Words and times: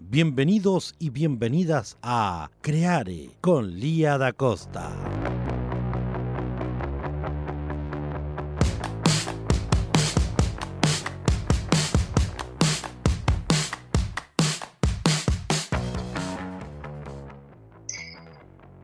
Bienvenidos 0.00 0.94
y 1.00 1.10
bienvenidas 1.10 1.98
a 2.02 2.50
Creare 2.60 3.30
con 3.40 3.80
Lía 3.80 4.16
da 4.16 4.32
Costa. 4.32 4.94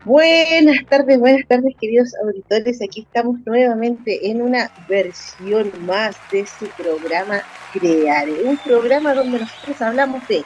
Buenas 0.05 0.85
tardes, 0.91 1.21
buenas 1.21 1.47
tardes 1.47 1.77
queridos 1.81 2.13
auditores. 2.25 2.83
Aquí 2.83 3.03
estamos 3.03 3.39
nuevamente 3.47 4.29
en 4.29 4.43
una 4.43 4.69
versión 4.89 5.71
más 5.87 6.17
de 6.33 6.45
su 6.45 6.67
programa 6.77 7.41
Creare, 7.73 8.43
un 8.45 8.57
programa 8.59 9.15
donde 9.15 9.39
nosotros 9.39 9.81
hablamos 9.81 10.27
de 10.27 10.45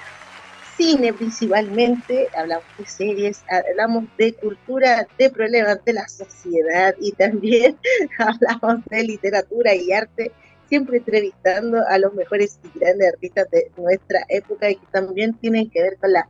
cine 0.78 1.12
principalmente, 1.12 2.28
hablamos 2.36 2.64
de 2.78 2.86
series, 2.86 3.42
hablamos 3.50 4.04
de 4.16 4.32
cultura, 4.32 5.06
de 5.18 5.28
problemas 5.28 5.84
de 5.84 5.92
la 5.92 6.08
sociedad 6.08 6.94
y 7.00 7.12
también 7.12 7.76
hablamos 8.18 8.84
de 8.86 9.02
literatura 9.02 9.74
y 9.74 9.92
arte, 9.92 10.30
siempre 10.68 10.98
entrevistando 10.98 11.78
a 11.88 11.98
los 11.98 12.14
mejores 12.14 12.60
y 12.62 12.78
grandes 12.78 13.12
artistas 13.12 13.50
de 13.50 13.70
nuestra 13.76 14.24
época 14.28 14.70
y 14.70 14.76
que 14.76 14.86
también 14.92 15.34
tienen 15.34 15.68
que 15.68 15.82
ver 15.82 15.96
con 15.98 16.12
la 16.12 16.28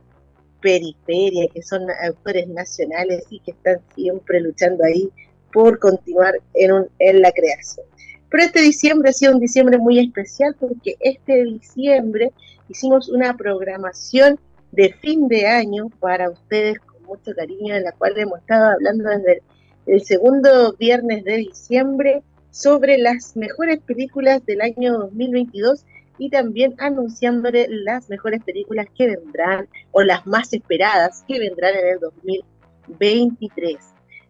periferia, 0.61 1.47
que 1.53 1.61
son 1.61 1.83
autores 2.03 2.47
nacionales 2.47 3.25
y 3.29 3.39
que 3.41 3.51
están 3.51 3.79
siempre 3.95 4.41
luchando 4.41 4.83
ahí 4.83 5.09
por 5.53 5.79
continuar 5.79 6.39
en, 6.53 7.21
la 7.21 7.31
creación. 7.31 7.85
Pero 8.29 8.43
este 8.43 8.61
diciembre 8.61 9.09
ha 9.09 9.13
sido 9.13 9.33
un 9.33 9.39
diciembre 9.39 9.77
muy 9.77 9.99
especial 9.99 10.55
porque 10.59 10.95
este 10.99 11.43
diciembre 11.43 12.31
hicimos 12.67 13.09
una 13.09 13.35
programación 13.35 14.39
de 14.71 14.93
fin 14.93 15.27
de 15.27 15.47
año 15.47 15.89
para 15.99 16.29
ustedes 16.29 16.79
con 16.79 17.03
mucho 17.03 17.33
cariño, 17.35 17.75
en 17.75 17.83
la 17.83 17.91
cual 17.93 18.17
hemos 18.17 18.39
estado 18.39 18.71
hablando 18.71 19.09
desde 19.09 19.41
el 19.87 20.01
segundo 20.03 20.73
viernes 20.73 21.23
de 21.23 21.37
diciembre 21.37 22.21
sobre 22.51 22.97
las 22.97 23.35
mejores 23.35 23.79
películas 23.79 24.45
del 24.45 24.61
año 24.61 24.99
2022 24.99 25.85
y 26.19 26.29
también 26.29 26.75
anunciándole 26.77 27.67
las 27.69 28.09
mejores 28.09 28.43
películas 28.43 28.87
que 28.95 29.07
vendrán 29.07 29.67
o 29.91 30.03
las 30.03 30.27
más 30.27 30.53
esperadas 30.53 31.23
que 31.27 31.39
vendrán 31.39 31.75
en 31.75 31.87
el 31.87 31.99
2023. 31.99 33.77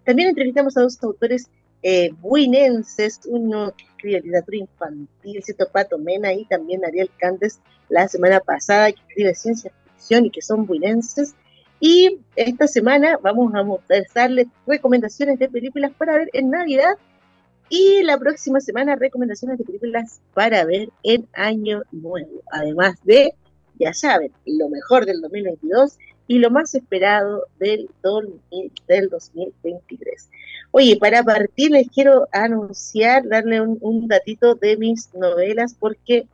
También 0.06 0.30
entrevistamos 0.30 0.78
a 0.78 0.82
dos 0.82 1.02
autores 1.04 1.50
eh, 1.82 2.12
buinenses, 2.22 3.22
uno 3.26 3.74
escribe 4.00 4.22
literatura 4.22 4.58
infantil, 4.58 5.44
cierto 5.44 5.68
Pato 5.70 5.98
Mena, 5.98 6.34
y 6.34 6.46
también 6.46 6.86
Ariel 6.86 7.10
Candes 7.18 7.60
la 7.90 8.08
semana 8.08 8.40
pasada, 8.40 8.92
que 8.92 9.02
escribe 9.10 9.36
ciencia 9.36 9.72
ficción 9.84 10.26
y 10.26 10.32
que 10.32 10.42
son 10.42 10.66
buinenses. 10.66 11.36
Y 11.82 12.20
esta 12.36 12.68
semana 12.68 13.18
vamos 13.22 13.54
a 13.56 13.64
mostrarles 13.64 14.48
recomendaciones 14.66 15.40
de 15.40 15.50
películas 15.50 15.92
para 15.98 16.18
ver 16.18 16.30
en 16.34 16.50
Navidad 16.50 16.96
y 17.70 18.04
la 18.04 18.18
próxima 18.18 18.60
semana, 18.60 18.96
recomendaciones 18.96 19.58
de 19.58 19.64
películas 19.64 20.22
para 20.34 20.66
ver 20.66 20.90
en 21.04 21.28
Año 21.34 21.84
Nuevo. 21.92 22.42
Además 22.52 22.98
de, 23.04 23.34
ya 23.80 23.94
saben, 23.94 24.32
lo 24.46 24.70
mejor 24.70 25.06
del 25.06 25.22
2022 25.22 25.98
y 26.30 26.38
lo 26.38 26.52
más 26.52 26.76
esperado 26.76 27.48
del, 27.58 27.90
del 28.88 29.10
2023. 29.10 30.30
Oye, 30.70 30.96
para 30.96 31.24
partir 31.24 31.72
les 31.72 31.90
quiero 31.90 32.28
anunciar, 32.32 33.28
darle 33.28 33.62
un, 33.62 34.08
datito 34.08 34.54
de 34.54 34.78
mis 34.78 35.12
novelas, 35.16 35.74
porque 35.74 36.28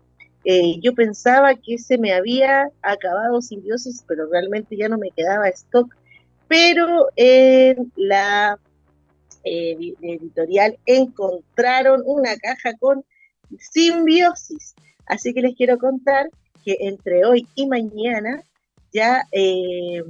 eh, 0.44 0.81
yo 0.81 0.94
pensaba 0.94 1.55
que 1.55 1.78
se 1.78 1.97
me 1.97 2.11
había 2.11 2.69
acabado 2.81 3.41
Simbiosis, 3.41 4.03
pero 4.05 4.28
realmente 4.29 4.75
ya 4.75 4.89
no 4.89 4.97
me 4.97 5.11
quedaba 5.11 5.47
stock. 5.47 5.95
Pero 6.50 7.07
en 7.16 7.89
la 7.95 8.59
eh, 9.45 9.94
editorial 10.01 10.78
encontraron 10.85 12.03
una 12.05 12.35
caja 12.35 12.73
con 12.78 13.05
simbiosis. 13.57 14.75
Así 15.05 15.34
que 15.34 15.41
les 15.41 15.55
quiero 15.55 15.78
contar 15.78 16.29
que 16.66 16.75
entre 16.81 17.23
hoy 17.23 17.47
y 17.55 17.66
mañana, 17.66 18.44
ya 18.95 19.28
eh, 19.33 20.01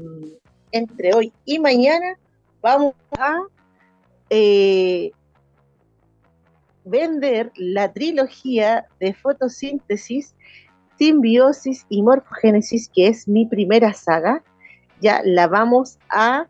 entre 0.72 1.16
hoy 1.16 1.34
y 1.44 1.58
mañana, 1.58 2.20
vamos 2.62 2.94
a 3.18 3.40
eh, 4.30 5.12
vender 6.84 7.52
la 7.56 7.92
trilogía 7.92 8.86
de 9.00 9.16
fotosíntesis, 9.16 10.36
simbiosis 11.00 11.88
y 11.90 12.04
morfogénesis, 12.04 12.88
que 12.94 13.08
es 13.08 13.28
mi 13.28 13.48
primera 13.48 13.92
saga. 13.94 14.44
Ya 15.02 15.22
la 15.26 15.48
vamos 15.48 15.98
a 16.10 16.46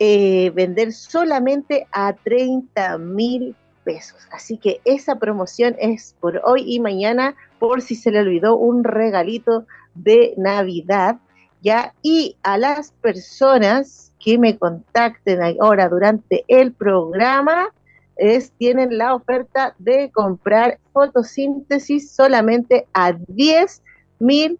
eh, 0.00 0.50
vender 0.50 0.92
solamente 0.92 1.86
a 1.92 2.12
30 2.12 2.98
mil 2.98 3.54
pesos. 3.84 4.26
Así 4.32 4.58
que 4.58 4.80
esa 4.84 5.20
promoción 5.20 5.76
es 5.78 6.16
por 6.18 6.40
hoy 6.44 6.64
y 6.66 6.80
mañana, 6.80 7.36
por 7.60 7.82
si 7.82 7.94
se 7.94 8.10
le 8.10 8.18
olvidó 8.18 8.56
un 8.56 8.82
regalito 8.82 9.64
de 9.94 10.34
Navidad, 10.36 11.20
¿ya? 11.62 11.94
Y 12.02 12.36
a 12.42 12.58
las 12.58 12.92
personas 13.00 14.12
que 14.18 14.38
me 14.38 14.58
contacten 14.58 15.40
ahora 15.60 15.88
durante 15.88 16.44
el 16.48 16.72
programa, 16.72 17.68
es, 18.16 18.50
tienen 18.52 18.96
la 18.96 19.14
oferta 19.14 19.74
de 19.78 20.10
comprar 20.10 20.78
fotosíntesis 20.92 22.10
solamente 22.10 22.86
a 22.92 23.12
10 23.12 23.82
mil 24.18 24.58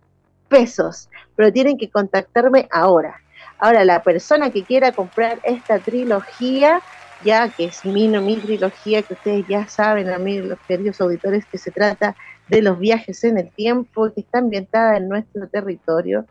pesos, 0.49 1.09
pero 1.34 1.53
tienen 1.53 1.79
que 1.79 1.91
contactarme 1.91 2.69
ahora. 2.71 3.21
Ahora, 3.59 3.84
la 3.84 4.03
persona 4.03 4.51
que 4.51 4.63
quiera 4.63 4.93
comprar 4.93 5.41
esta 5.43 5.78
trilogía, 5.78 6.83
ya 7.25 7.49
que 7.49 7.65
es 7.65 7.84
mi, 7.87 8.07
mi 8.09 8.37
trilogía, 8.37 9.01
que 9.03 9.15
ustedes 9.15 9.47
ya 9.49 9.67
saben, 9.67 10.11
a 10.11 10.19
mí, 10.19 10.39
los 10.39 10.59
queridos 10.69 11.01
auditores, 11.01 11.47
que 11.47 11.57
se 11.57 11.71
trata 11.71 12.15
de 12.49 12.61
los 12.61 12.78
viajes 12.78 13.25
en 13.25 13.39
el 13.39 13.51
tiempo, 13.51 14.13
que 14.13 14.21
está 14.21 14.39
ambientada 14.39 14.99
en 14.99 15.09
nuestro 15.09 15.49
territorio 15.49 16.27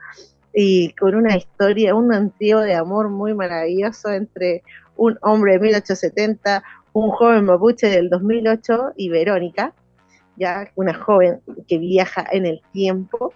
y 0.55 0.93
con 0.93 1.15
una 1.15 1.35
historia, 1.35 1.93
un 1.93 2.31
trío 2.31 2.59
de 2.61 2.75
amor 2.75 3.09
muy 3.09 3.33
maravilloso 3.33 4.09
entre 4.09 4.63
un 4.95 5.17
hombre 5.21 5.53
de 5.53 5.59
1870, 5.59 6.63
un 6.93 7.11
joven 7.11 7.43
mapuche 7.43 7.87
del 7.87 8.09
2008 8.09 8.93
y 8.95 9.09
Verónica, 9.09 9.73
ya 10.37 10.71
una 10.75 10.93
joven 10.93 11.41
que 11.67 11.77
viaja 11.77 12.25
en 12.31 12.45
el 12.45 12.61
tiempo. 12.71 13.33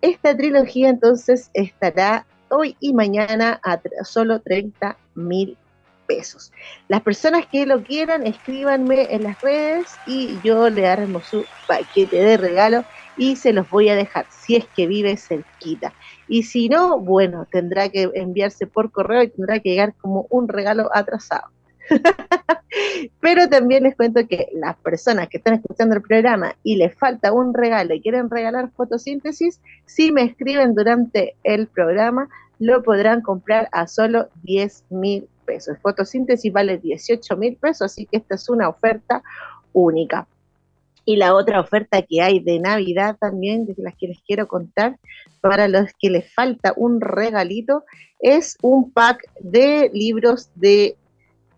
Esta 0.00 0.36
trilogía 0.36 0.88
entonces 0.88 1.50
estará 1.54 2.26
hoy 2.48 2.76
y 2.80 2.92
mañana 2.94 3.60
a 3.62 3.80
solo 4.02 4.40
30 4.40 4.96
mil 5.14 5.56
pesos. 6.08 6.52
Las 6.88 7.02
personas 7.02 7.46
que 7.46 7.64
lo 7.64 7.84
quieran, 7.84 8.26
escríbanme 8.26 9.14
en 9.14 9.22
las 9.22 9.40
redes 9.40 9.86
y 10.06 10.38
yo 10.42 10.68
le 10.68 10.88
haremos 10.88 11.26
su 11.26 11.44
paquete 11.68 12.16
de 12.16 12.36
regalo 12.36 12.84
y 13.16 13.36
se 13.36 13.52
los 13.52 13.68
voy 13.70 13.88
a 13.88 13.96
dejar 13.96 14.26
si 14.30 14.56
es 14.56 14.66
que 14.66 14.86
vive 14.86 15.16
cerquita. 15.16 15.92
Y 16.28 16.44
si 16.44 16.68
no, 16.68 16.98
bueno, 16.98 17.46
tendrá 17.50 17.88
que 17.88 18.10
enviarse 18.14 18.66
por 18.66 18.90
correo 18.90 19.22
y 19.22 19.28
tendrá 19.28 19.60
que 19.60 19.70
llegar 19.70 19.94
como 19.94 20.26
un 20.30 20.48
regalo 20.48 20.90
atrasado. 20.92 21.48
Pero 23.20 23.48
también 23.48 23.84
les 23.84 23.96
cuento 23.96 24.26
que 24.26 24.48
las 24.52 24.76
personas 24.76 25.28
que 25.28 25.38
están 25.38 25.54
escuchando 25.54 25.94
el 25.94 26.02
programa 26.02 26.56
y 26.62 26.76
les 26.76 26.94
falta 26.96 27.32
un 27.32 27.54
regalo 27.54 27.94
y 27.94 28.00
quieren 28.00 28.28
regalar 28.28 28.70
fotosíntesis, 28.72 29.60
si 29.84 30.12
me 30.12 30.22
escriben 30.22 30.74
durante 30.74 31.36
el 31.44 31.68
programa, 31.68 32.28
lo 32.58 32.82
podrán 32.82 33.20
comprar 33.20 33.68
a 33.72 33.86
solo 33.86 34.28
10 34.42 34.84
mil 34.90 35.28
pesos. 35.44 35.78
Fotosíntesis 35.80 36.52
vale 36.52 36.78
18 36.78 37.36
mil 37.36 37.56
pesos, 37.56 37.92
así 37.92 38.06
que 38.06 38.18
esta 38.18 38.34
es 38.34 38.48
una 38.48 38.68
oferta 38.68 39.22
única. 39.72 40.26
Y 41.06 41.16
la 41.16 41.34
otra 41.34 41.60
oferta 41.60 42.02
que 42.02 42.20
hay 42.20 42.40
de 42.40 42.58
Navidad 42.58 43.16
también, 43.18 43.64
de 43.64 43.74
las 43.78 43.94
que 43.96 44.08
les 44.08 44.20
quiero 44.26 44.46
contar, 44.46 44.98
para 45.40 45.68
los 45.68 45.88
que 45.98 46.10
les 46.10 46.34
falta 46.34 46.74
un 46.76 47.00
regalito, 47.00 47.84
es 48.20 48.58
un 48.60 48.90
pack 48.90 49.22
de 49.40 49.90
libros 49.94 50.50
de 50.56 50.96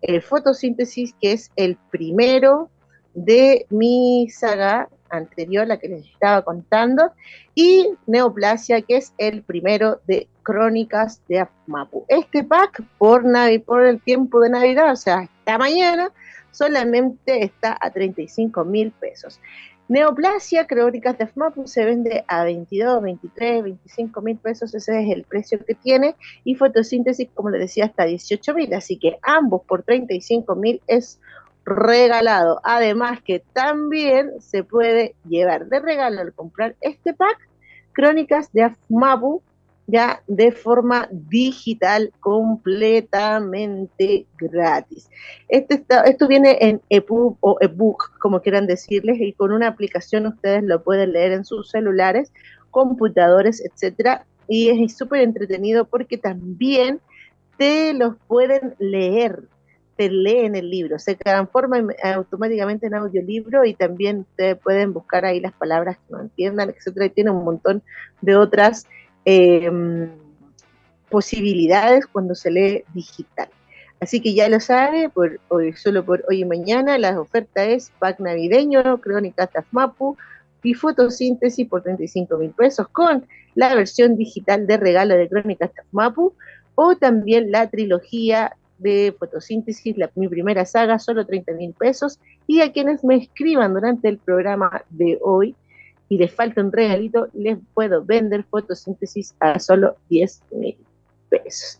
eh, 0.01 0.21
fotosíntesis, 0.21 1.13
que 1.19 1.33
es 1.33 1.51
el 1.55 1.77
primero 1.89 2.69
de 3.13 3.65
mi 3.69 4.29
saga 4.29 4.87
anterior, 5.09 5.67
la 5.67 5.77
que 5.77 5.89
les 5.89 6.05
estaba 6.05 6.43
contando, 6.43 7.11
y 7.55 7.89
Neoplasia, 8.05 8.81
que 8.81 8.97
es 8.97 9.13
el 9.17 9.41
primero 9.41 9.99
de 10.07 10.27
Crónicas 10.43 11.21
de 11.27 11.39
Afmapu. 11.39 12.05
Este 12.07 12.43
pack, 12.43 12.83
por, 12.97 13.23
por 13.65 13.85
el 13.85 14.01
tiempo 14.01 14.39
de 14.39 14.51
Navidad, 14.51 14.91
o 14.91 14.95
sea, 14.95 15.23
esta 15.23 15.57
mañana, 15.57 16.11
solamente 16.51 17.43
está 17.43 17.77
a 17.79 17.91
35 17.91 18.65
mil 18.65 18.91
pesos. 18.91 19.39
Neoplasia, 19.89 20.67
Crónicas 20.67 21.17
de 21.17 21.23
Afmapu, 21.23 21.67
se 21.67 21.83
vende 21.83 22.23
a 22.27 22.43
22, 22.43 23.01
23, 23.01 23.63
25 23.63 24.21
mil 24.21 24.37
pesos, 24.37 24.75
ese 24.75 25.01
es 25.01 25.09
el 25.11 25.23
precio 25.23 25.59
que 25.65 25.73
tiene, 25.73 26.15
y 26.43 26.53
fotosíntesis, 26.53 27.27
como 27.33 27.49
les 27.49 27.61
decía, 27.61 27.85
hasta 27.85 28.05
18 28.05 28.53
mil, 28.53 28.71
así 28.75 28.97
que 28.97 29.17
ambos 29.23 29.63
por 29.67 29.81
35 29.81 30.55
mil 30.55 30.79
es 30.85 31.19
regalado. 31.65 32.61
Además 32.63 33.21
que 33.23 33.41
también 33.53 34.39
se 34.41 34.63
puede 34.63 35.15
llevar 35.27 35.65
de 35.67 35.79
regalo 35.79 36.21
al 36.21 36.33
comprar 36.33 36.75
este 36.81 37.13
pack 37.13 37.39
Crónicas 37.91 38.51
de 38.53 38.63
Afmapu 38.63 39.41
ya 39.89 40.21
de 40.27 40.51
forma 40.51 41.07
digital 41.11 42.11
completamente 42.19 44.27
gratis. 44.37 45.09
Este 45.47 45.83
esto 46.05 46.27
viene 46.27 46.57
en 46.61 46.81
EPUB 46.89 47.37
o 47.39 47.57
ebook, 47.59 48.17
como 48.19 48.41
quieran 48.41 48.67
decirles, 48.67 49.19
y 49.19 49.33
con 49.33 49.51
una 49.51 49.67
aplicación 49.67 50.27
ustedes 50.27 50.63
lo 50.63 50.83
pueden 50.83 51.13
leer 51.13 51.31
en 51.31 51.43
sus 51.43 51.71
celulares, 51.71 52.31
computadores, 52.69 53.63
etcétera, 53.65 54.25
y 54.47 54.69
es 54.69 54.95
súper 54.95 55.21
entretenido 55.21 55.85
porque 55.85 56.17
también 56.17 56.99
te 57.57 57.93
los 57.93 58.15
pueden 58.27 58.75
leer, 58.79 59.43
te 59.95 60.09
leen 60.09 60.55
el 60.55 60.69
libro, 60.69 60.99
se 60.99 61.15
transforma 61.15 61.77
automáticamente 62.03 62.87
en 62.87 62.93
audiolibro 62.93 63.65
y 63.65 63.73
también 63.73 64.25
te 64.35 64.55
pueden 64.55 64.93
buscar 64.93 65.25
ahí 65.25 65.39
las 65.39 65.53
palabras 65.53 65.97
que 65.97 66.13
no 66.13 66.21
entiendan, 66.21 66.69
etcétera, 66.69 67.07
y 67.07 67.09
tiene 67.09 67.31
un 67.31 67.43
montón 67.43 67.81
de 68.21 68.35
otras 68.35 68.85
Em, 69.25 70.09
posibilidades 71.09 72.05
cuando 72.05 72.35
se 72.35 72.51
lee 72.51 72.83
digital. 72.93 73.49
Así 73.99 74.21
que 74.21 74.33
ya 74.33 74.47
lo 74.47 74.59
sabe, 74.59 75.09
por 75.09 75.39
hoy, 75.49 75.73
solo 75.73 76.05
por 76.05 76.23
hoy 76.29 76.41
y 76.41 76.45
mañana, 76.45 76.97
la 76.97 77.19
oferta 77.19 77.65
es 77.65 77.91
pack 77.99 78.19
navideño, 78.19 79.01
crónicas 79.01 79.51
Tafmapu 79.51 80.15
y 80.63 80.73
fotosíntesis 80.73 81.67
por 81.67 81.83
35 81.83 82.37
mil 82.37 82.51
pesos 82.51 82.87
con 82.89 83.25
la 83.55 83.75
versión 83.75 84.15
digital 84.15 84.67
de 84.67 84.77
regalo 84.77 85.15
de 85.15 85.27
crónicas 85.27 85.73
Tafmapu 85.73 86.33
o 86.75 86.95
también 86.95 87.51
la 87.51 87.67
trilogía 87.67 88.55
de 88.77 89.13
fotosíntesis, 89.19 89.97
la, 89.97 90.09
mi 90.15 90.29
primera 90.29 90.65
saga, 90.65 90.97
solo 90.97 91.25
30 91.25 91.53
mil 91.53 91.73
pesos. 91.73 92.19
Y 92.47 92.61
a 92.61 92.71
quienes 92.71 93.03
me 93.03 93.17
escriban 93.17 93.73
durante 93.73 94.07
el 94.07 94.17
programa 94.17 94.83
de 94.89 95.19
hoy, 95.21 95.55
y 96.09 96.17
les 96.17 96.33
falta 96.33 96.61
un 96.61 96.71
regalito, 96.71 97.27
les 97.33 97.57
puedo 97.73 98.03
vender 98.03 98.43
fotosíntesis 98.43 99.35
a 99.39 99.59
solo 99.59 99.95
10 100.09 100.41
mil 100.51 100.77
pesos. 101.29 101.79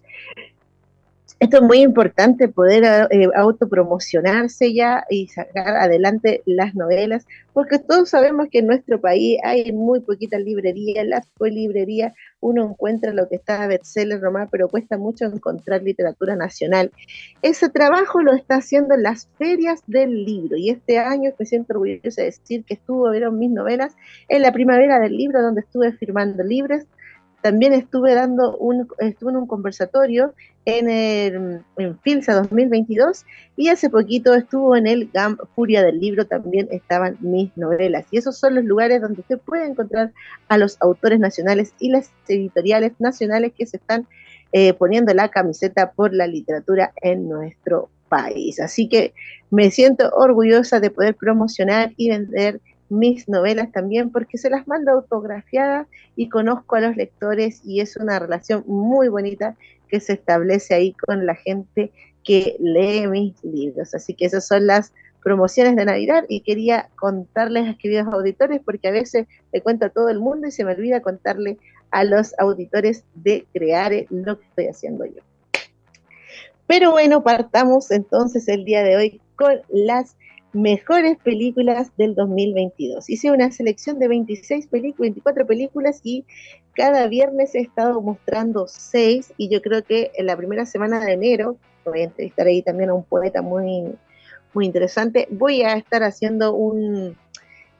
Esto 1.40 1.56
es 1.56 1.64
muy 1.64 1.80
importante, 1.80 2.50
poder 2.50 3.08
eh, 3.12 3.30
autopromocionarse 3.34 4.74
ya 4.74 5.06
y 5.10 5.28
sacar 5.30 5.78
adelante 5.78 6.42
las 6.46 6.76
novelas, 6.76 7.26
porque 7.54 7.80
todos 7.80 8.10
sabemos 8.10 8.50
que 8.52 8.60
en 8.60 8.68
nuestro 8.68 9.00
país 9.00 9.40
hay 9.46 9.72
muy 9.72 10.02
poquitas 10.02 10.42
librerías, 10.42 11.08
las 11.08 11.26
librerías 11.40 12.14
uno 12.42 12.66
encuentra 12.70 13.14
lo 13.14 13.30
que 13.30 13.38
está 13.38 13.64
a 13.64 13.68
bestseller 13.68 14.22
nomás, 14.22 14.50
pero 14.52 14.68
cuesta 14.68 14.98
mucho 14.98 15.26
encontrar 15.26 15.82
literatura 15.82 16.36
nacional. 16.36 16.92
Ese 17.42 17.70
trabajo 17.70 18.22
lo 18.22 18.34
está 18.34 18.56
haciendo 18.56 18.96
en 18.96 19.04
las 19.04 19.30
ferias 19.38 19.82
del 19.88 20.26
libro, 20.26 20.58
y 20.58 20.72
este 20.72 21.00
año 21.00 21.32
me 21.40 21.46
siento 21.46 21.72
orgullosa 21.72 22.22
de 22.22 22.26
decir 22.26 22.66
que 22.66 22.74
estuvo, 22.74 23.10
vieron 23.12 23.40
mis 23.40 23.52
novelas, 23.52 23.96
en 24.28 24.42
la 24.42 24.52
primavera 24.52 25.00
del 25.00 25.16
libro, 25.16 25.42
donde 25.42 25.62
estuve 25.62 25.94
firmando 25.94 26.44
libros, 26.44 26.84
también 27.42 27.74
estuve 27.74 28.14
dando 28.16 28.58
un, 28.58 28.88
estuve 29.00 29.32
en 29.32 29.38
un 29.38 29.48
conversatorio 29.48 30.34
en, 30.66 30.90
el, 30.90 31.62
en 31.78 32.00
FILSA 32.00 32.34
2022 32.36 33.26
y 33.56 33.70
hace 33.70 33.90
poquito 33.90 34.34
estuvo 34.34 34.76
en 34.76 34.88
el 34.88 35.10
GAM 35.12 35.38
Furia 35.56 35.84
del 35.84 36.00
Libro, 36.00 36.26
también 36.26 36.68
estaban 36.72 37.18
mis 37.22 37.56
novelas. 37.58 38.06
Y 38.12 38.18
esos 38.18 38.38
son 38.38 38.56
los 38.56 38.66
lugares 38.66 39.02
donde 39.02 39.22
usted 39.22 39.40
puede 39.40 39.66
encontrar 39.66 40.12
a 40.48 40.58
los 40.58 40.78
autores 40.82 41.20
nacionales 41.20 41.74
y 41.80 41.90
las 41.90 42.12
editoriales 42.28 42.94
nacionales 43.00 43.54
que 43.58 43.66
se 43.66 43.78
están 43.78 44.08
eh, 44.52 44.74
poniendo 44.74 45.14
la 45.14 45.30
camiseta 45.30 45.92
por 45.92 46.14
la 46.14 46.28
literatura 46.28 46.92
en 47.02 47.30
nuestro 47.30 47.90
país. 48.10 48.60
Así 48.60 48.90
que 48.90 49.14
me 49.52 49.72
siento 49.72 50.10
orgullosa 50.12 50.80
de 50.80 50.90
poder 50.90 51.16
promocionar 51.16 51.94
y 51.98 52.10
vender 52.10 52.60
mis 52.90 53.30
novelas 53.30 53.72
también 53.72 54.12
porque 54.12 54.38
se 54.38 54.50
las 54.50 54.68
mando 54.68 54.92
autografiadas 54.92 55.88
y 56.16 56.30
conozco 56.30 56.76
a 56.76 56.82
los 56.82 56.96
lectores 56.96 57.62
y 57.64 57.82
es 57.82 57.98
una 57.98 58.20
relación 58.20 58.64
muy 58.68 59.08
bonita 59.08 59.56
que 59.88 60.00
se 60.00 60.14
establece 60.14 60.74
ahí 60.74 60.94
con 60.94 61.26
la 61.26 61.36
gente 61.36 61.92
que 62.24 62.56
lee 62.60 63.08
mis 63.08 63.44
libros. 63.44 63.94
Así 63.96 64.14
que 64.14 64.26
esas 64.26 64.48
son 64.48 64.68
las 64.68 64.94
promociones 65.24 65.76
de 65.76 65.86
Navidad 65.86 66.26
y 66.30 66.42
quería 66.42 66.90
contarles 66.96 67.68
a 67.68 67.78
queridos 67.78 68.08
auditores 68.08 68.62
porque 68.64 68.88
a 68.88 68.92
veces 68.92 69.28
le 69.52 69.62
cuento 69.62 69.86
a 69.86 69.90
todo 69.90 70.10
el 70.10 70.20
mundo 70.20 70.48
y 70.48 70.52
se 70.52 70.64
me 70.64 70.74
olvida 70.74 71.02
contarle 71.02 71.58
a 71.92 72.04
los 72.04 72.38
auditores 72.40 73.04
de 73.16 73.46
crear 73.54 73.92
lo 74.10 74.40
que 74.40 74.46
estoy 74.46 74.68
haciendo 74.68 75.06
yo. 75.06 75.22
Pero 76.68 76.92
bueno, 76.92 77.24
partamos 77.24 77.90
entonces 77.90 78.48
el 78.48 78.64
día 78.64 78.84
de 78.84 78.96
hoy 78.96 79.22
con 79.36 79.60
las 79.70 80.16
mejores 80.54 81.18
películas 81.18 81.92
del 81.98 82.16
2022. 82.16 83.10
Hice 83.10 83.32
una 83.32 83.52
selección 83.52 84.00
de 84.00 84.08
26 84.08 84.68
películas, 84.68 85.00
24 85.00 85.46
películas 85.46 86.02
y 86.04 86.26
cada 86.74 87.08
viernes 87.08 87.56
he 87.56 87.60
estado 87.60 88.02
mostrando 88.02 88.68
6 88.68 89.34
y 89.38 89.50
yo 89.50 89.62
creo 89.62 89.84
que 89.84 90.12
en 90.16 90.26
la 90.26 90.38
primera 90.38 90.66
semana 90.66 91.04
de 91.04 91.14
enero, 91.14 91.58
voy 91.86 92.02
a 92.02 92.06
entrevistar 92.06 92.48
ahí 92.48 92.62
también 92.62 92.90
a 92.90 92.94
un 92.94 93.04
poeta 93.04 93.42
muy, 93.42 93.96
muy 94.54 94.66
interesante, 94.66 95.28
voy 95.32 95.62
a 95.62 95.74
estar 95.74 96.04
haciendo 96.04 96.54
un, 96.54 97.16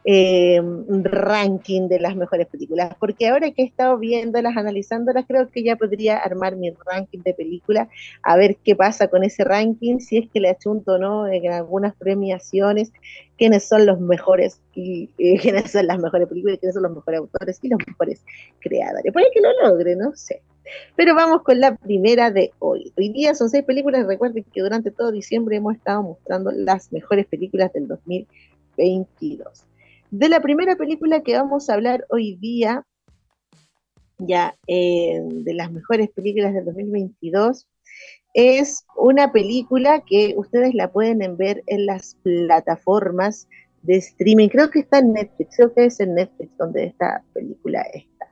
eh, 0.06 0.62
ranking 1.04 1.88
de 1.88 2.00
las 2.00 2.16
mejores 2.16 2.48
películas, 2.48 2.96
porque 3.00 3.28
ahora 3.28 3.52
que 3.52 3.64
he 3.64 3.66
estado 3.66 3.98
viéndolas, 3.98 4.56
analizándolas, 4.56 5.26
creo 5.28 5.50
que 5.50 5.64
ya 5.64 5.76
podría 5.76 6.18
armar 6.18 6.56
mi 6.56 6.72
ranking 6.86 7.20
de 7.20 7.34
películas, 7.34 7.90
a 8.24 8.38
ver 8.38 8.58
qué 8.64 8.76
pasa 8.76 9.10
con 9.10 9.24
ese 9.24 9.44
ranking, 9.44 10.00
si 10.00 10.18
es 10.18 10.30
que 10.30 10.40
le 10.40 10.50
achunto 10.50 10.94
o 10.94 10.98
no 10.98 11.28
en 11.28 11.52
algunas 11.52 11.96
premiaciones, 11.96 12.92
quiénes 13.38 13.68
son 13.68 13.86
los 13.86 14.00
mejores 14.00 14.62
y, 14.74 15.08
quiénes 15.42 15.72
son 15.72 15.88
las 15.88 16.00
mejores 16.00 16.28
películas, 16.28 16.60
quiénes 16.60 16.76
son 16.76 16.84
los 16.84 16.96
mejores 16.96 17.20
autores 17.20 17.60
y 17.62 17.68
los 17.68 17.80
mejores 17.86 18.24
creadores. 18.60 19.12
Puede 19.12 19.32
que 19.32 19.42
lo 19.42 19.50
logre, 19.62 19.96
no 19.96 20.16
sé. 20.16 20.42
Pero 20.96 21.16
vamos 21.16 21.42
con 21.42 21.60
la 21.60 21.76
primera 21.76 22.32
de 22.32 22.52
hoy. 22.60 22.94
Hoy 22.96 23.10
día 23.10 23.34
son 23.34 23.50
seis 23.50 23.64
películas. 23.64 24.06
Recuerden 24.06 24.46
que 24.54 24.62
durante 24.62 24.92
todo 24.92 25.12
diciembre 25.12 25.58
hemos 25.58 25.76
estado 25.76 26.04
mostrando 26.04 26.52
las 26.52 26.92
mejores 26.92 27.26
películas 27.26 27.74
del 27.74 27.88
2022. 27.88 29.69
De 30.12 30.28
la 30.28 30.42
primera 30.42 30.76
película 30.76 31.22
que 31.22 31.36
vamos 31.36 31.70
a 31.70 31.76
hablar 31.76 32.04
hoy 32.10 32.36
día, 32.38 32.84
ya 34.18 34.58
eh, 34.66 35.22
de 35.24 35.54
las 35.54 35.72
mejores 35.72 36.10
películas 36.10 36.56
del 36.56 36.66
2022, 36.66 37.68
es 38.34 38.86
una 38.96 39.32
película 39.32 40.04
que 40.06 40.34
ustedes 40.36 40.74
la 40.74 40.92
pueden 40.92 41.38
ver 41.38 41.64
en 41.68 41.86
las 41.86 42.16
plataformas 42.24 43.48
de 43.84 43.98
streaming. 43.98 44.50
Creo 44.50 44.72
que 44.72 44.80
está 44.80 44.98
en 44.98 45.14
Netflix, 45.14 45.56
creo 45.56 45.74
que 45.76 45.86
es 45.86 46.00
en 46.00 46.16
Netflix 46.16 46.58
donde 46.58 46.86
esta 46.86 47.24
película 47.34 47.82
está. 47.94 48.28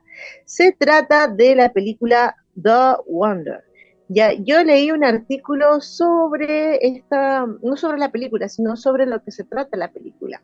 Se 0.46 0.72
trata 0.72 1.28
de 1.28 1.54
la 1.54 1.72
película 1.72 2.34
The 2.60 3.02
Wonder. 3.06 3.62
Ya, 4.08 4.32
yo 4.32 4.64
leí 4.64 4.90
un 4.90 5.04
artículo 5.04 5.80
sobre 5.80 6.84
esta, 6.84 7.46
no 7.46 7.76
sobre 7.76 7.98
la 7.98 8.10
película, 8.10 8.48
sino 8.48 8.76
sobre 8.76 9.06
lo 9.06 9.22
que 9.22 9.30
se 9.30 9.44
trata 9.44 9.76
la 9.76 9.92
película. 9.92 10.42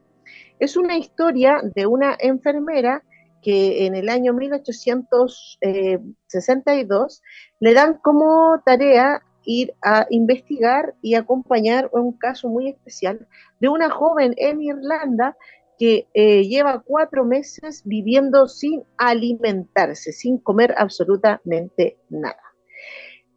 Es 0.59 0.77
una 0.77 0.97
historia 0.97 1.61
de 1.75 1.87
una 1.87 2.17
enfermera 2.19 3.05
que 3.43 3.87
en 3.87 3.95
el 3.95 4.09
año 4.09 4.33
1862 4.33 7.23
le 7.61 7.75
dan 7.75 7.99
como 7.99 8.61
tarea 8.65 9.23
ir 9.45 9.75
a 9.83 10.07
investigar 10.09 10.95
y 11.03 11.15
acompañar 11.15 11.91
un 11.93 12.17
caso 12.17 12.49
muy 12.49 12.71
especial 12.71 13.29
de 13.61 13.69
una 13.69 13.91
joven 13.91 14.35
en 14.39 14.63
Irlanda 14.63 15.37
que 15.79 16.09
eh, 16.15 16.45
lleva 16.45 16.83
cuatro 16.87 17.25
meses 17.25 17.83
viviendo 17.85 18.49
sin 18.49 18.85
alimentarse, 18.97 20.13
sin 20.13 20.39
comer 20.39 20.75
absolutamente 20.79 21.99
nada. 22.09 22.41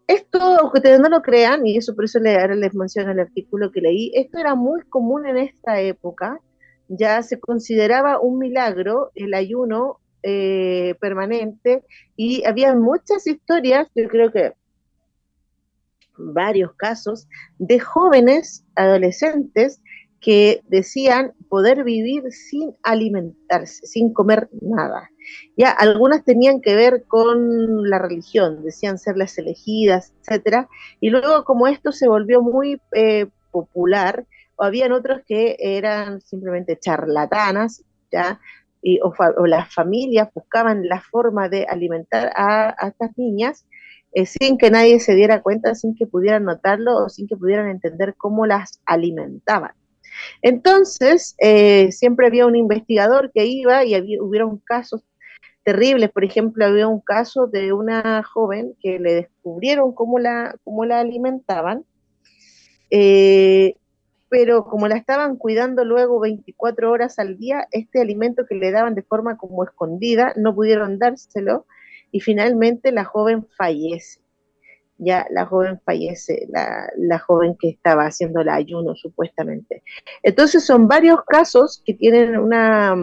Esto, 0.08 0.72
ustedes 0.74 1.02
no 1.02 1.10
lo 1.10 1.22
crean, 1.22 1.68
y 1.68 1.78
eso 1.78 1.94
por 1.94 2.06
eso 2.06 2.20
les 2.20 2.74
menciono 2.74 3.12
el 3.12 3.20
artículo 3.20 3.72
que 3.72 3.82
leí, 3.82 4.12
esto 4.16 4.38
era 4.38 4.56
muy 4.56 4.82
común 4.84 5.28
en 5.28 5.38
esta 5.38 5.82
época, 5.82 6.40
ya 6.88 7.22
se 7.24 7.39
consideraba 7.39 8.20
un 8.20 8.39
milagro 8.39 9.12
el 9.15 9.34
ayuno 9.34 10.00
eh, 10.24 10.96
permanente 11.00 11.84
y 12.15 12.44
había 12.46 12.74
muchas 12.75 13.27
historias, 13.27 13.88
yo 13.96 14.08
creo 14.08 14.32
que 14.32 14.53
varios 16.17 16.74
casos, 16.74 17.27
de 17.60 17.79
jóvenes 17.79 18.65
adolescentes 18.75 19.82
que 20.20 20.62
decían 20.67 21.34
poder 21.48 21.84
vivir 21.84 22.32
sin 22.32 22.75
alimentarse, 22.84 23.86
sin 23.86 24.13
comer 24.13 24.50
nada. 24.62 25.12
Ya 25.56 25.70
algunas 25.70 26.24
tenían 26.24 26.62
que 26.62 26.75
ver 26.75 27.06
con 27.08 27.89
la 27.89 28.00
religión, 28.00 28.63
decían 28.63 28.98
ser 28.98 29.15
las 29.17 29.38
elegidas, 29.38 30.13
etcétera, 30.22 30.70
y 31.00 31.10
luego 31.10 31.44
como 31.44 31.67
esto 31.67 31.91
se 31.91 32.08
volvió 32.08 32.41
muy 32.41 32.82
eh, 32.94 33.27
popular, 33.51 34.25
habían 34.58 34.92
otros 34.92 35.22
que 35.28 35.56
eran 35.60 36.22
simplemente 36.22 36.78
charlatanas, 36.80 37.84
ya, 38.12 38.40
y, 38.82 39.00
o, 39.02 39.14
las 39.48 39.74
familias 39.74 40.30
buscaban 40.34 40.88
la 40.88 41.02
forma 41.02 41.50
de 41.50 41.66
alimentar 41.68 42.32
a, 42.36 42.76
estas 42.88 43.18
niñas 43.18 43.66
eh, 44.14 44.26
sin 44.26 44.58
que 44.58 44.72
nadie 44.72 45.00
se 45.00 45.16
diera 45.16 45.42
cuenta, 45.42 45.76
sin 45.76 45.96
que 45.96 46.08
pudieran 46.08 46.46
notarlo 46.46 46.96
o 46.96 47.10
sin 47.10 47.28
que 47.28 47.36
pudieran 47.36 47.70
entender 47.70 48.16
cómo 48.18 48.46
las 48.46 48.80
alimentaban. 48.86 49.72
Entonces, 50.42 51.36
eh, 51.40 51.92
siempre 51.92 52.28
había 52.28 52.46
un 52.46 52.56
investigador 52.56 53.32
que 53.34 53.46
iba 53.46 53.84
y 53.84 53.94
había, 53.94 54.22
hubieron 54.22 54.58
casos 54.58 55.04
terribles. 55.64 56.10
Por 56.12 56.24
ejemplo, 56.24 56.66
había 56.66 56.88
un 56.88 57.02
caso 57.02 57.48
de 57.48 57.74
una 57.74 58.24
joven 58.24 58.74
que 58.82 59.00
le 59.00 59.14
descubrieron 59.16 59.94
cómo 59.94 60.18
la, 60.18 60.56
cómo 60.64 60.86
la 60.86 61.02
alimentaban, 61.02 61.84
eh, 62.90 63.76
pero 64.29 64.65
como 64.65 64.88
la 64.88 64.98
estaban 64.98 65.38
cuidando 65.38 65.86
luego 65.86 66.19
24 66.19 66.91
horas 66.91 67.19
al 67.19 67.38
día, 67.38 67.67
este 67.72 68.01
alimento 68.01 68.46
que 68.46 68.55
le 68.55 68.72
daban 68.72 68.96
de 68.96 69.03
forma 69.03 69.38
como 69.38 69.63
escondida, 69.63 70.34
no 70.36 70.53
pudieron 70.53 71.00
dárselo 71.00 71.65
y 72.12 72.19
finalmente 72.19 72.91
la 72.91 73.05
joven 73.05 73.46
fallece 73.57 74.22
ya 74.98 75.27
la 75.29 75.46
joven 75.46 75.79
fallece, 75.86 76.48
la, 76.50 77.19
joven 77.19 77.55
que 77.60 77.69
estaba 77.69 78.05
haciendo 78.05 78.41
el 78.41 78.50
ayuno 78.50 78.96
supuestamente. 78.96 79.84
Entonces 80.24 80.65
son 80.65 80.88
varios 80.88 81.24
casos 81.25 81.81
que 81.86 81.93
tienen 81.93 82.38
una 82.38 82.96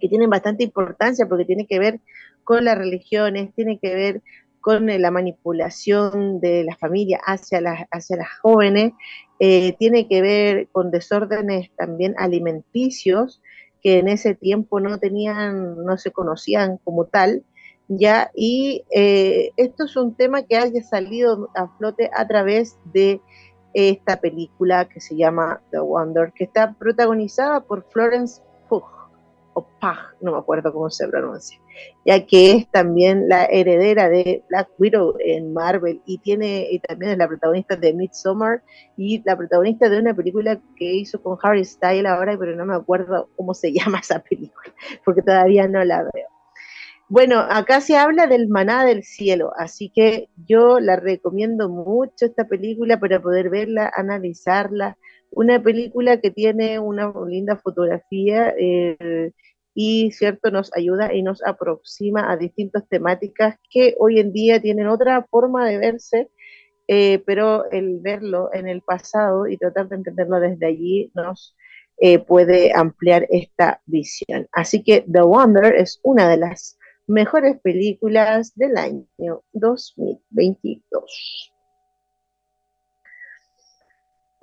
que 0.00 0.08
tienen 0.08 0.30
bastante 0.30 0.64
importancia 0.64 1.26
porque 1.26 1.44
tiene 1.44 1.66
que 1.66 1.78
ver 1.78 2.00
con 2.42 2.64
las 2.64 2.76
religiones, 2.76 3.54
tiene 3.54 3.78
que 3.78 3.94
ver 3.94 4.22
con 4.60 4.86
la 4.86 5.10
manipulación 5.10 6.40
de 6.40 6.64
la 6.64 6.76
familia 6.76 7.20
hacia 7.22 7.60
las, 7.60 7.84
hacia 7.90 8.16
las 8.16 8.28
jóvenes, 8.40 8.92
eh, 9.40 9.74
tiene 9.78 10.06
que 10.06 10.20
ver 10.20 10.68
con 10.70 10.90
desórdenes 10.90 11.70
también 11.74 12.14
alimenticios 12.18 13.40
que 13.82 13.98
en 13.98 14.08
ese 14.08 14.34
tiempo 14.34 14.80
no 14.80 14.98
tenían, 14.98 15.82
no 15.84 15.96
se 15.96 16.10
conocían 16.10 16.78
como 16.84 17.06
tal, 17.06 17.42
¿ya? 17.88 18.30
Y 18.34 18.84
eh, 18.94 19.52
esto 19.56 19.84
es 19.84 19.96
un 19.96 20.14
tema 20.14 20.42
que 20.42 20.58
haya 20.58 20.82
salido 20.82 21.48
a 21.54 21.68
flote 21.78 22.10
a 22.14 22.28
través 22.28 22.76
de 22.92 23.22
esta 23.72 24.20
película 24.20 24.88
que 24.88 25.00
se 25.00 25.16
llama 25.16 25.62
The 25.70 25.80
Wonder, 25.80 26.32
que 26.34 26.44
está 26.44 26.74
protagonizada 26.74 27.62
por 27.62 27.86
Florence 27.90 28.42
o 29.60 29.94
no 30.20 30.32
me 30.32 30.38
acuerdo 30.38 30.72
cómo 30.72 30.90
se 30.90 31.08
pronuncia, 31.08 31.58
ya 32.04 32.26
que 32.26 32.52
es 32.52 32.70
también 32.70 33.28
la 33.28 33.44
heredera 33.44 34.08
de 34.08 34.42
Black 34.48 34.68
Widow 34.78 35.16
en 35.18 35.52
Marvel 35.52 36.00
y 36.06 36.18
tiene 36.18 36.68
y 36.70 36.78
también 36.80 37.12
es 37.12 37.18
la 37.18 37.28
protagonista 37.28 37.76
de 37.76 37.92
Midsommar 37.94 38.62
y 38.96 39.22
la 39.24 39.36
protagonista 39.36 39.88
de 39.88 39.98
una 39.98 40.14
película 40.14 40.60
que 40.76 40.92
hizo 40.92 41.22
con 41.22 41.38
Harry 41.42 41.64
Styles 41.64 42.06
ahora, 42.06 42.36
pero 42.38 42.56
no 42.56 42.66
me 42.66 42.74
acuerdo 42.74 43.28
cómo 43.36 43.54
se 43.54 43.72
llama 43.74 44.00
esa 44.00 44.20
película, 44.20 44.72
porque 45.04 45.22
todavía 45.22 45.68
no 45.68 45.84
la 45.84 46.02
veo. 46.02 46.28
Bueno, 47.10 47.40
acá 47.40 47.80
se 47.80 47.96
habla 47.96 48.28
del 48.28 48.46
maná 48.46 48.84
del 48.84 49.02
cielo, 49.02 49.50
así 49.58 49.90
que 49.92 50.28
yo 50.46 50.78
la 50.78 50.94
recomiendo 50.94 51.68
mucho 51.68 52.24
esta 52.24 52.44
película 52.46 53.00
para 53.00 53.20
poder 53.20 53.50
verla, 53.50 53.90
analizarla. 53.96 54.96
Una 55.32 55.60
película 55.60 56.20
que 56.20 56.30
tiene 56.30 56.78
una 56.78 57.12
linda 57.26 57.56
fotografía 57.56 58.54
eh, 58.56 59.32
y, 59.74 60.10
cierto, 60.12 60.50
nos 60.50 60.70
ayuda 60.76 61.14
y 61.14 61.22
nos 61.22 61.42
aproxima 61.44 62.30
a 62.30 62.36
distintas 62.36 62.88
temáticas 62.88 63.56
que 63.70 63.94
hoy 63.98 64.18
en 64.18 64.32
día 64.32 64.60
tienen 64.60 64.88
otra 64.88 65.26
forma 65.30 65.68
de 65.68 65.78
verse, 65.78 66.30
eh, 66.88 67.22
pero 67.24 67.70
el 67.70 68.00
verlo 68.00 68.50
en 68.52 68.68
el 68.68 68.82
pasado 68.82 69.46
y 69.46 69.56
tratar 69.56 69.88
de 69.88 69.96
entenderlo 69.96 70.40
desde 70.40 70.66
allí 70.66 71.12
nos 71.14 71.56
eh, 71.98 72.18
puede 72.18 72.72
ampliar 72.74 73.26
esta 73.30 73.80
visión. 73.86 74.48
Así 74.52 74.82
que 74.82 75.02
The 75.02 75.22
Wonder 75.22 75.74
es 75.74 76.00
una 76.02 76.28
de 76.28 76.38
las 76.38 76.78
mejores 77.06 77.60
películas 77.60 78.52
del 78.56 78.76
año 78.76 79.42
2022. 79.52 81.52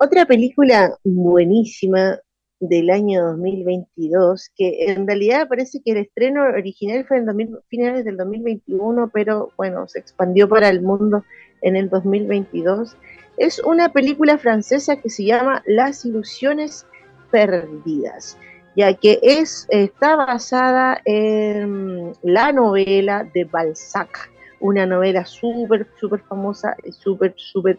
Otra 0.00 0.26
película 0.26 0.96
buenísima 1.02 2.20
del 2.60 2.90
año 2.90 3.24
2022, 3.24 4.50
que 4.56 4.92
en 4.92 5.06
realidad 5.06 5.48
parece 5.48 5.80
que 5.84 5.92
el 5.92 5.98
estreno 5.98 6.42
original 6.42 7.04
fue 7.06 7.18
en 7.18 7.58
finales 7.68 8.04
del 8.04 8.16
2021, 8.16 9.10
pero 9.12 9.50
bueno, 9.56 9.86
se 9.86 9.98
expandió 10.00 10.48
para 10.48 10.68
el 10.68 10.82
mundo 10.82 11.24
en 11.62 11.76
el 11.76 11.88
2022. 11.88 12.96
Es 13.36 13.60
una 13.60 13.92
película 13.92 14.38
francesa 14.38 14.96
que 14.96 15.10
se 15.10 15.24
llama 15.24 15.62
Las 15.66 16.04
ilusiones 16.04 16.86
perdidas 17.30 18.36
ya 18.78 18.94
que 18.94 19.18
es, 19.22 19.66
está 19.70 20.14
basada 20.14 21.00
en 21.04 22.12
la 22.22 22.52
novela 22.52 23.28
de 23.34 23.42
Balzac, 23.42 24.30
una 24.60 24.86
novela 24.86 25.24
súper, 25.26 25.88
súper 25.98 26.20
famosa 26.20 26.76
y 26.84 26.92
súper, 26.92 27.34
súper 27.36 27.76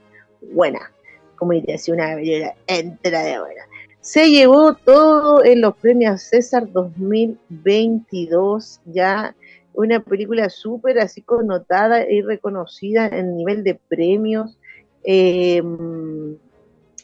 buena, 0.51 0.91
como 1.37 1.53
diría 1.53 1.75
así, 1.75 1.93
una 1.93 2.11
novela 2.11 2.53
entera 2.67 3.21
de 3.21 3.39
buena. 3.39 3.61
Se 4.01 4.29
llevó 4.29 4.75
todo 4.75 5.43
en 5.43 5.59
los 5.59 5.75
premios 5.75 6.21
César 6.21 6.71
2022, 6.71 8.79
ya 8.85 9.35
una 9.73 9.99
película 9.99 10.49
súper 10.49 10.99
así 10.99 11.21
connotada 11.21 12.09
y 12.09 12.21
reconocida 12.21 13.07
en 13.07 13.35
nivel 13.35 13.65
de 13.65 13.75
premios. 13.75 14.57
Em, 15.03 16.37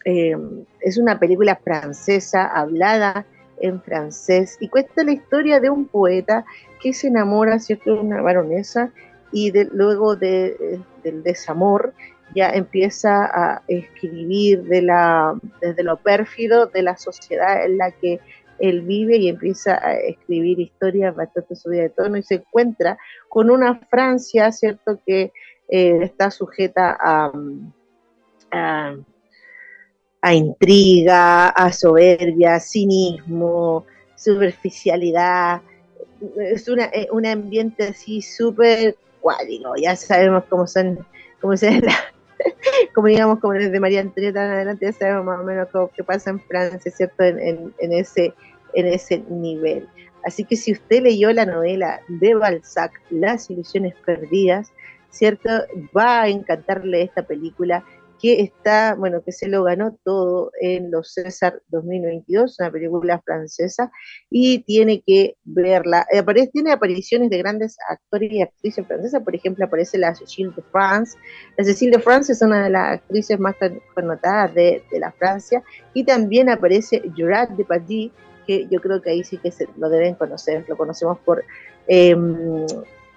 em, 0.05 0.63
es 0.79 0.97
una 0.97 1.19
película 1.19 1.57
francesa 1.57 2.45
hablada 2.45 3.25
en 3.59 3.81
francés 3.81 4.55
y 4.61 4.69
cuenta 4.69 5.03
la 5.03 5.11
historia 5.11 5.59
de 5.59 5.69
un 5.69 5.87
poeta 5.87 6.45
que 6.81 6.93
se 6.93 7.07
enamora, 7.07 7.59
¿cierto?, 7.59 7.93
de 7.93 7.99
una 7.99 8.21
baronesa 8.21 8.93
y 9.33 9.51
luego 9.73 10.15
de, 10.15 10.79
del 11.03 11.23
desamor 11.23 11.93
ya 12.35 12.49
empieza 12.49 13.25
a 13.25 13.63
escribir 13.67 14.63
de 14.63 14.81
la, 14.81 15.39
desde 15.61 15.83
lo 15.83 15.97
pérfido 15.97 16.67
de 16.67 16.83
la 16.83 16.97
sociedad 16.97 17.65
en 17.65 17.77
la 17.77 17.91
que 17.91 18.19
él 18.59 18.81
vive 18.81 19.17
y 19.17 19.29
empieza 19.29 19.75
a 19.85 19.93
escribir 19.93 20.59
historias 20.59 21.15
bastante 21.15 21.55
subidas 21.55 21.85
de 21.85 21.89
tono 21.89 22.17
y 22.17 22.23
se 22.23 22.35
encuentra 22.35 22.97
con 23.29 23.49
una 23.49 23.79
Francia, 23.89 24.51
¿cierto?, 24.51 24.99
que 25.05 25.31
eh, 25.67 25.99
está 26.03 26.29
sujeta 26.29 26.97
a 26.99 27.31
a 30.25 30.33
intriga, 30.33 31.49
a 31.49 31.71
soberbia, 31.71 32.59
cinismo, 32.59 33.85
superficialidad. 34.15 35.61
Es 36.37 36.67
una, 36.67 36.89
un 37.11 37.27
ambiente 37.27 37.83
así 37.83 38.23
súper 38.23 38.95
cuádigo. 39.21 39.73
Ya 39.79 39.95
sabemos 39.95 40.45
cómo 40.49 40.65
son, 40.65 41.05
cómo 41.39 41.55
se 41.55 41.79
como 42.93 43.07
digamos, 43.07 43.39
como 43.39 43.53
desde 43.53 43.79
María 43.79 44.01
Antonieta 44.01 44.45
en 44.45 44.51
adelante, 44.51 44.85
ya 44.85 44.93
sabemos 44.93 45.25
más 45.25 45.39
o 45.39 45.43
menos 45.43 45.67
qué 45.95 46.03
pasa 46.03 46.29
en 46.29 46.39
Francia, 46.41 46.91
¿cierto? 46.91 47.23
En, 47.23 47.73
en, 47.79 47.93
ese, 47.93 48.33
en 48.73 48.87
ese 48.87 49.23
nivel. 49.29 49.87
Así 50.23 50.43
que 50.43 50.55
si 50.55 50.71
usted 50.71 51.03
leyó 51.03 51.31
la 51.31 51.45
novela 51.45 52.01
de 52.07 52.33
Balzac, 52.33 52.99
Las 53.09 53.49
ilusiones 53.49 53.93
perdidas, 54.05 54.71
¿cierto? 55.09 55.49
Va 55.95 56.23
a 56.23 56.29
encantarle 56.29 57.03
esta 57.03 57.23
película 57.23 57.83
que 58.21 58.41
está, 58.41 58.95
bueno, 58.95 59.21
que 59.23 59.31
se 59.31 59.47
lo 59.47 59.63
ganó 59.63 59.97
todo 60.03 60.51
en 60.59 60.91
los 60.91 61.13
César 61.13 61.61
2022, 61.69 62.59
una 62.59 62.71
película 62.71 63.21
francesa, 63.23 63.91
y 64.29 64.59
tiene 64.59 65.03
que 65.05 65.35
verla. 65.43 66.05
Eh, 66.11 66.19
aparece, 66.19 66.51
tiene 66.51 66.71
apariciones 66.71 67.29
de 67.29 67.37
grandes 67.37 67.77
actores 67.89 68.31
y 68.31 68.41
actrices 68.41 68.85
francesas, 68.87 69.23
por 69.23 69.35
ejemplo, 69.35 69.65
aparece 69.65 69.97
la 69.97 70.15
Cécile 70.15 70.53
de 70.55 70.61
France. 70.63 71.17
La 71.57 71.63
Cécile 71.63 71.97
de 71.97 72.03
France 72.03 72.31
es 72.31 72.41
una 72.41 72.63
de 72.63 72.69
las 72.69 72.93
actrices 72.99 73.39
más 73.39 73.55
connotadas 73.93 74.53
de, 74.53 74.83
de 74.91 74.99
la 74.99 75.11
Francia, 75.11 75.63
y 75.93 76.03
también 76.03 76.49
aparece 76.49 77.01
Gerard 77.15 77.49
Depardieu, 77.51 78.11
que 78.47 78.67
yo 78.69 78.79
creo 78.79 79.01
que 79.01 79.09
ahí 79.09 79.23
sí 79.23 79.37
que 79.37 79.51
se, 79.51 79.67
lo 79.77 79.89
deben 79.89 80.15
conocer, 80.15 80.65
lo 80.67 80.77
conocemos 80.77 81.17
por... 81.19 81.43
Eh, 81.87 82.15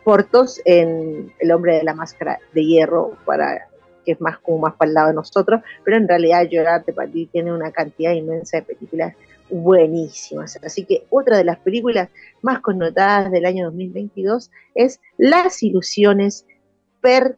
Portos 0.08 0.58
en 0.64 1.34
El 1.38 1.52
hombre 1.52 1.76
de 1.76 1.82
la 1.82 1.92
máscara 1.92 2.38
de 2.54 2.64
hierro 2.64 3.18
para 3.26 3.67
que 4.08 4.12
es 4.12 4.20
más 4.22 4.38
como 4.38 4.60
más 4.60 4.74
para 4.74 4.88
el 4.88 4.94
lado 4.94 5.08
de 5.08 5.14
nosotros, 5.14 5.60
pero 5.84 5.98
en 5.98 6.08
realidad 6.08 6.48
Gerard 6.48 6.86
Depardieu 6.86 7.26
tiene 7.26 7.52
una 7.52 7.70
cantidad 7.70 8.12
inmensa 8.12 8.56
de 8.56 8.62
películas 8.62 9.14
buenísimas. 9.50 10.58
Así 10.64 10.86
que 10.86 11.04
otra 11.10 11.36
de 11.36 11.44
las 11.44 11.58
películas 11.58 12.08
más 12.40 12.60
connotadas 12.60 13.30
del 13.30 13.44
año 13.44 13.66
2022 13.66 14.50
es 14.74 14.98
Las 15.18 15.62
ilusiones 15.62 16.46
perdidas. 17.02 17.34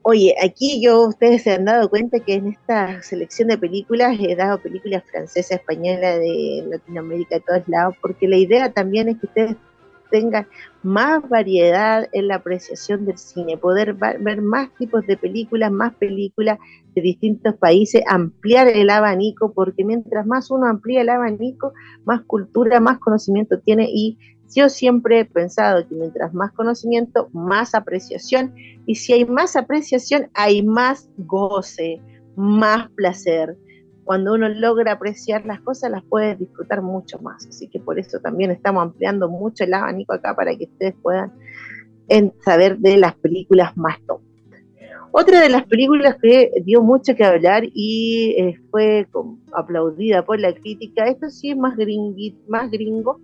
Oye, 0.00 0.34
aquí 0.42 0.82
yo, 0.82 1.08
ustedes 1.08 1.42
se 1.42 1.52
han 1.52 1.66
dado 1.66 1.90
cuenta 1.90 2.20
que 2.20 2.36
en 2.36 2.46
esta 2.46 3.02
selección 3.02 3.48
de 3.48 3.58
películas 3.58 4.16
he 4.18 4.34
dado 4.34 4.62
películas 4.62 5.04
francesas, 5.10 5.60
españolas, 5.60 6.20
de 6.20 6.64
Latinoamérica, 6.70 7.34
de 7.34 7.42
todos 7.42 7.68
lados, 7.68 7.96
porque 8.00 8.26
la 8.26 8.38
idea 8.38 8.72
también 8.72 9.10
es 9.10 9.20
que 9.20 9.26
ustedes 9.26 9.56
tengan 10.12 10.46
más 10.84 11.28
variedad 11.28 12.08
en 12.12 12.28
la 12.28 12.36
apreciación 12.36 13.04
del 13.06 13.18
cine, 13.18 13.56
poder 13.56 13.94
ver 13.94 14.42
más 14.42 14.68
tipos 14.78 15.04
de 15.06 15.16
películas, 15.16 15.72
más 15.72 15.94
películas 15.94 16.58
de 16.94 17.00
distintos 17.00 17.56
países, 17.56 18.02
ampliar 18.06 18.68
el 18.68 18.90
abanico, 18.90 19.52
porque 19.52 19.84
mientras 19.84 20.26
más 20.26 20.50
uno 20.50 20.66
amplía 20.66 21.00
el 21.00 21.08
abanico, 21.08 21.72
más 22.04 22.20
cultura, 22.26 22.78
más 22.78 22.98
conocimiento 22.98 23.58
tiene 23.58 23.88
y 23.90 24.18
yo 24.54 24.68
siempre 24.68 25.20
he 25.20 25.24
pensado 25.24 25.88
que 25.88 25.94
mientras 25.94 26.34
más 26.34 26.52
conocimiento, 26.52 27.30
más 27.32 27.74
apreciación, 27.74 28.54
y 28.84 28.96
si 28.96 29.14
hay 29.14 29.24
más 29.24 29.56
apreciación, 29.56 30.28
hay 30.34 30.62
más 30.62 31.08
goce, 31.16 32.02
más 32.36 32.90
placer. 32.90 33.56
Cuando 34.04 34.34
uno 34.34 34.48
logra 34.48 34.92
apreciar 34.92 35.46
las 35.46 35.60
cosas, 35.60 35.90
las 35.90 36.02
puede 36.04 36.36
disfrutar 36.36 36.82
mucho 36.82 37.18
más. 37.20 37.46
Así 37.46 37.68
que 37.68 37.78
por 37.78 37.98
eso 37.98 38.18
también 38.20 38.50
estamos 38.50 38.82
ampliando 38.82 39.28
mucho 39.28 39.64
el 39.64 39.74
abanico 39.74 40.12
acá 40.12 40.34
para 40.34 40.56
que 40.56 40.64
ustedes 40.64 40.94
puedan 41.02 41.32
saber 42.44 42.78
de 42.78 42.96
las 42.96 43.14
películas 43.14 43.76
más 43.76 43.96
top. 44.06 44.20
Otra 45.14 45.42
de 45.42 45.50
las 45.50 45.66
películas 45.66 46.16
que 46.22 46.50
dio 46.64 46.82
mucho 46.82 47.14
que 47.14 47.24
hablar 47.24 47.64
y 47.74 48.34
eh, 48.38 48.58
fue 48.70 49.06
aplaudida 49.52 50.24
por 50.24 50.40
la 50.40 50.54
crítica, 50.54 51.04
esto 51.04 51.28
sí 51.28 51.50
es 51.50 51.56
más, 51.56 51.76
más 52.48 52.70
gringo, 52.70 53.20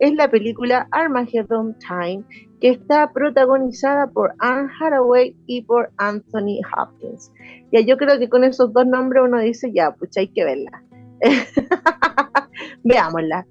es 0.00 0.14
la 0.14 0.28
película 0.28 0.88
Armageddon 0.90 1.76
Time, 1.78 2.24
que 2.60 2.70
está 2.70 3.12
protagonizada 3.12 4.08
por 4.08 4.34
Anne 4.38 4.68
Hathaway 4.80 5.36
y 5.46 5.62
por 5.62 5.90
Anthony 5.96 6.60
Hopkins. 6.76 7.32
Ya 7.72 7.80
yo 7.80 7.96
creo 7.96 8.18
que 8.18 8.28
con 8.28 8.44
esos 8.44 8.72
dos 8.72 8.86
nombres 8.86 9.22
uno 9.24 9.40
dice, 9.40 9.72
ya, 9.72 9.92
pucha, 9.92 10.20
hay 10.20 10.28
que 10.28 10.44
verla. 10.44 10.82
Veámosla. 12.84 13.46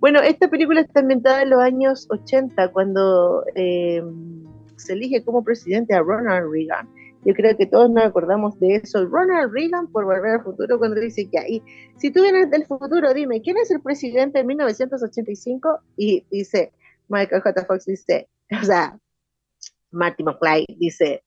Bueno, 0.00 0.20
esta 0.20 0.48
película 0.48 0.80
está 0.80 1.00
ambientada 1.00 1.42
en 1.42 1.50
los 1.50 1.60
años 1.60 2.06
80, 2.10 2.72
cuando 2.72 3.44
eh, 3.54 4.02
se 4.76 4.94
elige 4.94 5.24
como 5.24 5.44
presidente 5.44 5.94
a 5.94 6.00
Ronald 6.00 6.50
Reagan. 6.50 6.88
Yo 7.24 7.32
creo 7.32 7.56
que 7.56 7.66
todos 7.66 7.90
nos 7.90 8.04
acordamos 8.04 8.58
de 8.60 8.76
eso. 8.76 9.06
Ronald 9.06 9.52
Reagan 9.52 9.86
por 9.86 10.04
volver 10.04 10.32
al 10.32 10.42
futuro 10.42 10.78
cuando 10.78 11.00
dice 11.00 11.28
que 11.30 11.38
ahí, 11.38 11.62
si 11.96 12.10
tú 12.10 12.22
vienes 12.22 12.50
del 12.50 12.66
futuro, 12.66 13.14
dime, 13.14 13.40
¿quién 13.40 13.56
es 13.56 13.70
el 13.70 13.80
presidente 13.80 14.38
de 14.38 14.44
1985? 14.44 15.80
Y 15.96 16.24
dice, 16.30 16.72
Michael 17.08 17.42
J. 17.42 17.64
Fox 17.66 17.86
dice, 17.86 18.28
o 18.62 18.64
sea, 18.64 18.98
Marty 19.90 20.22
McFly 20.22 20.66
dice, 20.78 21.22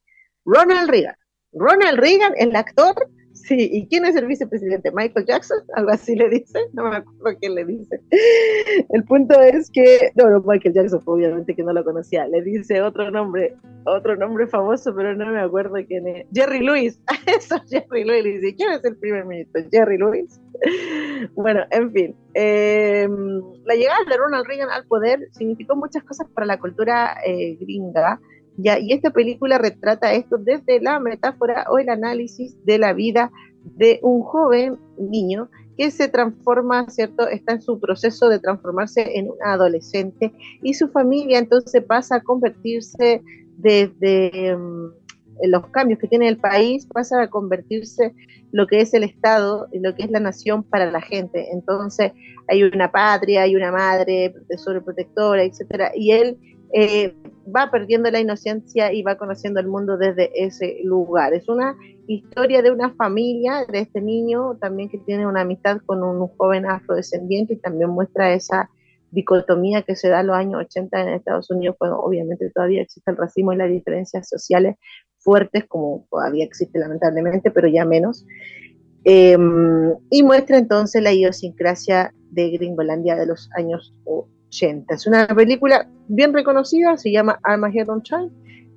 Ronald 0.46 0.90
Reagan. 0.90 1.16
Ronald 1.54 2.00
Reagan, 2.00 2.34
el 2.38 2.56
actor, 2.56 2.96
Sí, 3.38 3.70
¿y 3.72 3.88
quién 3.88 4.04
es 4.06 4.16
el 4.16 4.26
vicepresidente? 4.26 4.92
¿Michael 4.92 5.26
Jackson? 5.26 5.60
Algo 5.76 5.92
así 5.92 6.16
le 6.16 6.30
dice, 6.30 6.60
no 6.74 6.90
me 6.90 6.98
acuerdo 6.98 7.38
qué 7.40 7.50
le 7.50 7.66
dice. 7.66 8.02
El 8.90 9.04
punto 9.04 9.40
es 9.42 9.70
que, 9.70 10.12
no, 10.16 10.30
no, 10.30 10.42
Michael 10.42 10.74
Jackson, 10.74 11.02
obviamente 11.06 11.56
que 11.56 11.64
no 11.64 11.74
lo 11.74 11.84
conocía, 11.84 12.28
le 12.28 12.42
dice 12.42 12.82
otro 12.82 13.12
nombre, 13.12 13.56
otro 13.86 14.16
nombre 14.16 14.48
famoso, 14.48 14.94
pero 14.96 15.16
no 15.16 15.32
me 15.32 15.40
acuerdo 15.40 15.76
quién 15.88 16.08
es. 16.08 16.26
Jerry 16.34 16.60
Lewis, 16.60 17.00
eso, 17.26 17.62
Jerry 17.70 18.04
Lewis, 18.04 18.24
le 18.24 18.40
dice, 18.40 18.56
¿quién 18.56 18.72
es 18.72 18.84
el 18.84 18.98
primer 18.98 19.26
ministro? 19.26 19.62
Jerry 19.72 19.98
Lewis. 19.98 20.40
Bueno, 21.36 21.62
en 21.72 21.92
fin, 21.92 22.16
em, 22.34 23.42
la 23.66 23.76
llegada 23.76 24.00
de 24.08 24.18
Ronald 24.18 24.46
Reagan 24.46 24.70
al 24.70 24.86
poder 24.86 25.28
significó 25.32 25.76
muchas 25.76 26.04
cosas 26.04 26.28
para 26.34 26.46
la 26.46 26.60
cultura 26.60 27.18
eh, 27.26 27.58
gringa, 27.60 28.20
y 28.58 28.92
esta 28.92 29.12
película 29.12 29.60
retrata 29.60 30.14
esto 30.14 30.38
desde 30.38 30.82
la 30.82 31.00
metáfora 31.00 31.68
o 31.70 31.78
el 31.78 31.90
análisis 31.90 32.56
de 32.66 32.80
la 32.80 32.94
vida 32.94 33.32
de 33.64 34.00
un 34.02 34.24
joven 34.24 34.78
niño 34.98 35.50
que 35.78 35.92
se 35.92 36.08
transforma, 36.08 36.90
¿cierto? 36.90 37.28
Está 37.28 37.54
en 37.54 37.62
su 37.62 37.80
proceso 37.80 38.30
de 38.30 38.40
transformarse 38.40 39.18
en 39.18 39.30
un 39.30 39.38
adolescente 39.46 40.34
y 40.64 40.74
su 40.74 40.88
familia 40.88 41.38
entonces 41.38 41.84
pasa 41.84 42.16
a 42.16 42.24
convertirse 42.24 43.22
desde 43.58 44.48
em, 44.48 44.92
los 45.44 45.68
cambios 45.68 46.00
que 46.00 46.08
tiene 46.08 46.28
el 46.28 46.38
país, 46.38 46.86
pasa 46.86 47.22
a 47.22 47.30
convertirse 47.30 48.14
lo 48.52 48.68
que 48.68 48.82
es 48.82 48.94
el 48.94 49.04
Estado 49.04 49.68
y 49.72 49.80
lo 49.80 49.96
que 49.96 50.04
es 50.04 50.12
la 50.12 50.20
nación 50.20 50.64
para 50.64 50.90
la 50.90 51.02
gente. 51.02 51.52
Entonces 51.52 52.14
hay 52.48 52.64
una 52.64 52.92
patria, 52.92 53.44
hay 53.44 53.56
una 53.56 53.72
madre, 53.72 54.34
protectora, 54.84 55.44
etcétera, 55.44 55.92
y 55.96 56.12
él 56.12 56.38
eh, 56.74 57.16
va 57.56 57.72
perdiendo 57.72 58.12
la 58.12 58.20
inocencia 58.20 58.92
y 58.92 59.02
va 59.02 59.18
conociendo 59.18 59.60
el 59.60 59.68
mundo 59.68 59.98
desde 59.98 60.32
ese 60.34 60.80
lugar. 60.84 61.34
Es 61.34 61.48
una 61.48 61.78
historia 62.08 62.62
de 62.62 62.72
una 62.72 62.90
familia, 62.92 63.66
de 63.72 63.80
este 63.80 64.02
niño 64.02 64.58
también 64.60 64.90
que 64.90 64.98
tiene 64.98 65.26
una 65.26 65.42
amistad 65.42 65.80
con 65.86 66.04
un, 66.04 66.28
joven 66.38 66.66
afrodescendiente 66.66 67.54
y 67.54 67.58
también 67.58 67.90
muestra 67.90 68.34
esa 68.34 68.70
dicotomía 69.12 69.84
que 69.84 69.96
se 69.96 70.10
da 70.10 70.20
en 70.20 70.28
los 70.28 70.36
años 70.36 70.62
80 70.66 71.02
en 71.02 71.08
Estados 71.10 71.50
Unidos, 71.50 71.78
cuando 71.80 72.00
obviamente 72.00 72.50
todavía 72.50 72.82
existe 72.82 73.10
el 73.12 73.18
racismo 73.18 73.54
y 73.54 73.58
las 73.58 73.70
diferencias 73.70 74.28
sociales 74.28 74.76
fuertes, 75.28 75.66
como 75.66 76.06
todavía 76.10 76.46
existe 76.46 76.80
lamentablemente, 76.80 77.52
pero 77.52 77.68
ya 77.68 77.84
menos. 77.84 78.26
Em, 79.04 79.94
y 80.10 80.24
muestra 80.24 80.58
entonces 80.58 81.04
la 81.04 81.12
idiosincrasia 81.12 82.14
de 82.32 82.52
Gringolandia 82.52 83.18
de 83.18 83.26
los 83.26 83.50
años 83.58 83.94
es 84.90 85.06
una 85.06 85.28
película 85.28 85.88
bien 86.08 86.34
reconocida, 86.34 86.98
se 86.98 87.12
llama 87.12 87.38
Armageddon 87.44 88.02
Time 88.02 88.32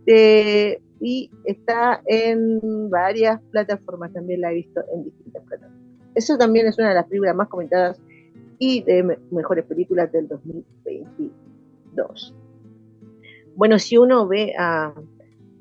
eh, 0.06 0.82
y 1.00 1.30
está 1.44 2.02
en 2.06 2.90
varias 2.90 3.40
plataformas, 3.52 4.12
también 4.12 4.40
la 4.40 4.50
he 4.50 4.56
visto 4.56 4.80
en 4.92 5.04
distintas 5.04 5.44
plataformas. 5.44 5.80
Eso 6.16 6.36
también 6.36 6.66
es 6.66 6.76
una 6.78 6.88
de 6.88 6.96
las 6.96 7.06
películas 7.06 7.36
más 7.36 7.46
comentadas 7.48 8.02
y 8.58 8.82
de 8.82 9.16
mejores 9.30 9.64
películas 9.64 10.10
del 10.12 10.26
2022. 10.28 12.34
Bueno, 13.54 13.78
si 13.78 13.96
uno 13.96 14.26
ve 14.26 14.52
a 14.58 14.92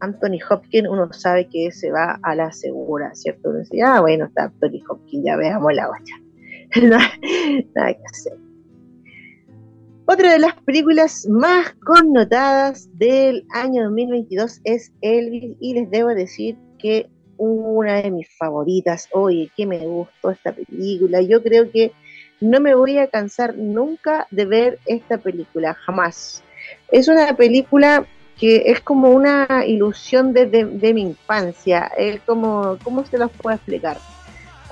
Anthony 0.02 0.40
Hopkins, 0.50 0.88
uno 0.90 1.12
sabe 1.14 1.48
que 1.48 1.72
se 1.72 1.92
va 1.92 2.20
a 2.24 2.36
la 2.36 2.52
segura, 2.52 3.14
¿cierto? 3.14 3.50
Uno 3.50 3.60
dice, 3.60 3.82
ah, 3.82 4.02
bueno, 4.02 4.26
está 4.26 4.46
Anthony 4.46 4.82
Hopkins, 4.88 5.26
ya 5.26 5.36
veamos 5.36 5.74
la 5.74 5.88
guacha. 5.88 6.16
nada 7.76 7.94
que 7.94 8.04
hacer. 8.12 8.34
Otra 10.06 10.32
de 10.32 10.40
las 10.40 10.56
películas 10.64 11.28
más 11.30 11.76
connotadas 11.86 12.90
del 12.98 13.46
año 13.52 13.84
2022 13.84 14.62
es 14.64 14.92
Elvis 15.02 15.56
y 15.60 15.74
les 15.76 15.90
debo 15.92 16.10
decir 16.10 16.58
que 16.80 17.10
una 17.38 18.02
de 18.02 18.12
mis 18.12 18.28
favoritas, 18.38 19.08
oye, 19.12 19.52
que 19.56 19.66
me 19.66 19.86
gustó 19.86 20.32
esta 20.32 20.52
película, 20.52 21.22
yo 21.22 21.42
creo 21.44 21.72
que 21.72 21.92
no 22.42 22.60
me 22.60 22.74
voy 22.74 22.98
a 22.98 23.08
cansar 23.08 23.56
nunca 23.58 24.28
de 24.32 24.46
ver 24.46 24.80
esta 24.86 25.18
película, 25.18 25.74
jamás. 25.74 26.44
Es 26.92 27.08
una 27.08 27.36
película 27.36 28.08
que 28.40 28.72
es 28.72 28.80
como 28.80 29.10
una 29.10 29.66
ilusión 29.66 30.34
de, 30.34 30.46
de 30.46 30.94
mi 30.94 31.02
infancia, 31.02 31.92
es 31.98 32.22
como, 32.22 32.78
¿cómo 32.84 33.06
se 33.06 33.18
los 33.18 33.30
puedo 33.32 33.56
explicar? 33.56 33.98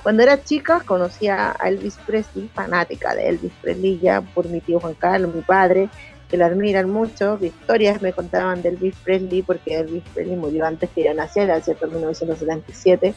Cuando 0.02 0.22
era 0.22 0.42
chica 0.42 0.80
conocía 0.86 1.54
a 1.58 1.68
Elvis 1.68 1.98
Presley, 2.06 2.48
fanática 2.54 3.14
de 3.14 3.28
Elvis 3.28 3.52
Presley 3.60 3.98
ya 3.98 4.22
por 4.22 4.48
mi 4.48 4.60
tío 4.60 4.80
Juan 4.80 4.94
Carlos, 4.94 5.34
mi 5.34 5.42
padre, 5.42 5.90
que 6.30 6.36
lo 6.36 6.46
admiran 6.46 6.88
mucho. 6.88 7.38
Historias 7.42 8.00
me 8.00 8.12
contaban 8.12 8.62
de 8.62 8.70
Elvis 8.70 8.94
Presley 9.04 9.42
porque 9.42 9.76
Elvis 9.76 10.04
Presley 10.14 10.36
murió 10.36 10.64
antes 10.64 10.88
que 10.90 11.04
yo 11.04 11.12
naciera, 11.12 11.60
¿cierto? 11.60 11.86
En 11.86 11.92
1977. 11.92 13.14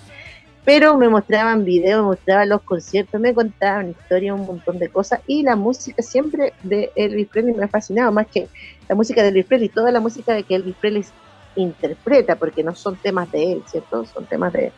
Pero 0.64 0.98
me 0.98 1.10
mostraban 1.10 1.66
videos, 1.66 2.02
me 2.02 2.10
mostraban 2.10 2.50
los 2.50 2.62
conciertos, 2.62 3.20
me 3.20 3.34
contaban 3.34 3.90
historias, 3.90 4.40
un 4.40 4.46
montón 4.46 4.78
de 4.78 4.90
cosas. 4.90 5.22
Y 5.26 5.42
la 5.44 5.56
música 5.56 6.04
siempre 6.04 6.54
de 6.62 6.92
Elvis 6.96 7.28
Presley 7.28 7.56
me 7.56 7.64
ha 7.64 7.68
fascinado, 7.68 8.12
más 8.12 8.28
que 8.28 8.48
la 8.88 8.96
música 8.96 9.24
de 9.24 9.30
Elvis 9.30 9.46
Presley, 9.46 9.70
toda 9.70 9.92
la 9.92 10.00
música 10.00 10.34
de 10.34 10.44
que 10.44 10.56
Elvis 10.56 10.76
Presley 10.76 11.06
interpreta, 11.56 12.36
porque 12.36 12.64
no 12.64 12.76
son 12.76 12.96
temas 12.96 13.32
de 13.32 13.54
él, 13.54 13.64
¿cierto? 13.68 14.06
Son 14.06 14.26
temas 14.26 14.54
de, 14.54 14.72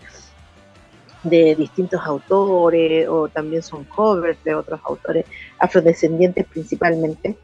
de 1.23 1.55
distintos 1.55 2.01
autores 2.05 3.07
o 3.07 3.29
también 3.29 3.61
son 3.61 3.83
covers 3.85 4.43
de 4.43 4.55
otros 4.55 4.79
autores 4.83 5.25
afrodescendientes 5.59 6.45
principalmente. 6.45 7.37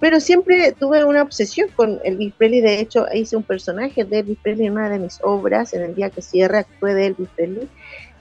Pero 0.00 0.20
siempre 0.20 0.72
tuve 0.72 1.04
una 1.04 1.22
obsesión 1.22 1.68
con 1.74 2.00
Elvis 2.04 2.32
Presley, 2.34 2.60
de 2.60 2.80
hecho 2.80 3.06
hice 3.12 3.36
un 3.36 3.42
personaje 3.42 4.04
de 4.04 4.20
Elvis 4.20 4.38
Presley 4.40 4.66
en 4.66 4.74
una 4.74 4.88
de 4.88 4.98
mis 4.98 5.18
obras, 5.22 5.74
en 5.74 5.82
el 5.82 5.94
día 5.94 6.10
que 6.10 6.22
cierra 6.22 6.60
actué 6.60 6.94
de 6.94 7.06
Elvis 7.06 7.28
Presley. 7.34 7.68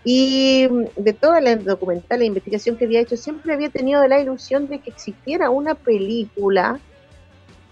Y 0.04 0.68
de 0.96 1.14
toda 1.14 1.42
la 1.42 1.56
documental, 1.58 2.20
la 2.20 2.26
investigación 2.26 2.78
que 2.78 2.86
había 2.86 3.02
hecho, 3.02 3.18
siempre 3.18 3.54
había 3.54 3.70
tenido 3.70 4.08
la 4.08 4.20
ilusión 4.20 4.68
de 4.68 4.80
que 4.80 4.90
existiera 4.90 5.50
una 5.50 5.76
película 5.76 6.80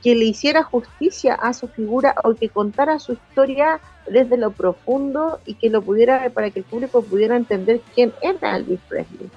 que 0.03 0.15
le 0.15 0.25
hiciera 0.25 0.61
justicia 0.61 1.33
a 1.33 1.53
su 1.53 1.67
figura 1.67 2.13
o 2.23 2.35
que 2.35 2.49
contara 2.49 2.99
su 2.99 3.13
historia 3.13 3.79
desde 4.05 4.37
lo 4.37 4.51
profundo 4.51 5.39
y 5.45 5.55
que 5.55 5.69
lo 5.69 5.81
pudiera, 5.81 6.29
para 6.29 6.51
que 6.51 6.59
el 6.59 6.65
público 6.65 7.01
pudiera 7.01 7.35
entender 7.35 7.81
quién 7.95 8.13
era 8.21 8.57
Elvis 8.57 8.79
Presley. 8.87 9.29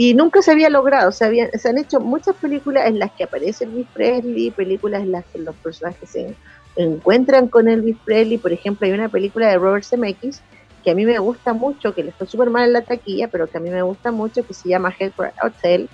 Y 0.00 0.14
nunca 0.14 0.40
se 0.40 0.50
había 0.50 0.70
logrado, 0.70 1.12
se, 1.12 1.50
se 1.58 1.68
han 1.68 1.76
hecho 1.76 2.00
muchas 2.00 2.34
películas 2.36 2.86
en 2.86 2.98
las 2.98 3.10
que 3.10 3.24
aparece 3.24 3.64
Elvis 3.64 3.86
Presley, 3.92 4.50
películas 4.50 5.02
en 5.02 5.12
las 5.12 5.26
que 5.26 5.38
los 5.40 5.54
personajes 5.56 6.08
se 6.08 6.34
encuentran 6.76 7.48
con 7.48 7.68
Elvis 7.68 7.98
Presley, 8.02 8.38
por 8.38 8.50
ejemplo, 8.50 8.86
hay 8.86 8.94
una 8.94 9.10
película 9.10 9.48
de 9.48 9.58
Robert 9.58 9.84
Zemeckis 9.84 10.40
que 10.82 10.92
a 10.92 10.94
mí 10.94 11.04
me 11.04 11.18
gusta 11.18 11.52
mucho, 11.52 11.94
que 11.94 12.02
le 12.02 12.12
fue 12.12 12.26
súper 12.26 12.48
mal 12.48 12.68
en 12.68 12.72
la 12.72 12.80
taquilla, 12.80 13.28
pero 13.28 13.46
que 13.46 13.58
a 13.58 13.60
mí 13.60 13.68
me 13.68 13.82
gusta 13.82 14.10
mucho, 14.10 14.46
que 14.46 14.54
se 14.54 14.70
llama 14.70 14.96
Headquarter 14.98 15.34
Hotel, 15.44 15.90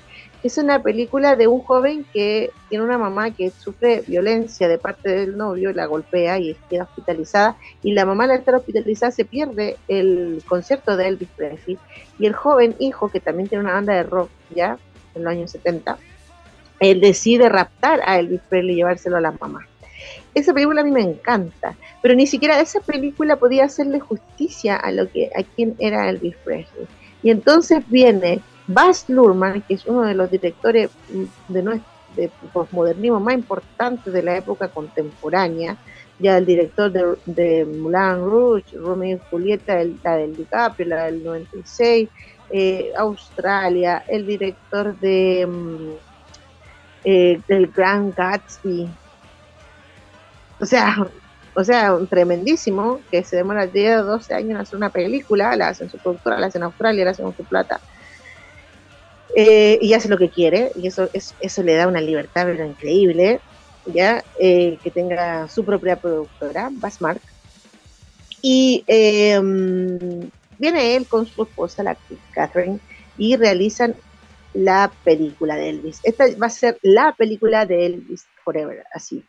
es 0.46 0.59
una 0.59 0.82
película 0.82 1.37
de 1.37 1.46
un 1.46 1.61
joven 1.61 2.04
que 2.12 2.50
tiene 2.68 2.85
una 2.85 2.98
mamá 2.98 3.30
que 3.30 3.50
sufre 3.50 4.02
violencia 4.06 4.68
de 4.68 4.78
parte 4.78 5.09
del 5.11 5.37
novio, 5.37 5.72
la 5.72 5.87
golpea 5.87 6.38
y 6.38 6.56
queda 6.68 6.85
hospitalizada, 6.85 7.56
y 7.82 7.92
la 7.92 8.04
mamá 8.04 8.24
al 8.24 8.32
estar 8.32 8.54
hospitalizada 8.54 9.12
se 9.12 9.24
pierde 9.24 9.76
el 9.88 10.42
concierto 10.46 10.96
de 10.96 11.09
Elvis 11.09 11.28
Presley, 11.37 11.78
y 12.18 12.26
el 12.26 12.35
joven 12.35 12.74
hijo, 12.78 13.11
que 13.11 13.20
también 13.20 13.48
tiene 13.48 13.64
una 13.64 13.74
banda 13.74 13.94
de 13.94 14.02
rock 14.02 14.30
ya, 14.54 14.78
en 15.14 15.24
los 15.24 15.30
años 15.30 15.50
70, 15.50 15.98
él 16.80 17.00
decide 17.00 17.48
raptar 17.48 18.00
a 18.04 18.18
Elvis 18.18 18.40
Presley 18.48 18.74
y 18.74 18.76
llevárselo 18.76 19.16
a 19.16 19.20
la 19.20 19.32
mamá. 19.32 19.66
Esa 20.35 20.52
película 20.52 20.82
a 20.82 20.85
mí 20.85 20.90
me 20.90 21.00
encanta, 21.00 21.74
pero 22.02 22.14
ni 22.14 22.26
siquiera 22.26 22.61
esa 22.61 22.80
película 22.80 23.37
podía 23.37 23.64
hacerle 23.64 24.00
justicia 24.00 24.76
a 24.76 24.92
lo 24.92 25.11
que 25.11 25.30
a 25.35 25.42
quién 25.42 25.74
era 25.78 26.11
Elvis 26.11 26.37
Presley. 26.44 26.87
Y 27.22 27.30
entonces 27.30 27.82
viene 27.88 28.42
Baz 28.66 29.09
Luhrmann, 29.09 29.62
que 29.62 29.74
es 29.74 29.87
uno 29.87 30.02
de 30.02 30.14
los 30.14 30.31
directores 30.31 30.90
de, 31.48 31.81
de 32.16 32.31
postmodernismo 32.52 33.20
más 33.20 33.35
importantes 33.35 34.12
de 34.12 34.22
la 34.22 34.37
época 34.37 34.68
contemporánea, 34.68 35.76
ya 36.18 36.38
el 36.38 36.46
director 36.46 36.90
de, 36.90 37.16
de 37.26 37.64
Moulin 37.64 38.24
Rouge, 38.24 38.76
Romeo 38.76 39.16
y 39.16 39.31
Julieta, 39.31 39.76
la 40.02 40.16
del 40.16 40.37
DiCaprio, 40.37 40.88
la 40.88 41.05
del 41.05 41.22
96, 41.22 42.09
eh, 42.50 42.92
Australia, 42.96 44.05
el 44.09 44.26
director 44.26 44.98
de 44.98 45.46
mm, 45.46 45.90
eh, 47.05 47.40
del 47.46 47.68
Grand 47.68 48.14
Gatsby. 48.14 48.88
O 50.59 50.66
sea, 50.66 51.07
o 51.55 51.64
sea, 51.64 51.94
un 51.94 52.07
tremendísimo, 52.07 53.00
que 53.11 53.22
se 53.22 53.37
demora 53.37 53.66
10 53.66 54.00
o 54.00 54.05
12 54.05 54.35
años 54.35 54.50
en 54.50 54.57
hacer 54.57 54.76
una 54.76 54.90
película, 54.90 55.55
la 55.55 55.68
hacen 55.68 55.90
su 55.90 55.98
productora, 55.98 56.38
la 56.38 56.46
hacen 56.46 56.62
en 56.62 56.66
Australia, 56.66 57.05
la 57.05 57.11
hacen 57.12 57.26
con 57.26 57.37
su 57.37 57.44
plata 57.44 57.81
eh, 59.34 59.78
y 59.80 59.92
hace 59.94 60.08
lo 60.08 60.18
que 60.18 60.30
quiere, 60.30 60.72
y 60.76 60.86
eso, 60.86 61.08
eso 61.12 61.62
le 61.62 61.74
da 61.74 61.88
una 61.88 62.00
libertad 62.00 62.48
increíble, 62.48 63.40
ya 63.86 64.22
que 64.38 64.92
tenga 64.92 65.48
su 65.48 65.64
propia 65.64 65.96
productora, 65.96 66.70
Basmark. 66.72 67.22
Y 68.42 68.84
em, 68.86 70.30
viene 70.58 70.96
él 70.96 71.06
con 71.06 71.26
su 71.26 71.42
esposa, 71.42 71.82
la 71.82 71.92
actriz 71.92 72.18
Catherine, 72.32 72.78
y 73.18 73.36
realizan 73.36 73.94
la 74.52 74.92
película 75.04 75.56
de 75.56 75.70
Elvis. 75.70 76.00
Esta 76.02 76.24
va 76.40 76.46
a 76.46 76.50
ser 76.50 76.78
la 76.82 77.14
película 77.16 77.66
de 77.66 77.86
Elvis 77.86 78.26
Forever, 78.44 78.84
así. 78.92 79.22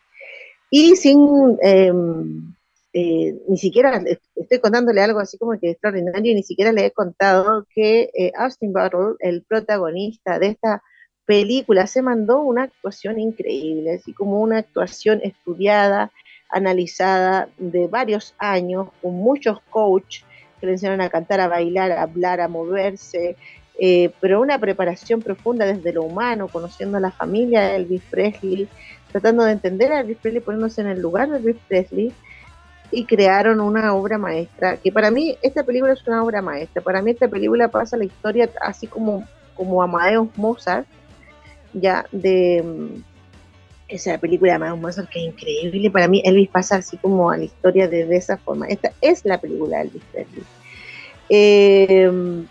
Y 0.70 0.96
sin 0.96 1.56
em, 1.62 2.54
eh, 2.92 3.34
ni 3.46 3.58
siquiera 3.58 4.02
estoy 4.34 4.58
contándole 4.60 5.02
algo 5.02 5.20
así 5.20 5.36
como 5.36 5.58
que 5.58 5.70
extraordinario, 5.70 6.34
ni 6.34 6.42
siquiera 6.42 6.72
le 6.72 6.86
he 6.86 6.90
contado 6.90 7.66
que 7.74 8.10
eh, 8.14 8.32
Austin 8.36 8.72
Butler, 8.72 9.16
el 9.20 9.42
protagonista 9.42 10.38
de 10.38 10.48
esta 10.48 10.82
película, 11.26 11.86
se 11.86 12.00
mandó 12.00 12.40
una 12.40 12.64
actuación 12.64 13.18
increíble, 13.18 13.94
así 13.94 14.14
como 14.14 14.40
una 14.40 14.58
actuación 14.58 15.20
estudiada, 15.22 16.10
analizada 16.48 17.50
de 17.58 17.88
varios 17.88 18.34
años, 18.38 18.88
con 19.02 19.14
muchos 19.14 19.60
coaches 19.68 20.24
que 20.58 20.66
le 20.66 20.72
enseñaron 20.72 21.02
a 21.02 21.10
cantar, 21.10 21.40
a 21.40 21.48
bailar, 21.48 21.92
a 21.92 22.02
hablar, 22.02 22.40
a 22.40 22.48
moverse, 22.48 23.36
eh, 23.78 24.10
pero 24.20 24.40
una 24.40 24.58
preparación 24.58 25.20
profunda 25.20 25.66
desde 25.66 25.92
lo 25.92 26.02
humano, 26.02 26.48
conociendo 26.48 26.96
a 26.96 27.00
la 27.00 27.12
familia 27.12 27.60
de 27.60 27.76
Elvis 27.76 28.02
Presley, 28.10 28.66
tratando 29.12 29.44
de 29.44 29.52
entender 29.52 29.92
a 29.92 30.00
Elvis 30.00 30.16
Presley, 30.16 30.42
poniéndose 30.42 30.80
en 30.80 30.88
el 30.88 31.00
lugar 31.00 31.28
de 31.28 31.36
Elvis 31.36 31.56
Presley, 31.68 32.12
y 32.90 33.04
crearon 33.04 33.60
una 33.60 33.94
obra 33.94 34.18
maestra, 34.18 34.76
que 34.76 34.90
para 34.90 35.10
mí 35.10 35.36
esta 35.42 35.62
película 35.62 35.92
es 35.92 36.06
una 36.06 36.24
obra 36.24 36.40
maestra, 36.40 36.82
para 36.82 37.02
mí 37.02 37.10
esta 37.10 37.28
película 37.28 37.68
pasa 37.68 37.96
la 37.96 38.04
historia 38.04 38.50
así 38.62 38.86
como, 38.86 39.26
como 39.54 39.82
Amadeus 39.82 40.28
Mozart, 40.36 40.86
ya 41.74 42.06
de 42.12 42.62
mm, 42.62 43.02
esa 43.88 44.16
película 44.18 44.52
de 44.52 44.56
Amadeus 44.56 44.80
Mozart 44.80 45.10
que 45.10 45.20
es 45.20 45.26
increíble, 45.26 45.90
para 45.90 46.08
mí 46.08 46.22
Elvis 46.24 46.48
pasa 46.48 46.76
así 46.76 46.96
como 46.96 47.30
a 47.30 47.36
la 47.36 47.44
historia 47.44 47.88
de, 47.88 48.16
esa 48.16 48.38
forma, 48.38 48.66
esta 48.68 48.92
es 49.00 49.24
la 49.24 49.38
película 49.38 49.78
de 49.78 49.82
Elvis 49.84 50.02
Presley. 50.12 50.44
Eh, 51.30 52.46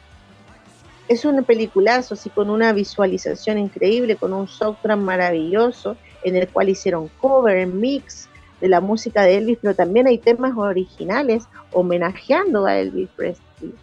es 1.07 1.23
un 1.23 1.43
peliculazo, 1.43 2.15
así 2.15 2.29
con 2.29 2.49
una 2.49 2.73
visualización 2.73 3.57
increíble, 3.57 4.17
con 4.17 4.33
un 4.33 4.47
software 4.47 4.97
maravilloso, 4.97 5.95
en 6.23 6.35
el 6.35 6.49
cual 6.49 6.69
hicieron 6.69 7.07
cover, 7.19 7.65
mix, 7.65 8.27
de 8.61 8.67
la 8.67 8.81
música 8.81 9.23
de 9.23 9.37
Elvis, 9.37 9.59
pero 9.61 9.75
también 9.75 10.07
hay 10.07 10.17
temas 10.17 10.57
originales 10.57 11.45
homenajeando 11.71 12.65
a 12.65 12.77
Elvis 12.77 13.09
Presley. 13.15 13.73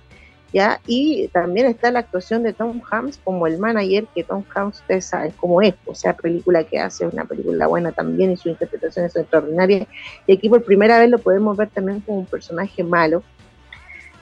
¿ya? 0.54 0.80
Y 0.86 1.28
también 1.28 1.66
está 1.66 1.90
la 1.90 1.98
actuación 1.98 2.44
de 2.44 2.52
Tom 2.52 2.80
Hanks 2.88 3.18
como 3.24 3.48
el 3.48 3.58
manager, 3.58 4.06
que 4.14 4.22
Tom 4.22 4.44
Hanks 4.54 4.80
ustedes 4.80 5.04
saben 5.04 5.32
cómo 5.32 5.60
es, 5.60 5.74
o 5.84 5.96
sea, 5.96 6.14
película 6.14 6.62
que 6.62 6.78
hace, 6.78 7.06
una 7.06 7.24
película 7.24 7.66
buena 7.66 7.90
también 7.90 8.30
y 8.30 8.36
su 8.36 8.48
interpretación 8.48 9.04
es 9.04 9.16
extraordinaria. 9.16 9.86
Y 10.28 10.32
aquí 10.32 10.48
por 10.48 10.62
primera 10.62 10.98
vez 11.00 11.10
lo 11.10 11.18
podemos 11.18 11.56
ver 11.56 11.70
también 11.70 12.00
como 12.00 12.18
un 12.18 12.26
personaje 12.26 12.84
malo. 12.84 13.24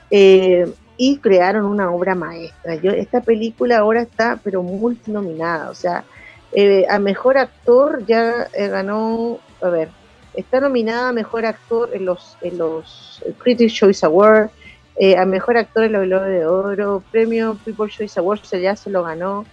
Eh, 0.09 0.71
y 0.97 1.17
crearon 1.17 1.65
una 1.65 1.91
obra 1.91 2.15
maestra. 2.15 2.75
Yo, 2.75 2.91
esta 2.91 3.21
película 3.21 3.77
ahora 3.77 4.01
está, 4.01 4.39
pero 4.43 4.63
multinominada, 4.63 5.69
o 5.69 5.75
sea, 5.75 6.03
eh, 6.51 6.85
a 6.89 6.99
mejor 6.99 7.37
actor 7.37 8.05
ya 8.05 8.47
eh, 8.53 8.67
ganó, 8.67 9.39
a 9.61 9.69
ver, 9.69 9.89
Está 10.33 10.59
nominada 10.59 11.09
a 11.09 11.13
Mejor 11.13 11.45
Actor 11.45 11.91
en 11.93 12.05
los, 12.05 12.37
en 12.41 12.57
los 12.57 13.23
Critics' 13.37 13.73
Choice 13.73 14.05
Awards, 14.05 14.51
eh, 14.95 15.17
a 15.17 15.25
Mejor 15.25 15.57
Actor 15.57 15.85
en 15.85 15.93
los 15.93 16.03
Globos 16.05 16.27
de 16.27 16.45
Oro, 16.45 17.03
Premio 17.11 17.57
People's 17.63 17.93
Choice 17.93 18.19
Awards 18.19 18.49
ya 18.51 18.75
se 18.75 18.89
lo 18.89 19.03
ganó, 19.03 19.45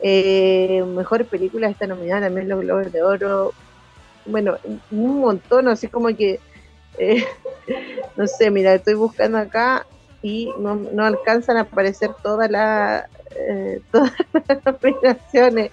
eh, 0.00 0.84
Mejor 0.86 1.24
Película 1.24 1.68
está 1.68 1.86
nominada 1.86 2.26
también 2.26 2.44
en 2.44 2.48
los 2.50 2.60
Globos 2.60 2.92
de 2.92 3.02
Oro, 3.02 3.52
bueno, 4.26 4.58
un 4.90 5.20
montón, 5.20 5.68
así 5.68 5.88
como 5.88 6.08
que, 6.08 6.40
eh, 6.98 7.24
no 8.16 8.26
sé, 8.26 8.50
mira, 8.50 8.74
estoy 8.74 8.94
buscando 8.94 9.38
acá 9.38 9.86
y 10.22 10.52
no, 10.58 10.74
no 10.74 11.04
alcanzan 11.04 11.56
a 11.56 11.60
aparecer 11.62 12.10
todas 12.22 12.50
las 12.50 13.04
eh, 13.36 13.80
todas 13.92 14.12
las 14.32 14.64
nominaciones. 14.64 15.70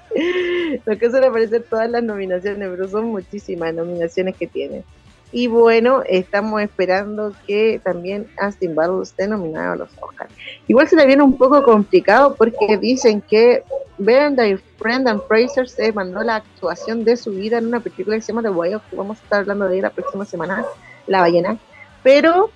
Lo 0.86 0.97
que 0.97 1.10
suele 1.10 1.27
aparecer 1.27 1.63
todas 1.69 1.89
las 1.89 2.03
nominaciones, 2.03 2.69
pero 2.69 2.88
son 2.88 3.05
muchísimas 3.05 3.73
nominaciones 3.73 4.36
que 4.36 4.47
tiene. 4.47 4.84
Y 5.31 5.47
bueno, 5.47 6.01
estamos 6.08 6.62
esperando 6.62 7.34
que 7.45 7.81
también 7.84 8.27
Astin 8.38 8.73
Butler 8.75 9.01
esté 9.01 9.27
nominado 9.27 9.73
a 9.73 9.75
los 9.75 9.89
Oscars. 9.99 10.31
Igual 10.67 10.88
se 10.88 10.95
le 10.95 11.05
viene 11.05 11.23
un 11.23 11.38
poco 11.38 11.62
complicado 11.63 12.36
porque 12.36 12.77
dicen 12.77 13.21
que 13.21 13.63
Brenda 13.97 14.43
Brendan 14.79 15.21
Fraser 15.27 15.67
se 15.67 15.91
mandó 15.91 16.21
la 16.21 16.38
actuación 16.38 17.03
de 17.03 17.17
su 17.17 17.31
vida 17.31 17.58
en 17.58 17.65
una 17.67 17.79
película 17.79 18.15
que 18.15 18.21
se 18.21 18.31
llama 18.31 18.43
The 18.43 18.49
Whale, 18.49 18.79
que 18.89 18.95
vamos 18.95 19.19
a 19.19 19.23
estar 19.23 19.39
hablando 19.41 19.67
de 19.67 19.73
ella 19.73 19.88
la 19.88 19.93
próxima 19.93 20.25
semana, 20.25 20.65
La 21.08 21.21
Ballena. 21.21 21.58
Pero 22.03 22.51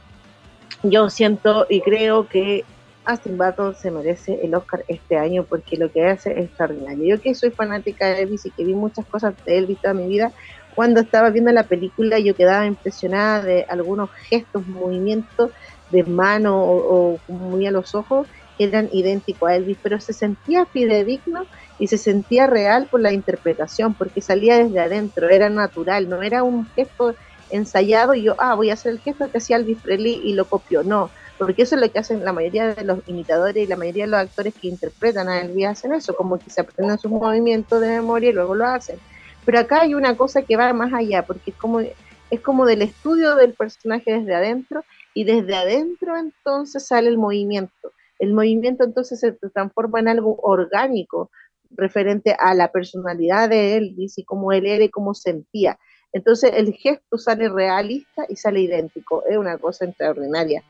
yo 0.83 1.09
siento 1.09 1.65
y 1.69 1.81
creo 1.81 2.27
que 2.27 2.63
Aston 3.05 3.37
Butler 3.37 3.75
se 3.75 3.91
merece 3.91 4.39
el 4.43 4.53
Oscar 4.53 4.83
este 4.87 5.17
año 5.17 5.43
porque 5.43 5.77
lo 5.77 5.91
que 5.91 6.05
hace 6.05 6.31
es 6.31 6.45
extraordinario. 6.45 7.15
Yo 7.15 7.21
que 7.21 7.33
soy 7.33 7.49
fanática 7.49 8.07
de 8.07 8.21
Elvis 8.21 8.45
y 8.45 8.51
que 8.51 8.63
vi 8.63 8.73
muchas 8.73 9.05
cosas 9.05 9.33
de 9.45 9.57
Elvis 9.57 9.81
toda 9.81 9.93
mi 9.93 10.07
vida, 10.07 10.31
cuando 10.75 11.01
estaba 11.01 11.29
viendo 11.29 11.51
la 11.51 11.63
película 11.63 12.19
yo 12.19 12.35
quedaba 12.35 12.65
impresionada 12.65 13.41
de 13.41 13.65
algunos 13.67 14.11
gestos, 14.11 14.67
movimientos 14.67 15.51
de 15.91 16.03
mano 16.03 16.61
o, 16.61 17.19
o 17.27 17.33
muy 17.33 17.65
a 17.65 17.71
los 17.71 17.95
ojos 17.95 18.27
que 18.57 18.65
eran 18.65 18.89
idénticos 18.91 19.49
a 19.49 19.55
Elvis, 19.55 19.77
pero 19.81 19.99
se 19.99 20.13
sentía 20.13 20.65
fidedigno 20.65 21.45
y 21.79 21.87
se 21.87 21.97
sentía 21.97 22.45
real 22.45 22.87
por 22.91 22.99
la 22.99 23.13
interpretación, 23.13 23.93
porque 23.93 24.21
salía 24.21 24.57
desde 24.57 24.81
adentro, 24.81 25.29
era 25.29 25.49
natural, 25.49 26.09
no 26.09 26.21
era 26.21 26.43
un 26.43 26.67
gesto 26.75 27.15
ensayado 27.51 28.13
y 28.13 28.23
yo, 28.23 28.35
ah, 28.37 28.55
voy 28.55 28.69
a 28.69 28.73
hacer 28.73 28.91
el 28.93 28.99
gesto 28.99 29.29
que 29.31 29.37
hacía 29.37 29.57
Elvis 29.57 29.81
Presley 29.81 30.21
y 30.23 30.33
lo 30.33 30.45
copió, 30.45 30.83
no, 30.83 31.09
porque 31.37 31.63
eso 31.63 31.75
es 31.75 31.81
lo 31.81 31.91
que 31.91 31.99
hacen 31.99 32.23
la 32.23 32.33
mayoría 32.33 32.73
de 32.73 32.83
los 32.83 32.99
imitadores 33.07 33.63
y 33.63 33.67
la 33.67 33.77
mayoría 33.77 34.05
de 34.05 34.11
los 34.11 34.19
actores 34.19 34.53
que 34.53 34.67
interpretan 34.67 35.29
a 35.29 35.41
Elvis 35.41 35.67
hacen 35.67 35.93
eso, 35.93 36.15
como 36.15 36.37
que 36.37 36.49
se 36.49 36.61
aprenden 36.61 36.97
sus 36.97 37.11
movimientos 37.11 37.79
de 37.79 37.87
memoria 37.87 38.29
y 38.29 38.33
luego 38.33 38.55
lo 38.55 38.65
hacen. 38.65 38.99
Pero 39.45 39.59
acá 39.59 39.81
hay 39.81 39.95
una 39.95 40.15
cosa 40.17 40.41
que 40.41 40.57
va 40.57 40.73
más 40.73 40.93
allá, 40.93 41.25
porque 41.25 41.51
es 41.51 41.57
como, 41.57 41.79
es 41.79 42.41
como 42.41 42.65
del 42.65 42.81
estudio 42.81 43.35
del 43.35 43.53
personaje 43.53 44.19
desde 44.19 44.35
adentro 44.35 44.83
y 45.13 45.23
desde 45.23 45.55
adentro 45.55 46.17
entonces 46.17 46.85
sale 46.85 47.09
el 47.09 47.17
movimiento. 47.17 47.93
El 48.19 48.33
movimiento 48.33 48.83
entonces 48.83 49.21
se 49.21 49.31
transforma 49.31 50.01
en 50.01 50.09
algo 50.09 50.37
orgánico 50.41 51.31
referente 51.71 52.35
a 52.37 52.53
la 52.53 52.71
personalidad 52.71 53.49
de 53.49 53.77
Elvis 53.77 54.17
y 54.17 54.23
cómo 54.23 54.51
él 54.51 54.65
era 54.65 54.83
y 54.83 54.89
cómo 54.89 55.13
sentía. 55.13 55.79
Entonces 56.13 56.51
el 56.55 56.73
gesto 56.73 57.17
sale 57.17 57.49
realista 57.49 58.25
y 58.27 58.35
sale 58.35 58.61
idéntico. 58.61 59.23
Es 59.27 59.37
una 59.37 59.57
cosa 59.57 59.85
extraordinaria 59.85 60.63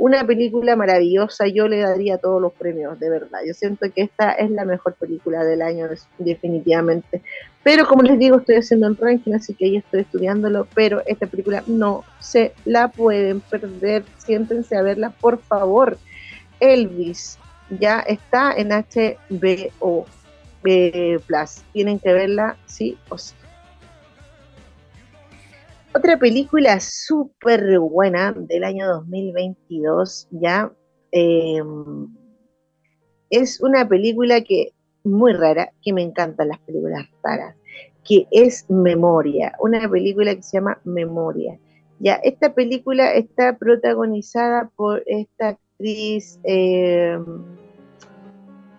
una 0.00 0.26
película 0.26 0.76
maravillosa, 0.76 1.46
yo 1.46 1.68
le 1.68 1.80
daría 1.80 2.16
todos 2.16 2.40
los 2.40 2.54
premios, 2.54 2.98
de 2.98 3.10
verdad. 3.10 3.40
Yo 3.46 3.52
siento 3.52 3.86
que 3.94 4.00
esta 4.00 4.32
es 4.32 4.50
la 4.50 4.64
mejor 4.64 4.94
película 4.94 5.44
del 5.44 5.60
año, 5.60 5.88
definitivamente. 6.16 7.20
Pero 7.62 7.86
como 7.86 8.02
les 8.02 8.18
digo, 8.18 8.38
estoy 8.38 8.56
haciendo 8.56 8.86
el 8.86 8.96
ranking, 8.96 9.34
así 9.34 9.52
que 9.52 9.66
ahí 9.66 9.76
estoy 9.76 10.00
estudiándolo, 10.00 10.66
pero 10.74 11.02
esta 11.04 11.26
película 11.26 11.62
no 11.66 12.02
se 12.18 12.54
la 12.64 12.88
pueden 12.88 13.42
perder. 13.42 14.04
Siéntense 14.16 14.74
a 14.74 14.80
verla, 14.80 15.10
por 15.10 15.38
favor. 15.38 15.98
Elvis 16.60 17.38
ya 17.78 18.00
está 18.00 18.54
en 18.56 18.70
HBO 18.70 20.06
eh, 20.64 21.18
Plus. 21.26 21.62
Tienen 21.74 21.98
que 21.98 22.14
verla 22.14 22.56
sí 22.64 22.96
o 23.10 23.18
sí. 23.18 23.34
Otra 25.92 26.16
película 26.20 26.78
súper 26.78 27.80
buena 27.80 28.32
del 28.32 28.62
año 28.62 28.86
2022, 28.86 30.28
ya 30.30 30.72
em, 31.10 32.06
es 33.28 33.60
una 33.60 33.88
película 33.88 34.40
que 34.42 34.72
muy 35.02 35.32
rara, 35.32 35.72
que 35.82 35.92
me 35.92 36.02
encantan 36.02 36.48
las 36.48 36.60
películas 36.60 37.08
raras, 37.24 37.56
que 38.04 38.28
es 38.30 38.70
Memoria, 38.70 39.56
una 39.58 39.90
película 39.90 40.32
que 40.36 40.42
se 40.44 40.58
llama 40.58 40.80
Memoria. 40.84 41.58
Ya, 41.98 42.14
esta 42.22 42.54
película 42.54 43.12
está 43.12 43.58
protagonizada 43.58 44.70
por 44.76 45.02
esta 45.06 45.48
actriz, 45.48 46.38
em, 46.44 47.24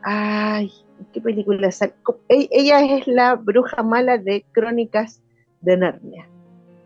ay, 0.04 0.72
¿qué 1.12 1.20
película? 1.20 1.70
E-, 2.30 2.48
ella 2.52 2.96
es 2.96 3.06
la 3.06 3.36
bruja 3.36 3.84
mala 3.84 4.18
de 4.18 4.46
Crónicas 4.54 5.22
de 5.60 5.76
Narnia. 5.76 6.31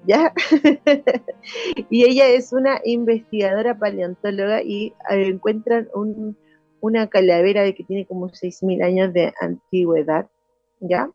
y 1.89 2.03
ella 2.03 2.27
es 2.27 2.53
una 2.53 2.79
investigadora 2.83 3.77
paleontóloga 3.77 4.61
y 4.61 4.93
eh, 5.09 5.27
encuentran 5.27 5.87
una 6.81 7.07
calavera 7.07 7.63
de 7.63 7.73
que 7.73 7.83
tiene 7.83 8.05
como 8.05 8.29
6.000 8.29 8.83
años 8.83 9.13
de 9.13 9.33
antigüedad, 9.41 10.27
¿ya? 10.79 11.09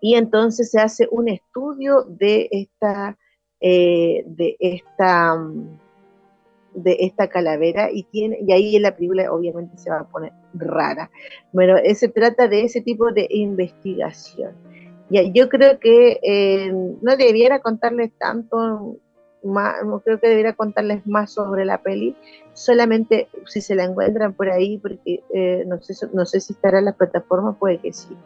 Y 0.00 0.16
entonces 0.16 0.70
se 0.70 0.80
hace 0.80 1.08
un 1.10 1.28
estudio 1.28 2.02
de 2.02 2.48
esta, 2.50 3.16
eh, 3.60 4.24
de 4.26 4.56
esta, 4.58 5.36
de 6.74 6.96
esta 7.00 7.28
calavera 7.28 7.88
y 7.92 8.02
tiene, 8.04 8.38
y 8.44 8.52
ahí 8.52 8.76
en 8.76 8.82
la 8.82 8.96
película 8.96 9.32
obviamente 9.32 9.78
se 9.78 9.90
va 9.90 10.00
a 10.00 10.08
poner 10.08 10.32
rara. 10.54 11.10
Bueno, 11.52 11.76
se 11.94 12.08
trata 12.08 12.48
de 12.48 12.64
ese 12.64 12.80
tipo 12.80 13.12
de 13.12 13.28
investigación 13.30 14.71
yo 15.32 15.48
creo 15.48 15.78
que 15.78 16.20
eh, 16.22 16.72
no 16.72 17.16
debiera 17.16 17.60
contarles 17.60 18.12
tanto 18.18 18.96
más, 19.42 19.76
creo 20.04 20.20
que 20.20 20.28
debiera 20.28 20.54
contarles 20.54 21.06
más 21.06 21.32
sobre 21.32 21.64
la 21.64 21.82
peli, 21.82 22.16
solamente 22.54 23.28
si 23.46 23.60
se 23.60 23.74
la 23.74 23.84
encuentran 23.84 24.34
por 24.34 24.48
ahí, 24.50 24.78
porque 24.78 25.22
eh, 25.34 25.64
no, 25.66 25.80
sé, 25.82 25.94
no 26.12 26.24
sé 26.24 26.40
si 26.40 26.52
estará 26.52 26.78
en 26.78 26.86
las 26.86 26.96
plataformas, 26.96 27.56
puede 27.58 27.78
que 27.78 27.92
sí. 27.92 28.16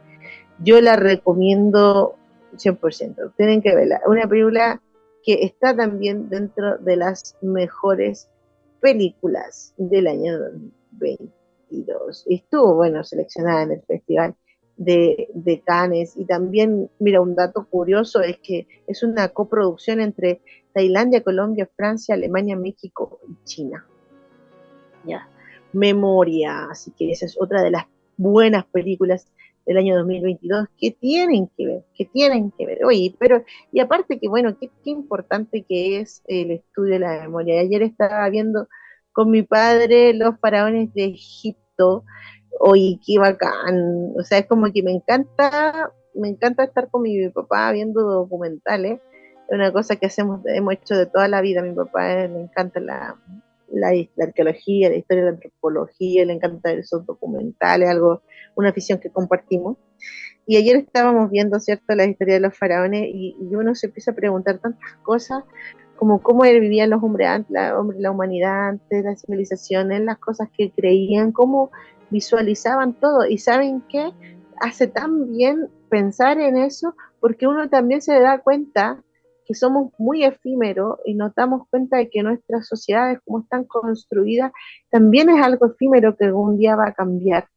Yo 0.62 0.80
la 0.80 0.96
recomiendo 0.96 2.16
100%, 2.54 3.32
tienen 3.36 3.62
que 3.62 3.74
verla. 3.74 4.00
Una 4.06 4.26
película 4.26 4.80
que 5.24 5.44
está 5.44 5.74
también 5.74 6.28
dentro 6.28 6.78
de 6.78 6.96
las 6.96 7.36
mejores 7.42 8.28
películas 8.80 9.74
del 9.76 10.06
año 10.06 10.38
2022. 10.92 12.26
Estuvo, 12.28 12.74
bueno, 12.74 13.02
seleccionada 13.02 13.62
en 13.62 13.72
el 13.72 13.82
festival 13.82 14.36
de, 14.76 15.28
de. 15.34 15.62
Y 16.16 16.24
también, 16.24 16.90
mira, 16.98 17.20
un 17.20 17.34
dato 17.34 17.66
curioso 17.68 18.20
es 18.20 18.38
que 18.38 18.66
es 18.86 19.02
una 19.02 19.28
coproducción 19.28 20.00
entre 20.00 20.40
Tailandia, 20.72 21.22
Colombia, 21.22 21.68
Francia, 21.74 22.14
Alemania, 22.14 22.56
México 22.56 23.20
y 23.28 23.44
China. 23.44 23.86
Ya. 25.04 25.28
Memoria, 25.72 26.68
así 26.70 26.92
que 26.92 27.10
esa 27.10 27.26
es 27.26 27.36
otra 27.38 27.62
de 27.62 27.70
las 27.70 27.86
buenas 28.16 28.64
películas 28.66 29.26
del 29.66 29.78
año 29.78 29.96
2022 29.96 30.68
que 30.78 30.92
tienen 30.92 31.50
que 31.56 31.66
ver, 31.66 31.84
que 31.94 32.04
tienen 32.04 32.52
que 32.52 32.66
ver. 32.66 32.84
Oye, 32.84 33.14
pero, 33.18 33.44
y 33.72 33.80
aparte 33.80 34.18
que, 34.18 34.28
bueno, 34.28 34.56
qué, 34.58 34.70
qué 34.84 34.90
importante 34.90 35.62
que 35.62 36.00
es 36.00 36.22
el 36.26 36.52
estudio 36.52 36.94
de 36.94 36.98
la 37.00 37.20
memoria. 37.22 37.60
Ayer 37.60 37.82
estaba 37.82 38.28
viendo 38.30 38.68
con 39.12 39.30
mi 39.30 39.42
padre 39.42 40.14
los 40.14 40.38
faraones 40.40 40.94
de 40.94 41.06
Egipto, 41.06 42.04
oye, 42.60 42.98
qué 43.06 43.18
bacán, 43.18 44.12
o 44.18 44.22
sea, 44.22 44.38
es 44.38 44.46
como 44.46 44.72
que 44.72 44.82
me 44.82 44.92
encanta, 44.92 45.92
me 46.14 46.28
encanta 46.28 46.64
estar 46.64 46.90
con 46.90 47.02
mi 47.02 47.28
papá 47.28 47.72
viendo 47.72 48.02
documentales, 48.02 49.00
es 49.48 49.54
una 49.54 49.72
cosa 49.72 49.96
que 49.96 50.06
hacemos, 50.06 50.40
hemos 50.46 50.74
hecho 50.74 50.96
de 50.96 51.06
toda 51.06 51.28
la 51.28 51.40
vida, 51.40 51.62
mi 51.62 51.74
papá 51.74 52.26
le 52.26 52.40
encanta 52.40 52.80
la, 52.80 53.16
la, 53.70 53.92
arqueología, 54.24 54.88
la 54.88 54.96
historia 54.96 55.24
de 55.24 55.30
la 55.30 55.34
antropología, 55.36 56.24
le 56.24 56.32
encanta 56.32 56.72
esos 56.72 57.06
documentales, 57.06 57.88
algo, 57.88 58.22
una 58.54 58.70
afición 58.70 58.98
que 58.98 59.10
compartimos. 59.10 59.76
Y 60.46 60.56
ayer 60.56 60.76
estábamos 60.76 61.30
viendo, 61.30 61.58
¿cierto?, 61.58 61.94
la 61.94 62.04
historia 62.04 62.34
de 62.34 62.40
los 62.40 62.56
faraones 62.56 63.08
y, 63.12 63.36
uno 63.54 63.74
se 63.74 63.86
empieza 63.86 64.12
a 64.12 64.14
preguntar 64.14 64.58
tantas 64.58 64.94
cosas 65.02 65.44
como 65.96 66.22
cómo 66.22 66.42
vivían 66.42 66.90
los 66.90 67.02
hombres 67.02 67.26
antes, 67.26 67.50
la, 67.50 67.74
la 67.98 68.10
humanidad 68.10 68.68
antes, 68.68 69.02
las 69.02 69.22
civilizaciones, 69.22 70.02
las 70.02 70.18
cosas 70.18 70.48
que 70.54 70.70
creían, 70.70 71.32
cómo 71.32 71.70
visualizaban 72.10 72.94
todo. 72.94 73.26
Y 73.26 73.38
saben 73.38 73.82
qué? 73.88 74.12
Hace 74.60 74.86
tan 74.86 75.32
bien 75.32 75.68
pensar 75.88 76.40
en 76.40 76.56
eso 76.56 76.94
porque 77.20 77.46
uno 77.46 77.68
también 77.68 78.02
se 78.02 78.18
da 78.20 78.38
cuenta 78.40 79.02
que 79.46 79.54
somos 79.54 79.92
muy 79.98 80.24
efímeros 80.24 80.98
y 81.04 81.14
nos 81.14 81.34
damos 81.34 81.68
cuenta 81.70 81.98
de 81.98 82.10
que 82.10 82.22
nuestras 82.22 82.66
sociedades, 82.66 83.20
como 83.24 83.40
están 83.40 83.64
construidas, 83.64 84.52
también 84.90 85.30
es 85.30 85.42
algo 85.42 85.66
efímero 85.66 86.16
que 86.16 86.26
algún 86.26 86.58
día 86.58 86.74
va 86.74 86.88
a 86.88 86.94
cambiar. 86.94 87.48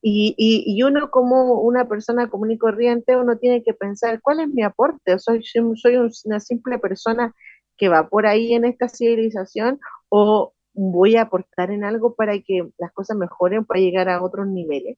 Y, 0.00 0.34
y, 0.38 0.82
uno 0.84 1.10
como 1.10 1.60
una 1.60 1.88
persona 1.88 2.28
común 2.30 2.52
y 2.52 2.58
corriente, 2.58 3.16
uno 3.16 3.36
tiene 3.36 3.64
que 3.64 3.74
pensar, 3.74 4.20
¿cuál 4.22 4.38
es 4.40 4.48
mi 4.48 4.62
aporte? 4.62 5.18
¿Soy, 5.18 5.42
soy 5.42 5.96
una 6.24 6.38
simple 6.38 6.78
persona 6.78 7.34
que 7.76 7.88
va 7.88 8.08
por 8.08 8.26
ahí 8.26 8.54
en 8.54 8.64
esta 8.64 8.88
civilización 8.88 9.80
o 10.08 10.52
voy 10.78 11.16
a 11.16 11.22
aportar 11.22 11.70
en 11.70 11.84
algo 11.84 12.14
para 12.14 12.38
que 12.40 12.68
las 12.78 12.92
cosas 12.92 13.16
mejoren, 13.16 13.64
para 13.64 13.80
llegar 13.80 14.08
a 14.08 14.22
otros 14.22 14.46
niveles. 14.46 14.96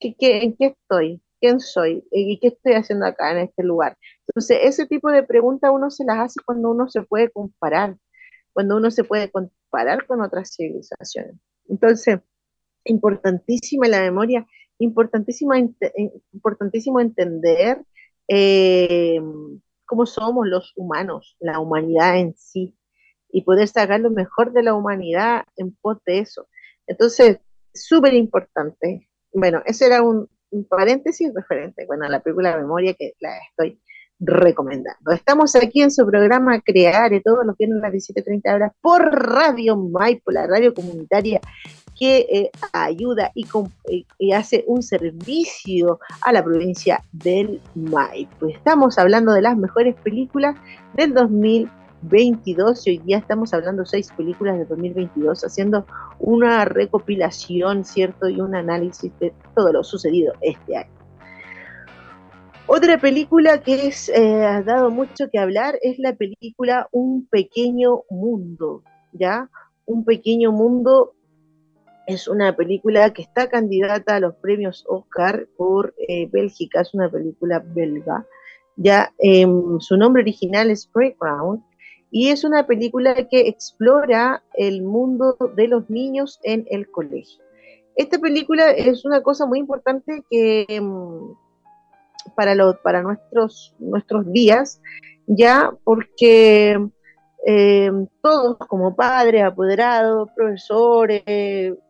¿Qué, 0.00 0.14
en 0.20 0.56
qué 0.56 0.66
estoy? 0.66 1.22
¿Quién 1.40 1.60
soy? 1.60 2.04
¿Y 2.10 2.38
qué 2.40 2.48
estoy 2.48 2.72
haciendo 2.74 3.06
acá 3.06 3.30
en 3.32 3.38
este 3.38 3.62
lugar? 3.62 3.96
Entonces, 4.26 4.58
ese 4.62 4.86
tipo 4.86 5.10
de 5.10 5.22
preguntas 5.22 5.70
uno 5.72 5.90
se 5.90 6.04
las 6.04 6.18
hace 6.18 6.40
cuando 6.44 6.70
uno 6.70 6.88
se 6.88 7.02
puede 7.02 7.30
comparar, 7.30 7.96
cuando 8.52 8.76
uno 8.76 8.90
se 8.90 9.04
puede 9.04 9.30
comparar 9.30 10.06
con 10.06 10.22
otras 10.22 10.54
civilizaciones. 10.56 11.36
Entonces, 11.68 12.18
importantísima 12.84 13.86
la 13.88 14.00
memoria, 14.00 14.46
importantísima, 14.78 15.56
importantísimo 16.32 17.00
entender 17.00 17.80
eh, 18.26 19.20
cómo 19.86 20.06
somos 20.06 20.48
los 20.48 20.72
humanos, 20.76 21.36
la 21.38 21.60
humanidad 21.60 22.18
en 22.18 22.34
sí, 22.36 22.74
y 23.32 23.42
poder 23.42 23.66
sacar 23.66 23.98
lo 24.00 24.10
mejor 24.10 24.52
de 24.52 24.62
la 24.62 24.74
humanidad 24.74 25.44
en 25.56 25.74
pos 25.80 25.98
de 26.06 26.18
eso. 26.18 26.46
Entonces, 26.86 27.38
súper 27.74 28.14
importante. 28.14 29.08
Bueno, 29.32 29.62
ese 29.64 29.86
era 29.86 30.02
un, 30.02 30.28
paréntesis 30.68 31.32
referente, 31.34 31.86
bueno, 31.86 32.06
la 32.08 32.20
película 32.20 32.54
memoria 32.58 32.92
que 32.92 33.14
la 33.20 33.38
estoy 33.48 33.80
recomendando. 34.20 35.10
Estamos 35.10 35.56
aquí 35.56 35.80
en 35.80 35.90
su 35.90 36.06
programa 36.06 36.60
Creare 36.60 37.22
todos 37.22 37.46
los 37.46 37.56
viernes 37.56 37.82
a 37.82 37.86
las 37.88 37.94
17.30 37.94 38.54
horas 38.54 38.72
por 38.82 39.02
Radio 39.02 39.76
Maipo, 39.78 40.30
la 40.30 40.46
radio 40.46 40.74
comunitaria 40.74 41.40
que 41.98 42.26
eh, 42.30 42.50
ayuda 42.74 43.32
y, 43.34 43.46
y, 44.18 44.32
hace 44.32 44.64
un 44.66 44.82
servicio 44.82 46.00
a 46.20 46.32
la 46.32 46.44
provincia 46.44 47.02
del 47.12 47.62
Maipo. 47.74 48.46
Estamos 48.48 48.98
hablando 48.98 49.32
de 49.32 49.40
las 49.40 49.56
mejores 49.56 49.94
películas 50.02 50.54
del 50.94 51.14
2020 51.14 51.81
22 52.02 52.86
y 52.86 52.90
hoy 52.90 52.98
día 52.98 53.18
estamos 53.18 53.54
hablando 53.54 53.84
seis 53.84 54.10
películas 54.16 54.58
de 54.58 54.64
2022, 54.64 55.42
haciendo 55.44 55.86
una 56.18 56.64
recopilación, 56.64 57.84
¿cierto? 57.84 58.28
Y 58.28 58.40
un 58.40 58.54
análisis 58.54 59.12
de 59.18 59.32
todo 59.54 59.72
lo 59.72 59.84
sucedido 59.84 60.34
este 60.40 60.76
año. 60.76 60.90
Otra 62.66 62.98
película 62.98 63.60
que 63.60 63.88
es, 63.88 64.08
eh, 64.08 64.44
ha 64.44 64.62
dado 64.62 64.90
mucho 64.90 65.28
que 65.30 65.38
hablar 65.38 65.78
es 65.82 65.98
la 65.98 66.14
película 66.14 66.88
Un 66.90 67.26
pequeño 67.26 68.02
mundo, 68.08 68.82
¿ya? 69.12 69.50
Un 69.84 70.04
pequeño 70.04 70.52
mundo 70.52 71.14
es 72.06 72.28
una 72.28 72.56
película 72.56 73.12
que 73.12 73.22
está 73.22 73.48
candidata 73.48 74.16
a 74.16 74.20
los 74.20 74.34
premios 74.36 74.84
Oscar 74.88 75.46
por 75.56 75.94
eh, 76.08 76.28
Bélgica, 76.30 76.80
es 76.80 76.94
una 76.94 77.10
película 77.10 77.62
belga. 77.64 78.26
Ya 78.76 79.12
em, 79.18 79.78
su 79.80 79.96
nombre 79.96 80.22
original 80.22 80.70
es 80.70 80.86
Playground 80.86 81.62
y 82.12 82.28
es 82.28 82.44
una 82.44 82.66
película 82.66 83.14
que 83.28 83.48
explora 83.48 84.42
el 84.52 84.82
mundo 84.82 85.36
de 85.56 85.66
los 85.66 85.88
niños 85.88 86.38
en 86.42 86.66
el 86.70 86.88
colegio. 86.90 87.42
Esta 87.96 88.18
película 88.18 88.70
es 88.70 89.06
una 89.06 89.22
cosa 89.22 89.46
muy 89.46 89.58
importante 89.58 90.22
que 90.30 90.66
mm, 90.80 91.32
para, 92.36 92.54
para 92.82 93.02
nuestros, 93.02 93.74
nuestros 93.78 94.30
días, 94.30 94.82
ya 95.26 95.72
porque 95.84 96.78
eh, 97.46 97.90
todos 98.20 98.58
como 98.58 98.94
padres, 98.94 99.44
apoderados, 99.44 100.28
profesores, 100.36 101.22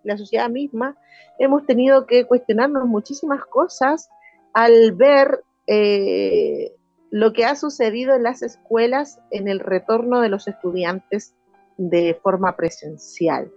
la 0.04 0.16
sociedad 0.16 0.48
misma, 0.48 0.96
hemos 1.40 1.66
tenido 1.66 2.06
que 2.06 2.26
cuestionarnos 2.26 2.86
muchísimas 2.86 3.44
cosas 3.46 4.08
al 4.54 4.92
ver 4.92 5.42
eh, 5.66 6.72
lo 7.12 7.34
que 7.34 7.44
ha 7.44 7.54
sucedido 7.56 8.14
en 8.14 8.22
las 8.22 8.42
escuelas 8.42 9.20
en 9.30 9.46
el 9.46 9.60
retorno 9.60 10.22
de 10.22 10.30
los 10.30 10.48
estudiantes 10.48 11.34
de 11.76 12.18
forma 12.22 12.56
presencial. 12.56 13.52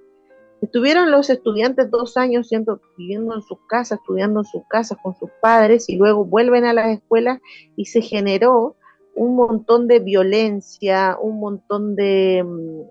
Estuvieron 0.62 1.10
los 1.10 1.30
estudiantes 1.30 1.90
dos 1.90 2.18
años 2.18 2.50
viviendo 2.98 3.34
en 3.34 3.42
sus 3.42 3.58
casas, 3.68 4.00
estudiando 4.00 4.42
en 4.42 4.46
sus 4.46 4.64
casas 4.68 4.98
con 5.02 5.16
sus 5.16 5.30
padres 5.42 5.88
y 5.88 5.96
luego 5.96 6.26
vuelven 6.26 6.66
a 6.66 6.74
las 6.74 6.90
escuelas 6.90 7.40
y 7.78 7.86
se 7.86 8.02
generó 8.02 8.76
un 9.16 9.38
montón 9.38 9.88
de 9.88 10.00
violencia, 10.00 11.18
un 11.22 11.40
montón 11.40 11.96
de 11.96 12.44
mm, 12.44 12.82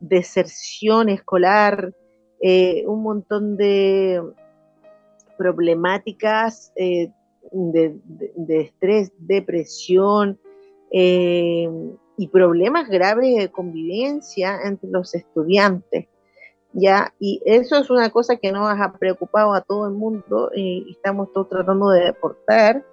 deserción 0.00 1.10
escolar, 1.10 1.92
eh, 2.40 2.84
un 2.86 3.02
montón 3.02 3.58
de 3.58 4.22
problemáticas 5.36 6.72
eh, 6.74 7.12
de, 7.56 8.60
estrés, 8.60 9.12
depresión 9.18 10.38
eh, 10.90 11.68
y 12.16 12.28
problemas 12.28 12.88
graves 12.88 13.36
de 13.36 13.50
convivencia 13.50 14.60
entre 14.64 14.90
los 14.90 15.14
estudiantes. 15.14 16.06
¿ya? 16.72 17.14
Y 17.18 17.40
eso 17.44 17.76
es 17.78 17.90
una 17.90 18.10
cosa 18.10 18.36
que 18.36 18.52
nos 18.52 18.68
ha 18.68 18.92
preocupado 18.98 19.54
a 19.54 19.62
todo 19.62 19.86
el 19.86 19.94
mundo 19.94 20.50
y 20.54 20.90
estamos 20.90 21.32
todos 21.32 21.48
tratando 21.48 21.90
de 21.90 22.08
aportar. 22.08 22.84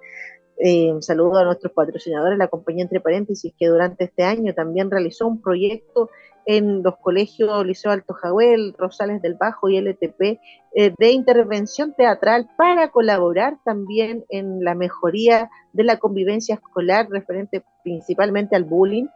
Eh, 0.56 0.94
saludo 1.00 1.38
a 1.38 1.44
nuestros 1.44 1.72
patrocinadores, 1.72 2.38
la 2.38 2.48
compañía 2.48 2.84
Entre 2.84 3.00
Paréntesis, 3.00 3.52
que 3.58 3.66
durante 3.66 4.04
este 4.04 4.22
año 4.22 4.54
también 4.54 4.90
realizó 4.90 5.26
un 5.26 5.42
proyecto 5.42 6.10
en 6.46 6.82
los 6.82 6.96
colegios 6.98 7.64
Liceo 7.66 7.90
Alto 7.90 8.14
Jahuel, 8.14 8.74
Rosales 8.78 9.22
del 9.22 9.34
Bajo 9.34 9.68
y 9.68 9.78
LTP 9.78 10.38
eh, 10.74 10.92
de 10.98 11.10
intervención 11.10 11.94
teatral 11.94 12.48
para 12.56 12.90
colaborar 12.90 13.58
también 13.64 14.24
en 14.28 14.62
la 14.64 14.74
mejoría 14.74 15.50
de 15.72 15.84
la 15.84 15.98
convivencia 15.98 16.56
escolar 16.56 17.08
referente 17.08 17.64
principalmente 17.82 18.56
al 18.56 18.64
bullying. 18.64 19.06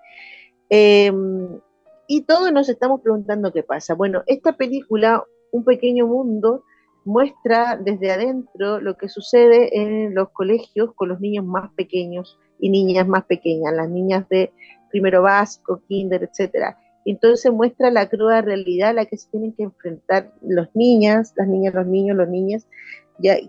Em, 0.70 1.60
y 2.06 2.22
todos 2.22 2.52
nos 2.52 2.68
estamos 2.68 3.00
preguntando 3.00 3.52
qué 3.52 3.62
pasa. 3.62 3.94
Bueno, 3.94 4.22
esta 4.26 4.56
película, 4.56 5.24
Un 5.50 5.64
pequeño 5.64 6.06
mundo, 6.06 6.62
muestra 7.06 7.78
desde 7.82 8.10
adentro 8.10 8.82
lo 8.82 8.98
que 8.98 9.08
sucede 9.08 9.70
en 9.80 10.14
los 10.14 10.28
colegios 10.28 10.92
con 10.94 11.08
los 11.08 11.20
niños 11.20 11.46
más 11.46 11.72
pequeños 11.72 12.38
y 12.60 12.68
niñas 12.68 13.08
más 13.08 13.24
pequeñas, 13.24 13.72
las 13.74 13.88
niñas 13.88 14.28
de 14.28 14.52
primero 14.90 15.22
básico, 15.22 15.80
kinder, 15.88 16.22
etcétera. 16.22 16.76
Entonces 17.10 17.52
muestra 17.52 17.90
la 17.90 18.08
cruda 18.08 18.42
realidad 18.42 18.90
a 18.90 18.92
la 18.92 19.06
que 19.06 19.16
se 19.16 19.30
tienen 19.30 19.52
que 19.52 19.62
enfrentar 19.62 20.32
los 20.42 20.68
niñas, 20.74 21.32
las 21.36 21.48
niñas, 21.48 21.74
los 21.74 21.86
niños, 21.86 22.16
los 22.16 22.28
niñas, 22.28 22.66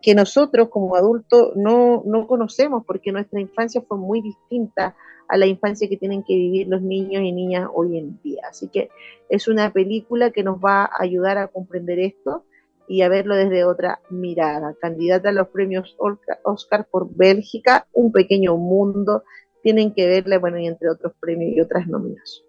que 0.02 0.16
nosotros 0.16 0.70
como 0.70 0.96
adultos 0.96 1.54
no, 1.56 2.02
no 2.06 2.26
conocemos 2.26 2.84
porque 2.86 3.12
nuestra 3.12 3.40
infancia 3.40 3.82
fue 3.88 3.98
muy 3.98 4.22
distinta 4.22 4.96
a 5.28 5.38
la 5.38 5.46
infancia 5.46 5.88
que 5.88 5.98
tienen 5.98 6.24
que 6.24 6.34
vivir 6.34 6.68
los 6.68 6.82
niños 6.82 7.22
y 7.22 7.32
niñas 7.32 7.70
hoy 7.74 7.98
en 7.98 8.20
día. 8.24 8.42
Así 8.50 8.68
que 8.68 8.90
es 9.30 9.48
una 9.48 9.72
película 9.72 10.32
que 10.32 10.44
nos 10.44 10.58
va 10.58 10.86
a 10.86 11.04
ayudar 11.04 11.38
a 11.38 11.48
comprender 11.48 12.00
esto 12.00 12.46
y 12.88 13.04
a 13.04 13.10
verlo 13.10 13.36
desde 13.36 13.64
otra 13.64 14.00
mirada. 14.10 14.74
Candidata 14.82 15.30
a 15.30 15.34
los 15.34 15.50
premios 15.50 15.96
Oscar 16.44 16.88
por 16.90 17.16
Bélgica, 17.16 17.86
Un 17.94 18.12
pequeño 18.12 18.58
mundo, 18.58 19.24
tienen 19.62 19.94
que 19.94 20.08
verla, 20.08 20.40
bueno, 20.40 20.58
y 20.58 20.66
entre 20.66 20.90
otros 20.90 21.14
premios 21.20 21.56
y 21.56 21.62
otras 21.62 21.86
nominaciones. 21.88 22.49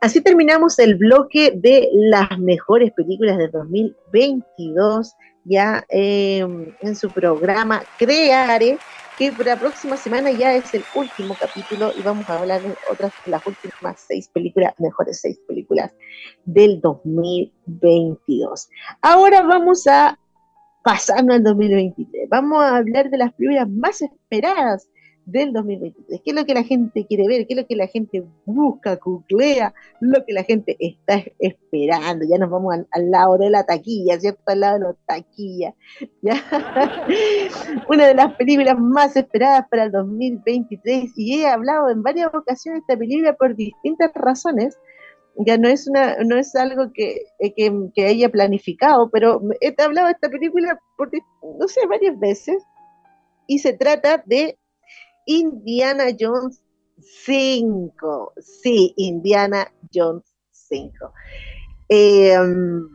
Así 0.00 0.20
terminamos 0.20 0.78
el 0.78 0.96
bloque 0.96 1.52
de 1.56 1.88
las 1.92 2.38
mejores 2.38 2.92
películas 2.92 3.38
de 3.38 3.48
2022, 3.48 5.14
ya 5.44 5.84
em, 5.88 6.74
en 6.80 6.96
su 6.96 7.10
programa 7.10 7.82
Creare 7.98 8.78
que 9.16 9.32
para 9.32 9.54
la 9.54 9.60
próxima 9.60 9.96
semana 9.96 10.30
ya 10.30 10.54
es 10.54 10.74
el 10.74 10.84
último 10.94 11.34
capítulo 11.40 11.90
y 11.98 12.02
vamos 12.02 12.28
a 12.28 12.38
hablar 12.38 12.60
de 12.60 12.76
otras, 12.90 13.14
las 13.24 13.46
últimas 13.46 13.98
seis 14.06 14.28
películas, 14.28 14.74
mejores 14.78 15.20
seis 15.22 15.40
películas 15.48 15.90
del 16.44 16.82
2022. 16.82 18.68
Ahora 19.00 19.40
vamos 19.42 19.86
a 19.86 20.18
pasarnos 20.84 21.36
al 21.36 21.44
2023. 21.44 22.28
Vamos 22.28 22.62
a 22.62 22.76
hablar 22.76 23.08
de 23.08 23.16
las 23.16 23.32
películas 23.32 23.68
más 23.70 24.02
esperadas 24.02 24.90
del 25.26 25.52
2023. 25.52 26.20
¿Qué 26.24 26.30
es 26.30 26.36
lo 26.36 26.46
que 26.46 26.54
la 26.54 26.62
gente 26.62 27.04
quiere 27.06 27.26
ver? 27.26 27.46
¿Qué 27.46 27.54
es 27.54 27.60
lo 27.60 27.66
que 27.66 27.74
la 27.74 27.88
gente 27.88 28.24
busca, 28.44 28.96
googlea? 28.96 29.74
Lo 30.00 30.24
que 30.24 30.32
la 30.32 30.44
gente 30.44 30.76
está 30.78 31.22
esperando. 31.40 32.24
Ya 32.30 32.38
nos 32.38 32.48
vamos 32.48 32.74
al, 32.90 33.10
lado 33.10 33.36
de 33.36 33.50
la 33.50 33.66
taquilla, 33.66 34.18
¿cierto? 34.20 34.40
Al 34.46 34.60
lado 34.60 34.78
de 34.78 34.84
la 34.84 34.94
taquilla. 35.06 35.74
Una 37.88 38.06
de 38.06 38.14
las 38.14 38.34
películas 38.36 38.78
más 38.78 39.16
esperadas 39.16 39.66
para 39.68 39.84
el 39.84 39.92
2023 39.92 41.12
y 41.16 41.40
he 41.40 41.48
hablado 41.48 41.90
en 41.90 42.02
varias 42.02 42.32
ocasiones 42.32 42.80
de 42.80 42.92
esta 42.92 42.98
película 42.98 43.34
por 43.34 43.56
distintas 43.56 44.12
razones. 44.14 44.78
Ya 45.38 45.58
no 45.58 45.68
es, 45.68 45.86
una, 45.86 46.16
no 46.24 46.38
es 46.38 46.54
algo 46.54 46.92
que, 46.94 47.24
eh, 47.40 47.52
que, 47.52 47.70
que 47.94 48.06
haya 48.06 48.30
planificado, 48.30 49.10
pero 49.10 49.42
he 49.60 49.74
hablado 49.82 50.06
de 50.06 50.14
esta 50.14 50.30
película 50.30 50.78
por, 50.96 51.10
no 51.58 51.68
sé, 51.68 51.84
varias 51.86 52.18
veces. 52.18 52.62
Y 53.48 53.58
se 53.58 53.74
trata 53.74 54.22
de 54.24 54.58
Indiana 55.26 56.06
Jones 56.18 56.62
5. 57.24 58.32
Sí, 58.38 58.94
Indiana 58.96 59.70
Jones 59.92 60.24
5. 60.52 61.12
Em, 61.88 62.88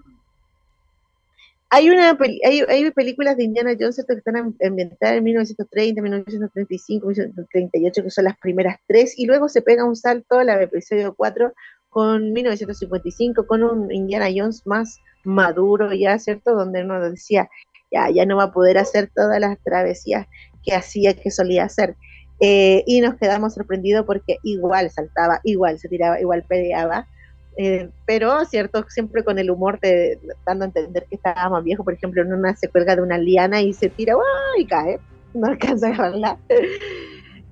hay, 1.70 1.90
una, 1.90 2.18
hay, 2.44 2.62
hay, 2.68 2.92
películas 2.92 3.38
de 3.38 3.44
Indiana 3.44 3.76
Jones 3.80 4.04
que 4.06 4.14
están 4.14 4.56
ambientadas 4.62 5.18
en 5.18 5.24
1930, 5.24 6.02
1935, 6.02 7.08
1938, 7.08 8.04
que 8.04 8.10
son 8.10 8.26
las 8.26 8.38
primeras 8.40 8.78
tres, 8.88 9.18
y 9.18 9.26
luego 9.26 9.48
se 9.48 9.62
pega 9.62 9.86
un 9.86 9.96
salto 9.96 10.40
al 10.40 10.50
episodio 10.50 11.14
4 11.16 11.54
con 11.90 12.34
1955, 12.34 13.46
con 13.48 13.64
un 13.64 13.92
Indiana 13.92 14.28
Jones 14.36 14.64
más 14.66 15.00
maduro 15.24 15.94
ya, 15.94 16.18
¿cierto? 16.20 16.56
Donde 16.56 16.84
uno 16.84 17.00
decía, 17.10 17.50
ya, 17.92 18.10
ya 18.10 18.26
no 18.26 18.38
va 18.38 18.46
a 18.46 18.52
poder 18.52 18.78
hacer 18.78 19.10
todas 19.14 19.40
las 19.40 19.58
travesías 19.64 20.28
que 20.64 20.74
hacía, 20.74 21.14
que 21.14 21.32
solía 21.32 21.66
hacer. 21.66 21.96
Eh, 22.44 22.84
y 22.88 23.02
nos 23.02 23.16
quedamos 23.16 23.54
sorprendidos 23.54 24.04
porque 24.06 24.38
igual 24.42 24.90
saltaba, 24.90 25.40
igual 25.44 25.78
se 25.78 25.88
tiraba, 25.88 26.20
igual 26.20 26.44
peleaba. 26.48 27.08
Eh, 27.56 27.90
pero, 28.08 28.44
cierto, 28.46 28.84
siempre 28.90 29.24
con 29.24 29.38
el 29.38 29.52
humor 29.52 29.80
de, 29.80 30.20
dando 30.46 30.66
a 30.66 30.68
entender 30.68 31.06
que 31.08 31.16
estaba 31.16 31.50
más 31.50 31.64
viejo, 31.64 31.84
por 31.84 31.94
ejemplo, 31.94 32.22
en 32.24 32.34
una 32.34 32.56
se 32.56 32.68
cuelga 32.68 32.96
de 32.96 33.04
una 33.04 33.20
liana 33.20 33.62
y 33.62 33.74
se 33.74 33.90
tira 33.90 34.16
y 34.58 34.66
cae, 34.66 35.00
no 35.34 35.48
alcanza 35.48 35.88
a 35.88 35.90
agarrarla. 35.92 36.38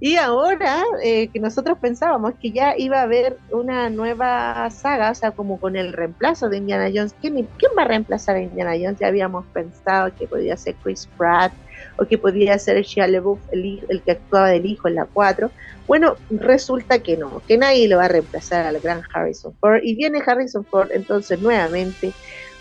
Y 0.02 0.15
ahora 0.15 0.82
eh, 1.04 1.28
que 1.28 1.41
nosotros 1.41 1.78
pensábamos 1.78 2.34
que 2.41 2.52
ya 2.52 2.73
iba 2.78 2.99
a 2.99 3.04
haber 3.04 3.38
una 3.52 3.89
nueva 3.89 4.69
saga, 4.69 5.12
o 5.12 5.13
sea, 5.15 5.32
como 5.32 5.60
con 5.60 5.75
el 5.75 5.91
reemplazo 5.91 6.47
de 6.47 6.58
Indiana 6.58 6.89
Jones, 6.93 7.13
¿quién, 7.19 7.45
quién 7.58 7.71
va 7.78 7.82
a 7.82 7.88
reemplazar 7.88 8.38
a 8.38 8.41
Indiana 8.41 8.71
Jones? 8.82 8.97
Ya 8.99 9.08
habíamos 9.08 9.45
pensado 9.47 10.15
que 10.15 10.25
podía 10.25 10.56
ser 10.56 10.75
Chris 10.75 11.06
Pratt, 11.17 11.52
o 11.99 12.07
que 12.07 12.17
podría 12.17 12.57
ser 12.57 12.81
Shia 12.81 13.07
LaBeouf, 13.07 13.39
el, 13.51 14.01
que 14.05 14.12
actuaba 14.12 14.49
del 14.49 14.65
hijo 14.65 14.88
en 14.88 14.95
la 14.95 15.05
4. 15.05 15.51
Bueno, 15.88 16.15
resulta 16.29 16.99
que 16.99 17.17
no, 17.17 17.41
que 17.47 17.57
nadie 17.57 17.88
lo 17.88 17.97
va 17.97 18.05
a 18.05 18.09
reemplazar 18.09 18.65
al 18.65 18.79
gran 18.79 19.01
Harrison 19.13 19.53
Ford. 19.59 19.81
Y 19.83 19.95
viene 19.95 20.21
Harrison 20.25 20.63
Ford 20.63 20.89
entonces 20.91 21.41
nuevamente 21.41 22.13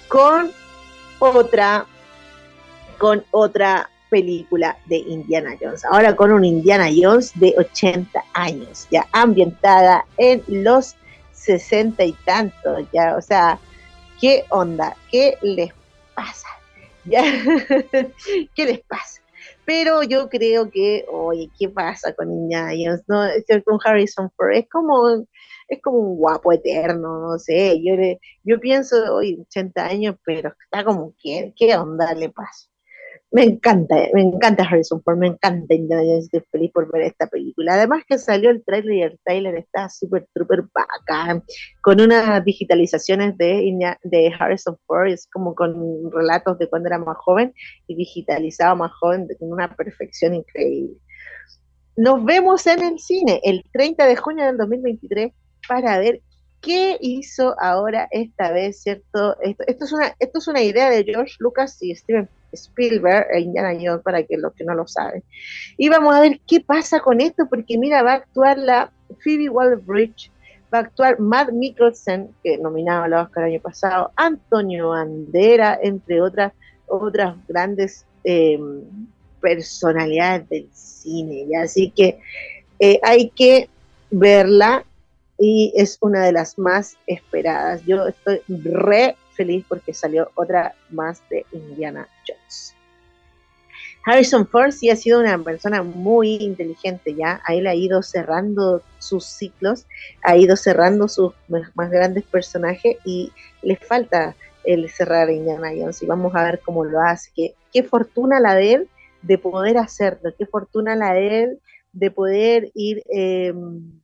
con 0.09 0.51
otra, 1.21 1.87
con 2.99 3.25
otra 3.31 3.89
película 4.11 4.77
de 4.87 4.97
Indiana 4.97 5.57
Jones. 5.61 5.85
Ahora 5.85 6.17
con 6.17 6.33
un 6.33 6.45
Indiana 6.45 6.89
Jones 6.95 7.33
de 7.35 7.55
80 7.57 8.25
años, 8.33 8.89
ya 8.91 9.07
ambientada 9.13 10.05
en 10.17 10.43
los 10.49 10.97
60 11.33 12.03
y 12.05 12.13
tantos, 12.25 12.87
ya, 12.93 13.17
o 13.17 13.23
sea, 13.23 13.59
¿qué 14.21 14.45
onda? 14.49 14.97
¿Qué 15.11 15.39
les 15.43 15.73
pasa? 16.15 16.49
¿Qué 18.55 18.65
les 18.65 18.81
pasa? 18.81 19.21
Pero 19.69 20.03
yo 20.03 20.31
creo 20.31 20.71
que, 20.71 21.05
oye, 21.13 21.51
¿qué 21.59 21.69
pasa 21.69 22.15
con 22.15 22.49
Jones? 22.51 23.03
No, 23.07 23.25
con 23.67 23.79
Harrison 23.85 24.31
Ford 24.35 24.53
es 24.55 24.67
como, 24.71 25.27
es 25.69 25.83
como 25.83 25.99
un 25.99 26.17
guapo 26.17 26.53
eterno, 26.53 27.21
no 27.21 27.39
sé. 27.39 27.79
Yo, 27.85 27.93
yo 28.45 28.61
pienso, 28.61 28.97
oye, 29.15 29.37
80 29.43 29.85
años, 29.85 30.17
pero 30.25 30.55
está 30.65 30.85
como, 30.85 31.15
¿qué, 31.23 31.53
qué 31.55 31.77
onda 31.77 32.15
le 32.15 32.31
pasa? 32.31 32.69
Me 33.31 33.43
encanta, 33.43 33.95
me 34.15 34.23
encanta 34.23 34.63
Harrison 34.63 35.03
Ford, 35.03 35.19
me 35.19 35.27
encanta 35.27 35.75
Indiana 35.75 36.03
estoy 36.17 36.41
feliz 36.51 36.73
por 36.73 36.91
ver 36.91 37.03
esta 37.03 37.27
película. 37.27 37.75
Además 37.75 38.05
que 38.09 38.17
salió 38.17 38.49
el 38.49 38.65
trailer 38.65 38.93
y 38.95 39.03
el 39.03 39.21
trailer 39.23 39.55
está 39.57 39.91
súper, 39.91 40.27
súper 40.35 40.65
bacán, 40.73 41.45
con 41.83 42.01
unas 42.01 42.43
digitalizaciones 42.43 43.37
de, 43.37 43.97
de 44.03 44.33
Harrison 44.39 44.79
Ford, 44.87 45.09
es 45.09 45.29
como 45.31 45.55
con 45.55 46.11
relatos 46.11 46.59
de 46.59 46.69
cuando 46.71 46.89
era 46.89 46.99
más 46.99 47.19
joven 47.19 47.53
y 47.87 47.97
digitalizado 47.97 48.77
más 48.77 48.93
joven 48.93 49.29
con 49.39 49.53
una 49.53 49.77
perfección 49.77 50.35
increíble. 50.35 50.97
Nos 51.97 52.25
vemos 52.25 52.67
en 52.67 52.83
el 52.83 52.99
cine 52.99 53.43
el 53.45 53.63
30 53.73 54.07
de 54.07 54.17
junio 54.17 54.47
del 54.47 54.57
2023 54.57 55.33
para 55.69 55.99
ver 55.99 56.23
qué 56.63 56.97
hizo 57.01 57.55
ahora 57.61 58.09
esta 58.11 58.53
vez, 58.53 58.81
¿cierto? 58.81 59.37
Esto, 59.43 59.65
es, 59.85 59.93
una, 59.93 60.15
esto 60.19 60.39
es 60.39 60.49
una 60.49 60.63
idea 60.63 60.89
de 60.89 61.05
George 61.05 61.35
Lucas 61.41 61.77
y 61.83 61.95
Steven 61.95 62.29
Spielberg 62.53 63.27
e 63.33 63.41
Indiana 63.41 63.73
Jones, 63.75 64.03
para 64.03 64.23
que 64.23 64.37
los 64.37 64.53
que 64.55 64.65
no 64.65 64.75
lo 64.75 64.87
saben. 64.87 65.23
Y 65.77 65.89
vamos 65.89 66.15
a 66.15 66.21
ver 66.21 66.41
qué 66.47 66.61
pasa 66.61 67.01
con 67.01 67.21
esto, 67.21 67.47
porque 67.49 67.79
mira, 67.79 68.03
va 68.03 68.13
a 68.13 68.17
actuar 68.17 68.59
la 68.59 68.93
Phoebe 69.23 69.49
Waller-Bridge, 69.49 70.31
va 70.73 70.79
a 70.79 70.83
actuar 70.83 71.19
Matt 71.19 71.51
Mikkelsen, 71.53 72.31
que 72.43 72.59
nominaba 72.59 73.05
al 73.05 73.15
Oscar 73.15 73.45
el 73.45 73.55
año 73.55 73.63
pasado, 73.63 74.13
Antonio 74.17 74.91
Bandera, 74.91 75.79
entre 75.83 76.21
otras, 76.21 76.53
otras 76.87 77.37
grandes 77.47 78.05
em, 78.25 78.83
personalidades 79.41 80.49
del 80.49 80.69
cine. 80.73 81.47
Así 81.63 81.91
que 81.91 82.19
eh, 82.79 83.01
hay 83.03 83.31
que 83.31 83.69
verla 84.11 84.85
y 85.39 85.73
es 85.77 85.99
una 86.01 86.25
de 86.25 86.33
las 86.33 86.59
más 86.59 86.97
esperadas. 87.07 87.85
Yo 87.87 88.07
estoy 88.07 88.41
re 88.49 89.17
feliz 89.39 89.65
porque 89.69 89.95
salió 89.95 90.31
otra 90.35 90.75
más 90.91 91.23
de 91.31 91.47
Indiana 91.53 92.07
Jones. 92.27 92.75
Harrison 94.05 94.47
Ford 94.47 94.73
sí 94.73 94.91
ha 94.91 94.97
sido 94.97 95.21
una 95.21 95.39
persona 95.39 95.83
muy 95.83 96.37
inteligente 96.37 97.15
ya, 97.15 97.41
a 97.47 97.55
él 97.55 97.67
ha 97.67 97.75
ido 97.75 98.03
cerrando 98.03 98.83
sus 98.99 99.25
ciclos, 99.25 99.87
ha 100.23 100.37
ido 100.37 100.57
cerrando 100.57 101.09
sus 101.09 101.33
más 101.49 101.91
grandes 101.91 102.25
personajes 102.25 102.97
y 103.05 103.33
le 103.63 103.77
falta 103.77 104.35
el 104.65 104.89
cerrar 104.91 105.31
Indiana 105.31 105.69
Jones 105.77 106.03
y 106.03 106.07
vamos 106.07 106.35
a 106.35 106.45
ver 106.45 106.61
cómo 106.65 106.85
lo 106.85 107.01
hace. 107.01 107.31
Qué, 107.73 107.83
fortuna 107.83 108.41
la 108.41 108.55
de 108.55 108.73
él 108.73 108.89
de 109.23 109.39
poder 109.39 109.79
hacerlo, 109.79 110.33
qué 110.37 110.47
fortuna 110.47 110.97
la 110.97 111.13
de 111.13 111.43
él 111.43 111.59
de 111.93 112.11
poder 112.11 112.71
ir 112.75 113.03
eh, 113.15 113.53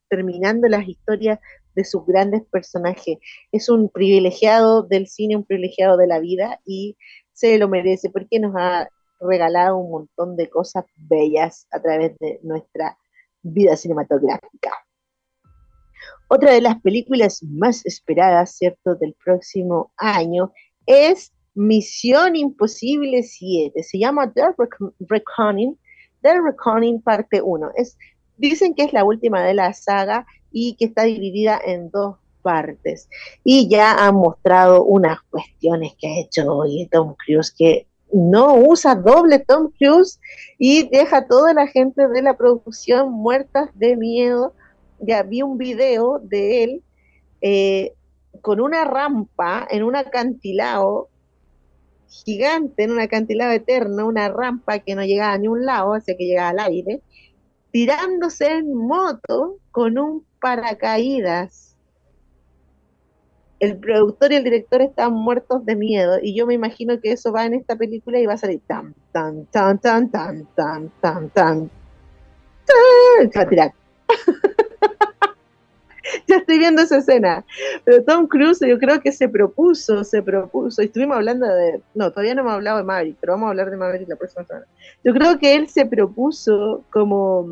terminando 0.09 0.69
las 0.69 0.87
historias 0.87 1.39
de 1.75 1.85
sus 1.85 2.07
grandes 2.07 2.43
personajes. 2.51 3.19
Es 3.53 3.69
un 3.69 3.89
privilegiado 3.89 4.83
del 4.83 5.07
cine, 5.07 5.37
un 5.37 5.45
privilegiado 5.45 5.97
de 5.97 6.07
la 6.07 6.21
vida 6.21 6.61
y 6.65 6.97
se 7.33 7.59
lo 7.59 7.69
merece 7.69 8.11
porque 8.11 8.39
nos 8.41 8.55
ha 8.57 8.89
regalado 9.21 9.77
un 9.77 9.91
montón 9.91 10.37
de 10.37 10.49
cosas 10.49 10.85
bellas 10.97 11.67
a 11.71 11.81
través 11.81 12.19
de 12.19 12.41
nuestra 12.43 12.97
vida 13.43 13.77
cinematográfica. 13.77 14.71
Otra 16.29 16.53
de 16.53 16.61
las 16.61 16.81
películas 16.81 17.43
más 17.43 17.85
esperadas, 17.87 18.57
¿cierto?, 18.57 18.95
del 18.95 19.15
próximo 19.25 19.93
año 19.97 20.53
es 20.87 21.33
Misión 21.55 22.35
Imposible 22.35 23.23
7. 23.23 23.83
Se 23.83 23.99
llama 23.99 24.33
The 24.33 24.43
Reckoning, 25.09 25.79
The 26.23 26.41
Reckoning 26.41 27.03
parte 27.03 27.41
1. 27.41 27.71
Es, 27.77 27.97
dicen 28.37 28.75
que 28.75 28.85
es 28.85 28.93
la 28.93 29.05
última 29.05 29.43
de 29.43 29.55
la 29.55 29.73
saga 29.75 30.27
y 30.55 30.77
que 30.77 30.87
está 30.87 31.03
dividida 31.03 31.61
en 31.63 31.91
dos 31.91 32.17
partes. 32.43 33.09
Y 33.43 33.69
ya 33.69 34.07
han 34.07 34.15
mostrado 34.15 34.85
unas 34.85 35.21
cuestiones 35.31 35.95
que 35.99 36.07
ha 36.07 36.21
hecho 36.21 36.47
hoy 36.47 36.89
Tom 36.93 37.15
Cruise 37.27 37.51
que 37.51 37.87
no 38.13 38.55
usa 38.55 38.95
doble 38.95 39.41
Tom 39.41 39.73
Cruise 39.77 40.21
y 40.57 40.89
deja 40.89 41.19
a 41.19 41.27
toda 41.27 41.53
la 41.53 41.67
gente 41.67 42.07
de 42.07 42.23
la 42.23 42.37
producción 42.37 43.11
muertas 43.11 43.69
de 43.75 43.97
miedo. 43.97 44.55
Ya 45.01 45.25
vi 45.25 45.43
un 45.43 45.59
video 45.59 46.21
de 46.23 46.63
él 46.63 46.83
eh, 47.41 47.95
con 48.41 48.61
una 48.61 48.85
rampa 48.85 49.67
en 49.69 49.83
un 49.83 49.97
acantilado 49.97 51.09
gigante, 52.09 52.85
en 52.85 52.93
un 52.93 53.01
acantilado 53.01 53.51
eterno, 53.53 54.07
una 54.07 54.29
rampa 54.29 54.79
que 54.79 54.95
no 54.95 55.03
llegaba 55.05 55.33
a 55.33 55.39
ni 55.39 55.49
un 55.49 55.67
lado, 55.67 55.95
hacia 55.95 56.17
que 56.17 56.27
llegaba 56.27 56.51
al 56.51 56.61
aire, 56.61 57.03
tirándose 57.75 58.47
en 58.47 58.73
moto 58.73 59.59
con 59.73 59.99
un 59.99 60.25
paracaídas. 60.41 61.75
El 63.59 63.79
productor 63.79 64.31
y 64.31 64.37
el 64.37 64.45
director 64.45 64.81
están 64.81 65.13
muertos 65.13 65.67
de 65.67 65.75
miedo 65.75 66.21
y 66.23 66.37
yo 66.37 66.47
me 66.47 66.55
imagino 66.55 67.01
que 67.01 67.11
eso 67.11 67.33
va 67.33 67.47
en 67.47 67.55
esta 67.55 67.75
película 67.75 68.21
y 68.21 68.27
va 68.27 68.35
a 68.35 68.39
salir 68.39 68.61
tan, 68.69 68.95
tan, 69.11 69.47
tan, 69.47 69.81
tan, 69.81 70.09
tan, 70.09 70.47
tan, 70.55 70.89
tan, 71.01 71.31
tan, 71.31 71.31
tan, 71.31 71.71
ya 76.27 76.37
estoy 76.37 76.59
viendo 76.59 76.83
esa 76.83 76.99
escena. 76.99 77.45
Pero 77.85 78.05
Tom 78.05 78.27
Cruise 78.27 78.61
yo 78.61 78.79
creo 78.79 79.01
que 79.01 79.13
se 79.13 79.29
propuso, 79.29 80.05
se 80.05 80.23
propuso, 80.23 80.83
estuvimos 80.83 81.17
hablando 81.17 81.47
de, 81.47 81.81
no, 81.95 82.11
todavía 82.11 82.35
no 82.35 82.43
hemos 82.43 82.55
hablado 82.55 82.79
de 82.79 82.85
Maverick, 82.85 83.17
pero 83.21 83.35
vamos 83.35 83.47
a 83.47 83.51
hablar 83.51 83.71
de 83.71 83.77
Maverick 83.77 84.09
la 84.09 84.17
próxima 84.17 84.45
semana. 84.45 84.67
Yo 85.03 85.13
creo 85.13 85.39
que 85.39 85.55
él 85.55 85.69
se 85.69 85.87
propuso 85.87 86.85
como 86.91 87.47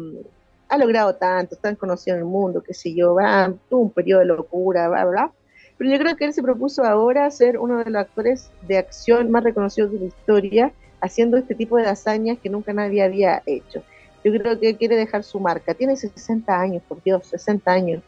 ha 0.69 0.79
logrado 0.79 1.15
tanto, 1.17 1.55
tan 1.57 1.77
conocido 1.77 2.17
en 2.17 2.23
el 2.23 2.29
mundo, 2.29 2.63
qué 2.63 2.73
sé 2.73 2.95
yo, 2.95 3.15
va, 3.15 3.53
tuvo 3.69 3.83
un 3.83 3.91
periodo 3.91 4.21
de 4.21 4.27
locura, 4.27 4.89
bla, 4.89 5.05
bla. 5.05 5.33
Pero 5.77 5.91
yo 5.91 5.99
creo 5.99 6.17
que 6.17 6.25
él 6.25 6.33
se 6.33 6.43
propuso 6.43 6.83
ahora 6.85 7.31
ser 7.31 7.59
uno 7.59 7.85
de 7.85 7.91
los 7.91 8.01
actores 8.01 8.51
de 8.67 8.79
acción 8.79 9.31
más 9.31 9.45
reconocidos 9.45 9.93
de 9.93 9.99
la 9.99 10.05
historia, 10.07 10.73
haciendo 11.03 11.37
este 11.37 11.55
tipo 11.55 11.77
de 11.77 11.87
hazañas 11.87 12.39
que 12.39 12.49
nunca 12.49 12.73
nadie 12.73 13.03
había 13.03 13.43
hecho. 13.45 13.83
Yo 14.25 14.33
creo 14.33 14.59
que 14.59 14.77
quiere 14.77 14.97
dejar 14.97 15.25
su 15.25 15.41
marca. 15.41 15.75
Tiene 15.75 15.97
60 15.97 16.59
años, 16.59 16.83
por 16.89 17.03
Dios, 17.03 17.27
60 17.27 17.71
años, 17.71 18.03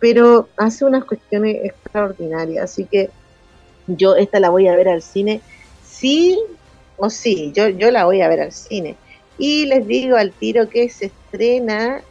pero 0.00 0.48
hace 0.56 0.84
unas 0.84 1.04
cuestiones 1.04 1.56
extraordinarias. 1.62 2.64
Así 2.64 2.86
que 2.86 3.10
yo 3.86 4.16
esta 4.16 4.40
la 4.40 4.50
voy 4.50 4.66
a 4.66 4.74
ver 4.74 4.88
al 4.88 5.02
cine, 5.02 5.42
sí 5.84 6.38
o 6.96 7.10
sí, 7.10 7.52
yo, 7.54 7.68
yo 7.68 7.90
la 7.90 8.04
voy 8.04 8.22
a 8.22 8.28
ver 8.28 8.40
al 8.40 8.52
cine. 8.52 8.96
Y 9.38 9.66
les 9.66 9.86
digo 9.86 10.16
al 10.16 10.32
tiro 10.32 10.68
que 10.68 10.88
se 10.88 11.06
estrena 11.06 12.02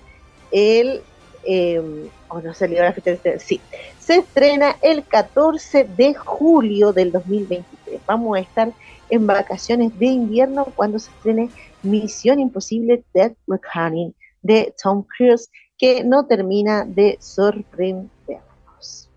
el, 0.51 1.01
eh, 1.43 1.81
oh, 2.27 2.41
no 2.41 2.53
salió 2.53 2.81
la 2.81 2.93
fecha, 2.93 3.17
sí, 3.39 3.61
se 3.99 4.15
estrena 4.15 4.77
el 4.81 5.05
14 5.05 5.83
de 5.83 6.13
julio 6.15 6.93
del 6.93 7.11
2023. 7.11 8.01
Vamos 8.07 8.37
a 8.37 8.41
estar 8.41 8.73
en 9.09 9.27
vacaciones 9.27 9.97
de 9.99 10.07
invierno 10.07 10.65
cuando 10.75 10.97
se 10.99 11.11
estrene 11.11 11.49
Misión 11.83 12.39
Imposible 12.39 13.03
Death 13.13 13.37
Reckoning 13.47 14.13
de 14.41 14.73
Tom 14.81 15.03
Cruise, 15.03 15.49
que 15.79 16.03
no 16.03 16.27
termina 16.27 16.85
de 16.85 17.17
sorprendernos. 17.19 19.09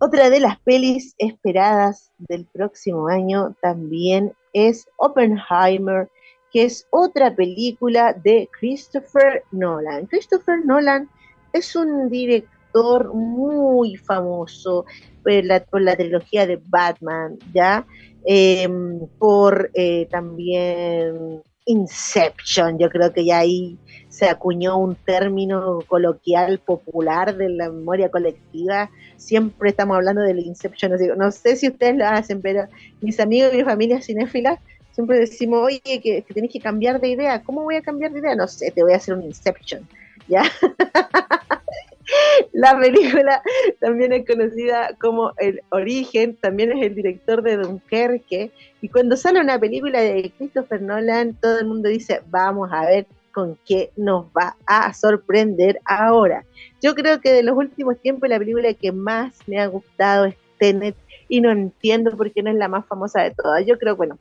Otra 0.00 0.30
de 0.30 0.40
las 0.40 0.58
pelis 0.60 1.14
esperadas 1.18 2.10
del 2.18 2.46
próximo 2.46 3.06
año 3.06 3.54
también 3.60 4.32
es 4.52 4.88
Oppenheimer 4.96 6.08
que 6.54 6.62
es 6.62 6.86
otra 6.90 7.34
película 7.34 8.12
de 8.12 8.48
Christopher 8.58 9.42
Nolan. 9.50 10.06
Christopher 10.06 10.64
Nolan 10.64 11.10
es 11.52 11.74
un 11.74 12.08
director 12.08 13.12
muy 13.12 13.96
famoso 13.96 14.86
por 15.24 15.44
la, 15.44 15.96
trilogía 15.96 16.46
de 16.46 16.62
Batman, 16.68 17.36
¿ya? 17.52 17.84
Em, 18.24 19.00
por 19.18 19.68
eh, 19.74 20.06
también 20.12 21.42
Inception, 21.66 22.78
yo 22.78 22.88
creo 22.88 23.12
que 23.12 23.24
ya 23.24 23.38
ahí 23.38 23.76
se 24.14 24.26
acuñó 24.26 24.78
un 24.78 24.94
término 24.94 25.80
coloquial 25.88 26.60
popular 26.60 27.36
de 27.36 27.48
la 27.48 27.68
memoria 27.68 28.12
colectiva. 28.12 28.88
Siempre 29.16 29.70
estamos 29.70 29.96
hablando 29.96 30.22
del 30.22 30.38
Inception. 30.38 30.92
No 31.18 31.32
sé 31.32 31.56
si 31.56 31.66
ustedes 31.66 31.96
lo 31.96 32.06
hacen, 32.06 32.40
pero 32.40 32.68
mis 33.00 33.18
amigos 33.18 33.52
y 33.52 33.56
mi 33.56 33.64
familia 33.64 34.00
cinéfila 34.00 34.60
siempre 34.92 35.18
decimos, 35.18 35.62
oye, 35.64 35.80
que, 35.82 36.22
que 36.22 36.48
que 36.48 36.60
cambiar 36.60 37.00
de 37.00 37.08
idea. 37.08 37.42
¿Cómo 37.42 37.64
voy 37.64 37.74
a 37.74 37.82
cambiar 37.82 38.12
de 38.12 38.20
idea? 38.20 38.36
No 38.36 38.46
sé, 38.46 38.70
te 38.70 38.84
voy 38.84 38.92
a 38.92 38.98
hacer 38.98 39.14
un 39.14 39.24
Inception, 39.24 39.82
¿ya? 40.28 40.44
La 42.52 42.78
película 42.78 43.42
también 43.80 44.12
es 44.12 44.24
conocida 44.24 44.94
como 45.00 45.32
El 45.38 45.60
Origen, 45.70 46.36
también 46.36 46.70
es 46.70 46.86
el 46.86 46.94
director 46.94 47.42
de 47.42 47.56
Dunkerque, 47.56 48.52
y 48.80 48.88
cuando 48.90 49.16
sale 49.16 49.40
una 49.40 49.58
película 49.58 50.00
de 50.00 50.30
Christopher 50.38 50.82
Nolan, 50.82 51.34
todo 51.34 51.58
el 51.58 51.66
mundo 51.66 51.88
dice, 51.88 52.20
vamos 52.30 52.70
a 52.72 52.86
ver 52.86 53.06
con 53.34 53.58
qué 53.66 53.90
nos 53.96 54.26
va 54.26 54.56
a 54.66 54.94
sorprender 54.94 55.80
ahora. 55.84 56.44
Yo 56.80 56.94
creo 56.94 57.20
que 57.20 57.32
de 57.32 57.42
los 57.42 57.56
últimos 57.56 57.98
tiempos 57.98 58.28
la 58.28 58.38
película 58.38 58.72
que 58.74 58.92
más 58.92 59.36
me 59.46 59.58
ha 59.58 59.66
gustado 59.66 60.26
es 60.26 60.36
Tenet, 60.58 60.96
y 61.28 61.40
no 61.40 61.50
entiendo 61.50 62.16
por 62.16 62.30
qué 62.32 62.42
no 62.42 62.50
es 62.50 62.56
la 62.56 62.68
más 62.68 62.86
famosa 62.86 63.22
de 63.22 63.32
todas. 63.32 63.64
Yo 63.66 63.78
creo, 63.78 63.96
bueno, 63.96 64.16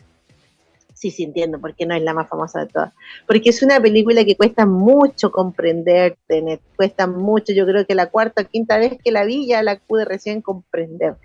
sí, 0.93 1.11
sí 1.11 1.24
entiendo 1.24 1.59
por 1.59 1.76
qué 1.76 1.86
no 1.86 1.95
es 1.95 2.01
la 2.01 2.14
más 2.14 2.30
famosa 2.30 2.61
de 2.61 2.68
todas. 2.68 2.93
Porque 3.28 3.49
es 3.49 3.61
una 3.61 3.80
película 3.80 4.24
que 4.24 4.36
cuesta 4.38 4.66
mucho 4.66 5.32
comprender, 5.32 6.18
cuesta 6.76 7.07
mucho. 7.07 7.53
Yo 7.53 7.66
creo 7.66 7.86
que 7.86 7.95
la 7.95 8.07
cuarta 8.07 8.41
o 8.41 8.45
quinta 8.45 8.78
vez 8.78 8.97
que 9.03 9.11
la 9.11 9.26
vi 9.26 9.47
ya 9.47 9.61
la 9.64 9.78
pude 9.78 10.05
recién 10.05 10.41
comprender. 10.41 11.16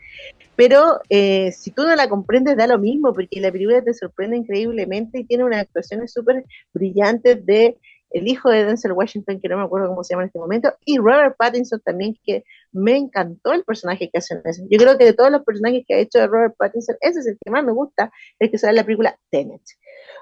Pero 0.58 1.00
eh, 1.08 1.52
si 1.52 1.70
tú 1.70 1.84
no 1.86 1.94
la 1.94 2.08
comprendes, 2.08 2.56
da 2.56 2.66
lo 2.66 2.80
mismo, 2.80 3.12
porque 3.14 3.40
la 3.40 3.52
película 3.52 3.80
te 3.80 3.94
sorprende 3.94 4.38
increíblemente 4.38 5.20
y 5.20 5.24
tiene 5.24 5.44
unas 5.44 5.60
actuaciones 5.60 6.12
súper 6.12 6.44
brillantes 6.74 7.46
de 7.46 7.78
el 8.10 8.26
hijo 8.26 8.50
de 8.50 8.64
Denzel 8.64 8.90
Washington, 8.90 9.38
que 9.40 9.48
no 9.48 9.56
me 9.56 9.62
acuerdo 9.62 9.86
cómo 9.86 10.02
se 10.02 10.14
llama 10.14 10.24
en 10.24 10.28
este 10.28 10.40
momento, 10.40 10.74
y 10.84 10.98
Robert 10.98 11.36
Pattinson 11.38 11.80
también, 11.84 12.16
que 12.24 12.42
me 12.72 12.96
encantó 12.96 13.52
el 13.52 13.62
personaje 13.62 14.10
que 14.10 14.18
hace 14.18 14.34
en 14.34 14.40
ese. 14.46 14.66
Yo 14.68 14.78
creo 14.78 14.98
que 14.98 15.04
de 15.04 15.12
todos 15.12 15.30
los 15.30 15.44
personajes 15.44 15.84
que 15.86 15.94
ha 15.94 15.98
hecho 15.98 16.26
Robert 16.26 16.56
Pattinson, 16.58 16.96
ese 17.02 17.20
es 17.20 17.26
el 17.28 17.38
que 17.40 17.52
más 17.52 17.62
me 17.62 17.70
gusta, 17.70 18.10
el 18.40 18.50
que 18.50 18.58
sale 18.58 18.70
en 18.70 18.76
la 18.78 18.84
película 18.84 19.16
Tenet. 19.30 19.62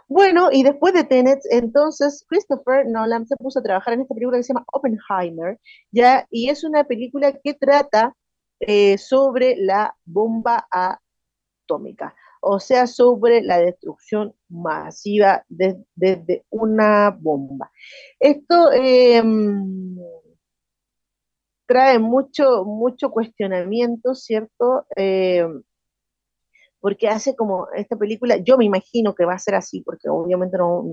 Bueno, 0.07 0.51
y 0.53 0.65
después 0.65 0.93
de 0.93 1.05
Tenet, 1.05 1.41
entonces 1.51 2.27
Christopher 2.29 2.85
Nolan 2.87 3.27
se 3.27 3.37
puso 3.37 3.61
a 3.61 3.63
trabajar 3.63 3.95
en 3.95 4.03
esta 4.03 4.15
película 4.15 4.37
que 4.37 4.43
se 4.43 4.53
llama 4.53 4.67
Oppenheimer, 4.71 5.59
¿ya? 5.93 6.27
Y 6.29 6.51
es 6.51 6.63
una 6.63 6.85
película 6.85 7.33
que 7.33 7.55
trata 7.55 8.15
eh, 8.61 8.99
sobre 8.99 9.57
la 9.57 9.95
bomba 10.05 10.67
atómica, 10.71 12.15
o 12.41 12.61
sea, 12.61 12.87
sobre 12.87 13.43
la 13.43 13.59
destrucción 13.59 14.35
masiva 14.49 15.45
desde 15.49 16.45
una 16.51 17.11
bomba. 17.11 17.71
Esto 18.21 18.73
em, 18.73 19.97
trae 21.67 21.99
mucho, 21.99 22.65
mucho 22.65 23.11
cuestionamiento, 23.11 24.15
¿cierto? 24.15 24.87
Em, 24.97 25.63
porque 26.81 27.09
hace 27.09 27.35
como 27.37 27.69
esta 27.75 27.97
película, 27.97 28.37
yo 28.37 28.57
me 28.59 28.65
imagino 28.65 29.15
que 29.15 29.25
va 29.25 29.35
a 29.35 29.39
ser 29.39 29.57
así, 29.57 29.81
porque 29.83 30.09
obviamente 30.09 30.57
no, 30.57 30.85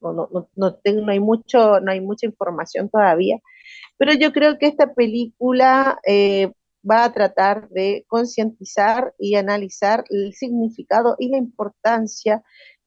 no, 0.00 0.74
tengo, 0.82 1.02
no, 1.02 1.12
hay, 1.12 1.20
mucho, 1.20 1.80
no 1.80 1.92
hay 1.92 2.00
mucha 2.00 2.26
información 2.26 2.88
todavía, 2.88 3.38
pero 3.98 4.12
yo 4.14 4.32
creo 4.32 4.58
que 4.58 4.66
esta 4.66 4.94
película 4.94 5.98
eh, 6.06 6.52
va 6.88 7.04
a 7.04 7.12
tratar 7.12 7.68
de 7.70 8.04
concientizar 8.08 9.14
y 9.18 9.36
analizar 9.36 10.04
el 10.10 10.32
significado 10.34 11.16
y 11.18 11.28
la 11.28 11.38
importancia 11.38 12.42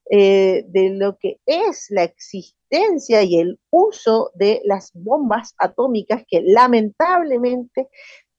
eh, 0.10 0.64
de 0.70 0.92
lo 0.92 1.18
que 1.18 1.40
es 1.46 1.88
la 1.90 2.04
existencia 2.04 3.24
y 3.24 3.40
el 3.40 3.60
uso 3.70 4.32
de 4.36 4.62
las 4.64 4.92
bombas 4.94 5.54
atómicas 5.58 6.24
que 6.30 6.42
lamentablemente 6.46 7.90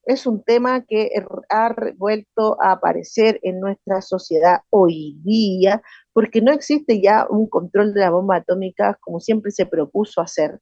es 0.09 0.27
un 0.27 0.43
tema 0.43 0.87
que 0.87 1.11
ha 1.51 1.75
vuelto 1.99 2.57
a 2.63 2.73
aparecer 2.73 3.39
en 3.43 3.61
nuestra 3.61 4.01
sociedad 4.01 4.61
hoy 4.71 5.21
día, 5.23 5.83
porque 6.15 6.41
no 6.41 6.51
existe 6.51 7.03
ya 7.03 7.27
un 7.29 7.47
control 7.47 7.93
de 7.93 8.01
la 8.01 8.11
bomba 8.11 8.37
atómica 8.37 8.97
como 9.03 9.21
siempre 9.21 9.51
se 9.51 9.67
propuso 9.67 10.23
hacer, 10.23 10.61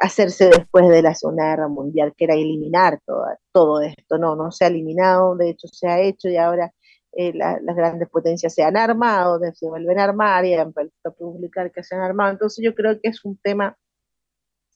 hacerse 0.00 0.50
después 0.50 0.88
de 0.88 1.02
la 1.02 1.14
Segunda 1.14 1.50
Guerra 1.50 1.68
Mundial, 1.68 2.14
que 2.16 2.24
era 2.24 2.34
eliminar 2.34 3.00
todo, 3.06 3.24
todo 3.52 3.80
esto. 3.82 4.18
No, 4.18 4.36
no 4.36 4.50
se 4.52 4.64
ha 4.64 4.68
eliminado, 4.68 5.36
de 5.36 5.50
hecho 5.50 5.68
se 5.68 5.88
ha 5.88 6.00
hecho 6.00 6.28
y 6.28 6.36
ahora 6.36 6.72
eh, 7.12 7.32
las 7.34 7.76
grandes 7.76 8.08
potencias 8.10 8.54
se 8.54 8.62
han 8.62 8.76
armado, 8.76 9.40
se 9.54 9.68
vuelven 9.68 9.98
a 9.98 10.04
armar 10.04 10.44
y 10.44 10.54
han 10.54 10.72
vuelto 10.72 11.14
publicar 11.14 11.72
que 11.72 11.82
se 11.82 11.94
han 11.94 12.02
armado. 12.02 12.32
Entonces 12.32 12.64
yo 12.64 12.74
creo 12.74 13.00
que 13.00 13.08
es 13.08 13.24
un 13.24 13.36
tema... 13.38 13.76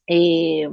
Eh, 0.06 0.68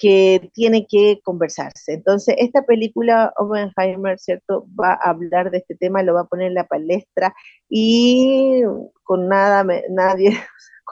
que 0.00 0.50
tiene 0.54 0.86
que 0.88 1.20
conversarse. 1.22 1.92
Entonces, 1.92 2.34
esta 2.38 2.62
película, 2.62 3.34
Oppenheimer, 3.36 4.18
¿cierto? 4.18 4.66
Va 4.68 4.94
a 4.94 5.10
hablar 5.10 5.50
de 5.50 5.58
este 5.58 5.76
tema, 5.76 6.02
lo 6.02 6.14
va 6.14 6.22
a 6.22 6.26
poner 6.26 6.46
en 6.48 6.54
la 6.54 6.66
palestra 6.66 7.34
y 7.68 8.62
con 9.02 9.28
nada, 9.28 9.62
nadie, 9.90 10.30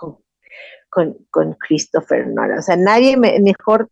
con, 1.31 1.55
Christopher 1.55 2.27
Nolan. 2.27 2.59
O 2.59 2.63
sea, 2.63 2.77
nadie 2.77 3.17
mejor 3.17 3.89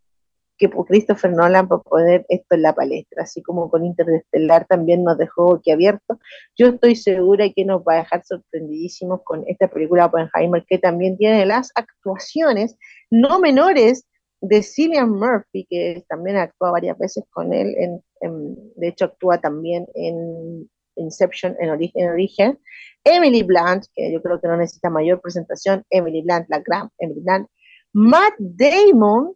que 0.58 0.70
Christopher 0.70 1.32
Nolan 1.32 1.68
para 1.68 1.82
poner 1.82 2.26
esto 2.28 2.54
en 2.54 2.62
la 2.62 2.74
palestra, 2.74 3.24
así 3.24 3.42
como 3.42 3.70
con 3.70 3.84
Interestelar 3.84 4.66
también 4.66 5.04
nos 5.04 5.18
dejó 5.18 5.60
que 5.62 5.72
abierto. 5.72 6.18
Yo 6.56 6.68
estoy 6.68 6.96
segura 6.96 7.50
que 7.54 7.64
nos 7.64 7.82
va 7.82 7.94
a 7.94 7.98
dejar 7.98 8.24
sorprendidísimos 8.24 9.20
con 9.24 9.44
esta 9.46 9.68
película 9.68 10.06
Oppenheimer, 10.06 10.64
que 10.66 10.78
también 10.78 11.16
tiene 11.18 11.44
las 11.44 11.70
actuaciones 11.74 12.76
no 13.10 13.38
menores 13.38 14.06
de 14.40 14.62
Cillian 14.62 15.10
Murphy, 15.10 15.66
que 15.68 16.04
también 16.08 16.36
actúa 16.36 16.70
varias 16.70 16.98
veces 16.98 17.24
con 17.30 17.52
él, 17.52 17.74
de 18.20 18.88
hecho 18.88 19.06
actúa 19.06 19.38
también 19.38 19.86
en 19.94 20.68
Inception 20.96 21.56
en 21.60 21.70
origen, 21.70 22.58
Emily 23.04 23.42
Blunt, 23.42 23.86
que 23.94 24.12
yo 24.12 24.20
creo 24.20 24.40
que 24.40 24.48
no 24.48 24.56
necesita 24.56 24.90
mayor 24.90 25.20
presentación, 25.20 25.84
Emily 25.90 26.22
Blunt, 26.22 26.46
la 26.48 26.60
gran 26.60 26.90
Emily 26.98 27.20
Blunt, 27.20 27.48
Matt 27.92 28.34
Damon, 28.38 29.34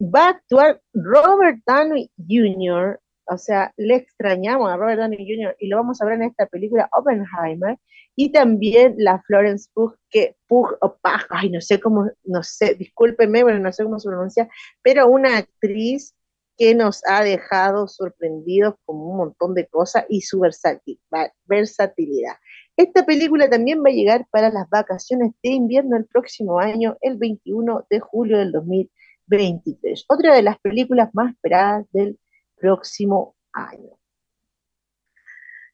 va 0.00 0.26
a 0.26 0.30
actuar 0.30 0.80
Robert 0.92 1.58
Downey 1.66 2.10
Jr., 2.28 3.00
o 3.26 3.38
sea, 3.38 3.72
le 3.76 3.96
extrañamos 3.96 4.70
a 4.70 4.76
Robert 4.76 5.00
Downey 5.00 5.18
Jr. 5.18 5.56
y 5.58 5.68
lo 5.68 5.78
vamos 5.78 6.00
a 6.00 6.04
ver 6.04 6.14
en 6.14 6.24
esta 6.24 6.46
película 6.46 6.88
Oppenheimer, 6.92 7.78
y 8.16 8.30
también 8.30 8.94
la 8.98 9.20
Florence 9.22 9.68
Pugh, 9.72 9.96
que 10.10 10.36
Pugh 10.46 10.76
o 10.80 10.96
Pag, 10.98 11.26
ay, 11.30 11.50
no 11.50 11.60
sé 11.60 11.80
cómo, 11.80 12.08
no 12.24 12.42
sé, 12.42 12.74
discúlpenme, 12.74 13.42
bueno, 13.42 13.58
no 13.58 13.72
sé 13.72 13.82
cómo 13.82 13.98
se 13.98 14.08
pronuncia, 14.08 14.48
pero 14.82 15.08
una 15.08 15.38
actriz 15.38 16.14
que 16.56 16.74
nos 16.74 17.02
ha 17.06 17.22
dejado 17.22 17.88
sorprendidos 17.88 18.74
con 18.84 18.96
un 18.96 19.16
montón 19.16 19.54
de 19.54 19.66
cosas 19.66 20.04
y 20.08 20.20
su 20.22 20.40
versatilidad. 20.40 22.36
Esta 22.76 23.04
película 23.06 23.48
también 23.48 23.80
va 23.80 23.90
a 23.90 23.92
llegar 23.92 24.26
para 24.30 24.50
las 24.50 24.68
vacaciones 24.68 25.32
de 25.42 25.50
invierno 25.50 25.96
el 25.96 26.06
próximo 26.06 26.58
año, 26.58 26.96
el 27.00 27.16
21 27.16 27.86
de 27.88 28.00
julio 28.00 28.38
del 28.38 28.52
2023. 28.52 30.04
Otra 30.08 30.34
de 30.34 30.42
las 30.42 30.58
películas 30.58 31.10
más 31.12 31.32
esperadas 31.32 31.86
del 31.92 32.18
próximo 32.56 33.36
año. 33.52 33.98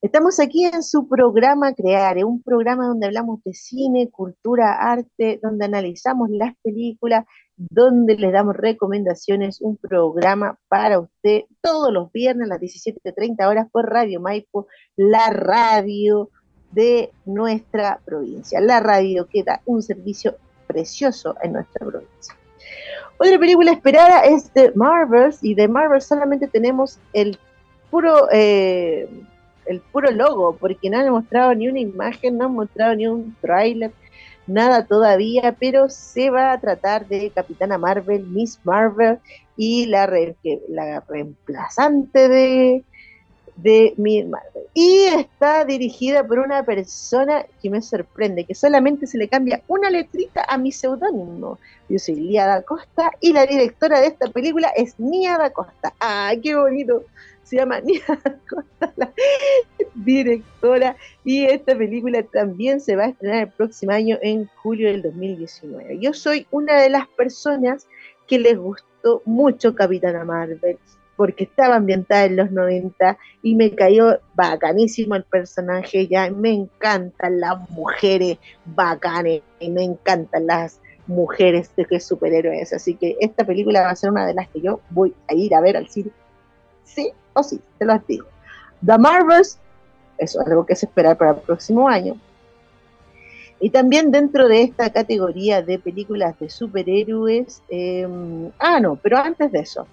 Estamos 0.03 0.41
aquí 0.41 0.65
en 0.65 0.83
su 0.83 1.07
programa 1.09 1.75
Creare, 1.75 2.25
un 2.25 2.43
programa 2.43 2.87
donde 2.87 3.07
hablamos 3.07 3.43
de 3.45 3.53
cine, 3.53 4.11
cultura, 4.11 4.73
arte, 4.73 5.39
donde 5.43 5.67
analizamos 5.67 6.31
las 6.31 6.55
películas, 6.63 7.27
donde 7.69 8.17
les 8.17 8.33
damos 8.33 8.57
recomendaciones, 8.57 9.61
un 9.61 9.77
programa 9.77 10.59
para 10.69 10.99
usted 10.99 11.43
todos 11.61 11.93
los 11.93 12.11
viernes 12.11 12.47
a 12.47 12.55
las 12.55 12.61
17.30 12.61 13.47
horas 13.47 13.67
por 13.71 13.91
Radio 13.91 14.19
Maipo, 14.19 14.67
la 14.97 15.29
radio 15.29 16.31
de 16.73 17.11
nuestra 17.27 18.01
provincia. 18.05 18.61
La 18.61 18.81
radio 18.81 19.27
que 19.27 19.43
da 19.43 19.61
un 19.67 19.83
servicio 19.83 20.37
precioso 20.67 21.37
en 21.43 21.53
nuestra 21.53 21.85
provincia. 21.87 22.35
Otra 23.19 23.39
película 23.39 23.73
esperada 23.73 24.21
es 24.21 24.51
The 24.53 24.73
Marvels 24.75 25.45
y 25.45 25.55
de 25.55 25.69
Marvels 25.69 26.07
solamente 26.07 26.49
tenemos 26.49 26.99
el 27.13 27.39
puro... 27.91 28.29
Eh, 28.33 29.09
el 29.67 29.81
puro 29.81 30.11
logo, 30.11 30.57
porque 30.57 30.91
no 30.91 30.99
han 30.99 31.09
mostrado 31.11 31.55
ni 31.55 31.69
una 31.69 31.79
imagen, 31.79 32.39
no 32.39 32.47
han 32.47 32.55
mostrado 32.55 32.97
ni 32.97 33.07
un 33.07 33.37
tráiler, 33.41 33.93
nada 34.51 34.85
todavía, 34.85 35.57
pero 35.59 35.89
se 35.89 36.31
va 36.31 36.53
a 36.53 36.61
tratar 36.61 37.07
de 37.07 37.31
Capitana 37.31 37.79
Marvel, 37.79 38.27
Miss 38.27 38.59
Marvel 38.65 39.19
y 39.57 39.87
la, 39.87 40.11
la 40.69 41.01
reemplazante 41.09 42.29
de, 42.29 42.85
de 43.57 43.95
Miss 43.97 44.27
Marvel. 44.27 44.65
Y 44.75 45.05
está 45.05 45.65
dirigida 45.65 46.27
por 46.27 46.39
una 46.39 46.63
persona 46.65 47.45
que 47.63 47.71
me 47.71 47.83
sorprende, 47.83 48.45
que 48.45 48.55
solamente 48.55 49.07
se 49.07 49.19
le 49.19 49.29
cambia 49.29 49.63
una 49.69 49.91
letrita 49.91 50.45
a 50.49 50.59
mi 50.59 50.73
seudónimo. 50.73 51.59
Yo 51.89 51.99
soy 51.99 52.17
Lía 52.17 52.47
da 52.47 52.63
Costa 52.63 53.11
y 53.21 53.33
la 53.33 53.47
directora 53.47 54.01
de 54.01 54.07
esta 54.07 54.29
película 54.29 54.69
es 54.77 54.99
Nia 54.99 55.39
da 55.39 55.51
Costa. 55.51 55.93
¡Ay, 55.99 56.41
qué 56.41 56.55
bonito! 56.55 57.05
Nia 57.85 58.05
Costa, 58.49 58.93
la 58.97 59.13
directora, 59.95 60.97
y 61.25 61.45
esta 61.45 61.77
película 61.77 62.23
también 62.23 62.81
se 62.81 62.97
va 62.97 63.05
a 63.05 63.09
estrenar 63.09 63.43
el 63.43 63.53
próximo 63.53 63.93
año 63.93 64.19
en 64.23 64.49
julio 64.63 64.89
del 64.89 65.03
2019. 65.03 65.99
Yo 66.01 66.13
soy 66.13 66.47
una 66.51 66.81
de 66.81 66.91
las 66.91 67.09
personas 67.09 67.87
que 68.27 68.39
les 68.39 68.57
gustó 68.57 69.23
mucho 69.25 69.75
Capitana 69.75 70.25
Marvel, 70.25 70.79
porque 71.17 71.45
estaba 71.45 71.77
ambientada 71.77 72.25
en 72.25 72.37
los 72.37 72.51
90 72.51 73.19
y 73.43 73.55
me 73.55 73.75
cayó 73.75 74.21
bacanísimo 74.35 75.17
el 75.17 75.25
personaje, 75.25 76.07
ya 76.07 76.31
me 76.31 76.53
encantan 76.53 77.41
las 77.41 77.69
mujeres 77.71 78.39
bacanes, 78.65 79.43
y 79.59 79.71
me 79.71 79.83
encantan 79.83 80.47
las 80.47 80.81
mujeres 81.07 81.75
de 81.77 81.85
que 81.85 81.99
superhéroes, 81.99 82.73
así 82.73 82.95
que 82.95 83.17
esta 83.21 83.45
película 83.45 83.83
va 83.83 83.91
a 83.91 83.97
ser 83.97 84.11
una 84.11 84.27
de 84.27 84.35
las 84.35 84.49
que 84.49 84.61
yo 84.61 84.81
voy 84.91 85.13
a 85.29 85.35
ir 85.35 85.55
a 85.55 85.61
ver 85.61 85.77
al 85.77 85.89
cine 85.89 86.13
sí 86.95 87.13
o 87.35 87.43
sí, 87.43 87.61
te 87.79 87.85
lo 87.85 87.99
digo. 88.07 88.27
The 88.85 88.99
Marvels, 88.99 89.59
eso 90.19 90.41
es 90.41 90.47
algo 90.47 90.67
que 90.67 90.77
se 90.77 90.87
esperar 90.87 91.17
para 91.17 91.33
el 91.33 91.39
próximo 91.39 91.89
año. 91.89 92.17
Y 93.61 93.71
también 93.71 94.11
dentro 94.11 94.49
de 94.49 94.63
esta 94.63 94.91
categoría 94.91 95.61
de 95.61 95.79
películas 95.79 96.39
de 96.39 96.49
superhéroes, 96.49 97.63
em, 97.69 98.51
ah, 98.59 98.81
no, 98.81 98.97
pero 98.97 99.19
antes 99.19 99.53
de 99.53 99.61
eso, 99.61 99.87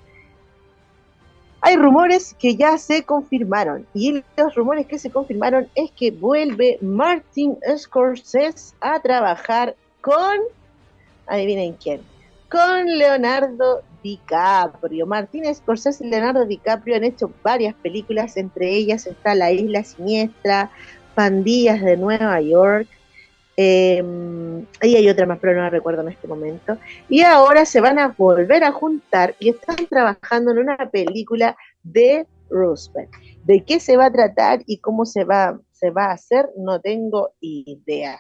hay 1.60 1.76
rumores 1.76 2.34
que 2.40 2.56
ya 2.56 2.78
se 2.78 3.04
confirmaron. 3.04 3.86
Y 3.94 4.24
los 4.38 4.56
rumores 4.56 4.88
que 4.88 4.98
se 4.98 5.10
confirmaron 5.10 5.68
es 5.76 5.92
que 5.92 6.12
vuelve 6.12 6.78
Martin 6.82 7.58
Scorsese 7.78 8.74
a 8.80 9.02
trabajar 9.02 9.76
con, 10.00 10.38
adivinen 11.26 11.74
quién, 11.74 12.02
con 12.50 12.86
Leonardo 12.86 13.82
DiCaprio. 14.04 15.06
Martínez 15.06 15.58
Scorsese 15.58 16.06
y 16.06 16.10
Leonardo 16.10 16.46
DiCaprio 16.46 16.96
han 16.96 17.04
hecho 17.04 17.32
varias 17.44 17.76
películas, 17.76 18.38
entre 18.38 18.70
ellas 18.70 19.06
está 19.08 19.36
La 19.36 19.52
Isla 19.52 19.84
Siniestra, 19.84 20.72
Pandillas 21.16 21.82
de 21.82 21.98
Nueva 21.98 22.40
York, 22.42 22.88
em, 23.56 24.66
y 24.82 24.96
hay 24.96 25.10
otra 25.10 25.26
más, 25.26 25.40
pero 25.40 25.56
no 25.56 25.62
la 25.62 25.70
recuerdo 25.70 26.02
en 26.02 26.10
este 26.10 26.28
momento. 26.28 26.78
Y 27.10 27.22
ahora 27.22 27.66
se 27.66 27.82
van 27.82 27.98
a 28.00 28.14
volver 28.18 28.64
a 28.64 28.72
juntar 28.72 29.36
y 29.40 29.50
están 29.50 29.88
trabajando 29.90 30.52
en 30.52 30.60
una 30.60 30.78
película 30.92 31.58
de 31.84 32.28
Roosevelt. 32.50 33.10
¿De 33.46 33.64
qué 33.64 33.80
se 33.80 33.98
va 33.98 34.06
a 34.06 34.12
tratar 34.12 34.62
y 34.68 34.78
cómo 34.78 35.06
se 35.06 35.24
va, 35.24 35.60
se 35.72 35.90
va 35.90 36.06
a 36.06 36.14
hacer? 36.14 36.50
No 36.58 36.80
tengo 36.82 37.32
idea. 37.42 38.20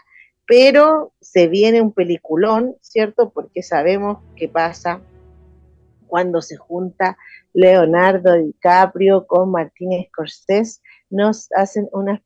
pero 0.49 1.11
se 1.19 1.49
viene 1.49 1.82
un 1.82 1.91
peliculón, 1.91 2.78
¿cierto? 2.80 3.32
Porque 3.32 3.61
sabemos 3.61 4.19
qué 4.38 4.47
pasa 4.47 5.01
cuando 6.07 6.41
se 6.41 6.57
junta 6.57 7.17
Leonardo 7.53 8.33
DiCaprio 8.33 9.27
con 9.27 9.51
Martínez 9.51 10.07
Scorsese, 10.07 10.81
nos 11.09 11.49
hacen 11.53 11.87
unos 11.91 12.19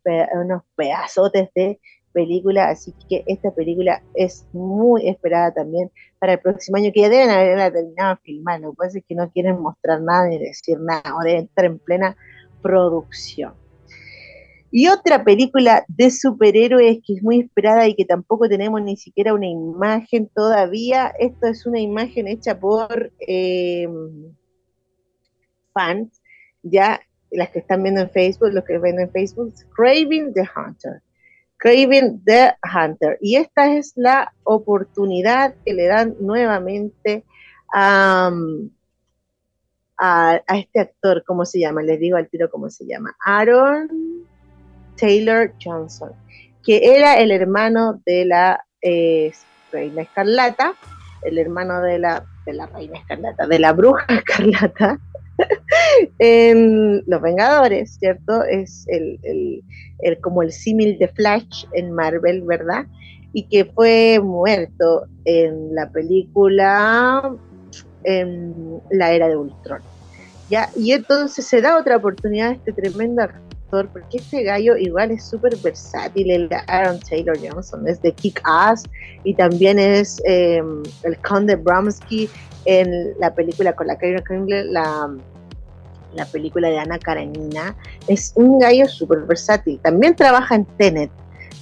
pedazotes 0.76 1.50
de 1.56 1.80
película, 2.14 2.70
así 2.70 2.94
que 3.10 3.24
esta 3.28 3.52
película 3.52 4.04
es 4.14 4.46
muy 4.54 5.08
esperada 5.08 5.54
también 5.54 5.92
para 6.20 6.34
el 6.34 6.40
próximo 6.40 6.78
año, 6.78 6.92
que 6.94 7.02
ya 7.02 7.10
deben 7.10 7.30
haberla 7.30 7.72
terminado 7.72 8.16
de 8.16 8.22
filmar, 8.22 8.60
lo 8.60 8.72
que 8.72 8.78
pasa 8.78 8.98
es 9.00 9.06
que 9.08 9.16
no 9.16 9.32
quieren 9.32 9.60
mostrar 9.62 10.02
nada 10.02 10.28
ni 10.28 10.38
decir 10.38 10.80
nada, 10.80 11.16
o 11.16 11.24
deben 11.24 11.46
estar 11.46 11.66
en 11.66 11.80
plena 11.80 12.16
producción. 12.62 13.54
Y 14.74 14.88
otra 14.88 15.26
película 15.26 15.84
de 15.90 16.10
superhéroes 16.10 17.00
que 17.06 17.16
es 17.16 17.24
muy 17.24 17.42
esperada 17.42 17.90
y 17.90 17.94
que 17.94 18.06
tampoco 18.06 18.48
tenemos 18.48 18.82
ni 18.82 18.96
siquiera 18.96 19.34
una 19.34 19.48
imagen 19.48 20.30
todavía. 20.34 21.12
Esto 21.20 21.48
es 21.48 21.66
una 21.66 21.82
imagen 21.82 22.30
hecha 22.30 22.58
por 22.58 23.12
em, 23.20 24.34
fans, 25.74 26.22
ya 26.64 27.02
las 27.32 27.50
que 27.50 27.60
están 27.60 27.84
viendo 27.84 28.00
en 28.00 28.10
Facebook, 28.12 28.54
los 28.54 28.64
que 28.64 28.78
ven 28.78 28.98
en 29.02 29.12
Facebook, 29.12 29.54
Craving 29.76 30.34
the 30.34 30.48
Hunter. 30.56 31.02
Craving 31.58 32.24
the 32.24 32.54
Hunter. 32.64 33.18
Y 33.20 33.36
esta 33.36 33.76
es 33.76 33.92
la 33.98 34.34
oportunidad 34.44 35.54
que 35.66 35.74
le 35.74 35.88
dan 35.88 36.16
nuevamente 36.22 37.26
a, 37.74 38.32
a, 39.98 40.42
a 40.48 40.58
este 40.58 40.80
actor, 40.80 41.26
¿cómo 41.28 41.46
se 41.46 41.60
llama? 41.60 41.84
Les 41.84 42.00
digo 42.00 42.16
al 42.16 42.30
tiro 42.30 42.50
cómo 42.50 42.70
se 42.70 42.86
llama. 42.86 43.14
Aaron 43.26 44.31
Taylor 44.98 45.54
Johnson, 45.64 46.12
que 46.64 46.96
era 46.96 47.20
el 47.20 47.32
hermano 47.32 48.02
de 48.06 48.26
la 48.26 48.64
eh, 48.82 49.32
Reina 49.72 50.04
Escarlata, 50.04 50.74
el 51.24 51.38
hermano 51.38 51.82
de 51.82 52.00
la, 52.00 52.26
de 52.46 52.54
la 52.54 52.68
Reina 52.68 53.00
Escarlata, 53.00 53.48
de 53.48 53.60
la 53.60 53.74
Bruja 53.74 54.06
Escarlata, 54.10 55.00
en 56.20 57.04
Los 57.08 57.22
Vengadores, 57.22 57.98
¿cierto? 58.00 58.44
Es 58.44 58.86
el, 58.88 59.20
el, 59.24 60.20
como 60.22 60.44
el 60.44 60.52
símil 60.52 60.98
de 60.98 61.08
Flash 61.08 61.66
en 61.74 61.92
Marvel, 61.92 62.44
¿verdad? 62.44 62.86
Y 63.34 63.48
que 63.48 63.66
fue 63.66 64.20
muerto 64.22 65.06
en 65.26 65.74
la 65.74 65.90
película 65.90 67.34
en 68.04 68.82
la 68.90 69.12
era 69.12 69.30
de 69.30 69.38
Ultron. 69.38 69.82
¿ya? 70.50 70.70
Y 70.76 70.92
entonces 70.92 71.46
se 71.46 71.62
da 71.62 71.78
otra 71.78 71.98
oportunidad 71.98 72.50
a 72.50 72.54
este 72.54 72.74
tremendo 72.74 73.24
porque 73.72 74.18
este 74.18 74.44
gallo 74.44 74.76
igual 74.78 75.12
es 75.12 75.24
súper 75.24 75.56
versátil, 75.58 76.30
el 76.30 76.50
Aaron 76.68 77.00
Taylor 77.00 77.38
Johnson, 77.38 77.88
es 77.88 78.02
de 78.02 78.12
Kick 78.12 78.42
Ass 78.44 78.84
y 79.24 79.34
también 79.34 79.80
es 79.80 80.22
em, 80.26 80.84
el 81.04 81.18
Conde 81.20 81.56
Bramsky 81.56 82.30
en 82.66 83.14
la 83.20 83.34
película 83.34 83.74
con 83.74 83.88
la 83.88 83.98
Karen 83.98 84.22
Kringle, 84.24 84.66
la, 84.66 85.10
la 86.14 86.26
película 86.26 86.70
de 86.70 86.80
Ana 86.80 87.00
Karenina, 87.00 87.76
es 88.08 88.34
un 88.36 88.60
gallo 88.60 88.88
súper 88.88 89.20
versátil, 89.20 89.80
también 89.80 90.16
trabaja 90.16 90.56
en 90.56 90.66
Tenet, 90.66 91.12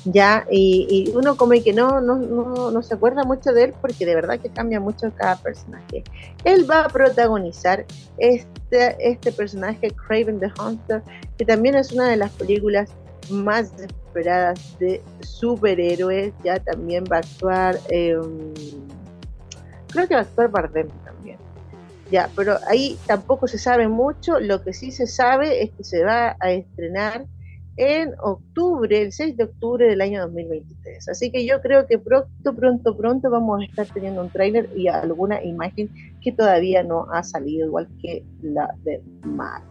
ya, 0.05 0.45
y, 0.49 1.11
uno 1.13 1.35
como 1.35 1.51
que 1.61 1.73
no, 1.73 1.99
no, 1.99 2.15
no, 2.15 2.71
no, 2.71 2.81
se 2.81 2.93
acuerda 2.93 3.23
mucho 3.23 3.51
de 3.51 3.65
él 3.65 3.73
porque 3.81 4.05
de 4.05 4.15
verdad 4.15 4.39
que 4.39 4.49
cambia 4.49 4.79
mucho 4.79 5.11
cada 5.15 5.35
personaje. 5.35 6.03
Él 6.45 6.69
va 6.69 6.85
a 6.85 6.87
protagonizar 6.87 7.85
este, 8.17 8.95
este 8.99 9.31
personaje, 9.31 9.91
Craven 9.91 10.39
the 10.39 10.51
Hunter, 10.61 11.03
que 11.37 11.45
también 11.45 11.75
es 11.75 11.91
una 11.91 12.07
de 12.07 12.17
las 12.17 12.31
películas 12.31 12.89
más 13.29 13.73
esperadas 13.79 14.77
de 14.79 15.01
superhéroes, 15.21 16.33
ya 16.43 16.59
también 16.59 17.03
va 17.11 17.17
a 17.17 17.19
actuar, 17.19 17.77
em, 17.89 18.53
creo 19.87 20.07
que 20.07 20.15
va 20.15 20.21
a 20.21 20.23
actuar 20.23 20.49
Bardem 20.49 20.87
también. 21.03 21.37
Ya, 22.09 22.29
pero 22.35 22.57
ahí 22.67 22.97
tampoco 23.05 23.47
se 23.47 23.59
sabe 23.59 23.87
mucho, 23.87 24.39
lo 24.39 24.63
que 24.63 24.73
sí 24.73 24.91
se 24.91 25.07
sabe 25.07 25.61
es 25.61 25.71
que 25.71 25.83
se 25.83 26.03
va 26.03 26.37
a 26.39 26.51
estrenar 26.51 27.25
en 27.77 28.13
octubre, 28.21 29.01
el 29.01 29.11
6 29.11 29.37
de 29.37 29.43
octubre 29.45 29.87
del 29.87 30.01
año 30.01 30.21
2023. 30.21 31.09
Así 31.09 31.31
que 31.31 31.45
yo 31.45 31.61
creo 31.61 31.87
que 31.87 31.97
pronto, 31.97 32.55
pronto, 32.55 32.97
pronto 32.97 33.29
vamos 33.29 33.61
a 33.61 33.65
estar 33.65 33.87
teniendo 33.87 34.21
un 34.21 34.29
trailer 34.29 34.69
y 34.75 34.87
alguna 34.87 35.43
imagen 35.43 35.89
que 36.21 36.31
todavía 36.31 36.83
no 36.83 37.07
ha 37.11 37.23
salido, 37.23 37.67
igual 37.67 37.87
que 38.01 38.23
la 38.41 38.69
de 38.83 39.01
Marvel. 39.23 39.69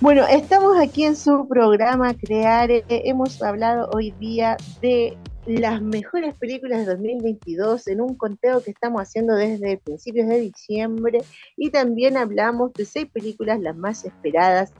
Bueno, 0.00 0.26
estamos 0.26 0.76
aquí 0.80 1.04
en 1.04 1.14
su 1.14 1.46
programa 1.46 2.12
Crear. 2.14 2.68
Hemos 2.88 3.40
hablado 3.40 3.88
hoy 3.92 4.10
día 4.18 4.56
de 4.80 5.16
las 5.46 5.82
mejores 5.82 6.34
películas 6.34 6.80
de 6.80 6.92
2022 6.92 7.88
en 7.88 8.00
un 8.00 8.14
conteo 8.16 8.62
que 8.62 8.70
estamos 8.70 9.02
haciendo 9.02 9.34
desde 9.34 9.78
principios 9.78 10.28
de 10.28 10.40
diciembre 10.40 11.20
y 11.56 11.70
también 11.70 12.16
hablamos 12.16 12.72
de 12.74 12.84
seis 12.84 13.06
películas 13.12 13.60
las 13.60 13.76
más 13.76 14.04
esperadas 14.04 14.72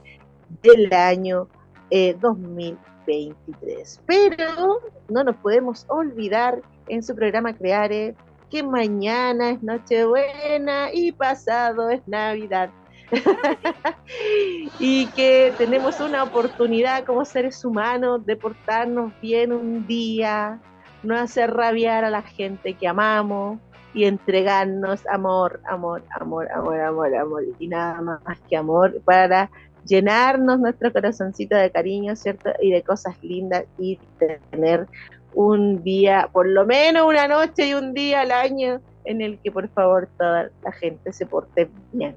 del 0.61 0.93
año 0.93 1.47
2023. 1.89 3.97
Eh, 3.97 4.01
Pero 4.05 4.81
no 5.09 5.23
nos 5.23 5.35
podemos 5.37 5.85
olvidar 5.89 6.61
en 6.87 7.03
su 7.03 7.15
programa 7.15 7.53
Creare 7.53 8.15
que 8.49 8.63
mañana 8.63 9.51
es 9.51 9.63
Nochebuena 9.63 10.93
y 10.93 11.11
pasado 11.11 11.89
es 11.89 12.07
Navidad. 12.07 12.69
y 14.79 15.05
que 15.07 15.53
tenemos 15.57 15.99
una 15.99 16.23
oportunidad 16.23 17.03
como 17.03 17.25
seres 17.25 17.63
humanos 17.63 18.25
de 18.25 18.35
portarnos 18.35 19.13
bien 19.21 19.53
un 19.53 19.85
día, 19.85 20.59
no 21.03 21.15
hacer 21.15 21.53
rabiar 21.53 22.05
a 22.05 22.09
la 22.09 22.23
gente 22.23 22.73
que 22.73 22.87
amamos 22.87 23.59
y 23.93 24.05
entregarnos 24.05 25.05
amor, 25.07 25.61
amor, 25.65 26.03
amor, 26.19 26.51
amor, 26.51 26.79
amor, 26.79 27.15
amor 27.15 27.43
y 27.59 27.67
nada 27.67 28.01
más 28.01 28.39
que 28.49 28.57
amor 28.57 28.99
para 29.05 29.51
llenarnos 29.85 30.59
nuestro 30.59 30.91
corazoncito 30.91 31.55
de 31.55 31.71
cariño, 31.71 32.15
¿cierto? 32.15 32.51
Y 32.61 32.71
de 32.71 32.81
cosas 32.83 33.21
lindas 33.21 33.65
y 33.77 33.99
tener 34.51 34.87
un 35.33 35.83
día, 35.83 36.29
por 36.31 36.47
lo 36.47 36.65
menos 36.65 37.07
una 37.07 37.27
noche 37.27 37.67
y 37.67 37.73
un 37.73 37.93
día 37.93 38.21
al 38.21 38.31
año 38.31 38.81
en 39.05 39.21
el 39.21 39.39
que 39.39 39.51
por 39.51 39.67
favor 39.69 40.09
toda 40.17 40.49
la 40.63 40.71
gente 40.71 41.11
se 41.11 41.25
porte 41.25 41.69
bien. 41.91 42.15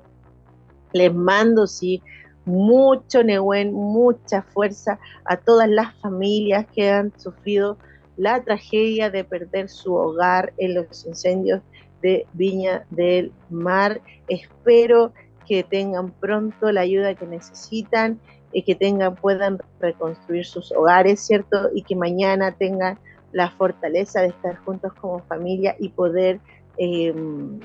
Les 0.92 1.12
mando, 1.12 1.66
sí, 1.66 2.02
mucho 2.44 3.24
Nehuen, 3.24 3.72
mucha 3.72 4.42
fuerza 4.42 4.98
a 5.24 5.36
todas 5.36 5.68
las 5.68 5.94
familias 5.96 6.66
que 6.74 6.90
han 6.90 7.12
sufrido 7.18 7.76
la 8.16 8.42
tragedia 8.42 9.10
de 9.10 9.24
perder 9.24 9.68
su 9.68 9.94
hogar 9.94 10.52
en 10.56 10.74
los 10.74 11.04
incendios 11.04 11.60
de 12.02 12.26
Viña 12.32 12.86
del 12.90 13.32
Mar. 13.50 14.00
Espero 14.28 15.12
que 15.46 15.62
tengan 15.62 16.10
pronto 16.10 16.72
la 16.72 16.82
ayuda 16.82 17.14
que 17.14 17.26
necesitan, 17.26 18.20
y 18.56 18.62
que 18.62 18.74
tengan, 18.74 19.16
puedan 19.16 19.58
reconstruir 19.80 20.46
sus 20.46 20.72
hogares, 20.72 21.20
¿cierto? 21.20 21.68
Y 21.74 21.82
que 21.82 21.94
mañana 21.94 22.52
tengan 22.52 22.98
la 23.32 23.50
fortaleza 23.50 24.22
de 24.22 24.28
estar 24.28 24.56
juntos 24.64 24.94
como 24.94 25.18
familia 25.24 25.76
y 25.78 25.90
poder 25.90 26.40
em, 26.78 27.60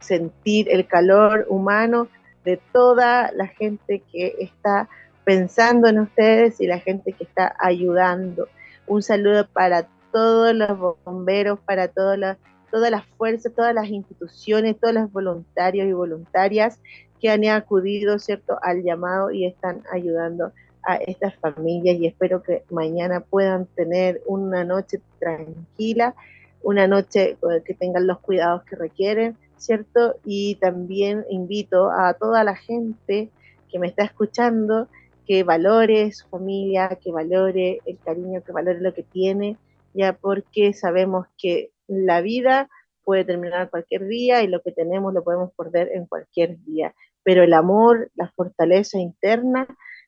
sentir 0.00 0.70
el 0.70 0.86
calor 0.86 1.44
humano 1.50 2.08
de 2.44 2.58
toda 2.72 3.30
la 3.32 3.46
gente 3.46 4.02
que 4.10 4.36
está 4.38 4.88
pensando 5.24 5.88
en 5.88 5.98
ustedes 5.98 6.62
y 6.62 6.66
la 6.66 6.78
gente 6.78 7.12
que 7.12 7.24
está 7.24 7.54
ayudando. 7.58 8.48
Un 8.86 9.02
saludo 9.02 9.46
para 9.48 9.88
todos 10.12 10.54
los 10.54 10.78
bomberos, 11.04 11.58
para 11.60 11.88
todos 11.88 12.16
los 12.16 12.36
todas 12.74 12.90
las 12.90 13.06
fuerzas, 13.16 13.52
todas 13.54 13.72
las 13.72 13.88
instituciones, 13.88 14.76
todos 14.80 14.94
los 14.94 15.12
voluntarios 15.12 15.86
y 15.86 15.92
voluntarias 15.92 16.80
que 17.20 17.30
han 17.30 17.44
acudido, 17.44 18.18
¿cierto?, 18.18 18.58
al 18.62 18.82
llamado 18.82 19.30
y 19.30 19.46
están 19.46 19.84
ayudando 19.92 20.50
a 20.82 20.96
estas 20.96 21.36
familias 21.36 21.96
y 22.00 22.08
espero 22.08 22.42
que 22.42 22.64
mañana 22.70 23.20
puedan 23.20 23.66
tener 23.66 24.20
una 24.26 24.64
noche 24.64 25.00
tranquila, 25.20 26.16
una 26.64 26.88
noche 26.88 27.38
eh, 27.48 27.62
que 27.64 27.74
tengan 27.74 28.08
los 28.08 28.18
cuidados 28.18 28.64
que 28.64 28.74
requieren, 28.74 29.36
¿cierto? 29.56 30.16
Y 30.24 30.56
también 30.56 31.24
invito 31.30 31.92
a 31.92 32.14
toda 32.14 32.42
la 32.42 32.56
gente 32.56 33.30
que 33.70 33.78
me 33.78 33.86
está 33.86 34.02
escuchando 34.02 34.88
que 35.28 35.44
valore 35.44 36.10
su 36.10 36.26
familia, 36.26 36.98
que 37.00 37.12
valore 37.12 37.78
el 37.86 37.98
cariño, 38.04 38.42
que 38.42 38.50
valore 38.50 38.80
lo 38.80 38.92
que 38.92 39.04
tiene, 39.04 39.58
ya 39.92 40.12
porque 40.12 40.72
sabemos 40.72 41.28
que 41.38 41.70
la 41.86 42.20
vida 42.20 42.68
puede 43.04 43.24
terminar 43.24 43.70
cualquier 43.70 44.06
día 44.06 44.42
y 44.42 44.48
lo 44.48 44.62
que 44.62 44.72
tenemos 44.72 45.12
lo 45.12 45.22
podemos 45.22 45.52
perder 45.54 45.90
en 45.92 46.06
cualquier 46.06 46.58
día. 46.64 46.94
Pero 47.22 47.42
el 47.42 47.52
amor, 47.52 48.10
la 48.14 48.30
fortaleza 48.30 48.98
interna, 48.98 49.66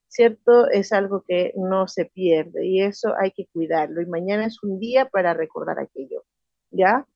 ¿cierto? 0.08 0.68
Es 0.70 0.92
algo 0.92 1.24
que 1.26 1.52
no 1.56 1.88
se 1.88 2.06
pierde 2.06 2.66
y 2.66 2.82
eso 2.82 3.14
hay 3.20 3.32
que 3.32 3.46
cuidarlo. 3.52 4.00
Y 4.00 4.06
mañana 4.06 4.46
es 4.46 4.62
un 4.62 4.78
día 4.78 5.06
para 5.06 5.34
recordar 5.34 5.78
aquello, 5.78 6.24
¿ya? 6.70 7.06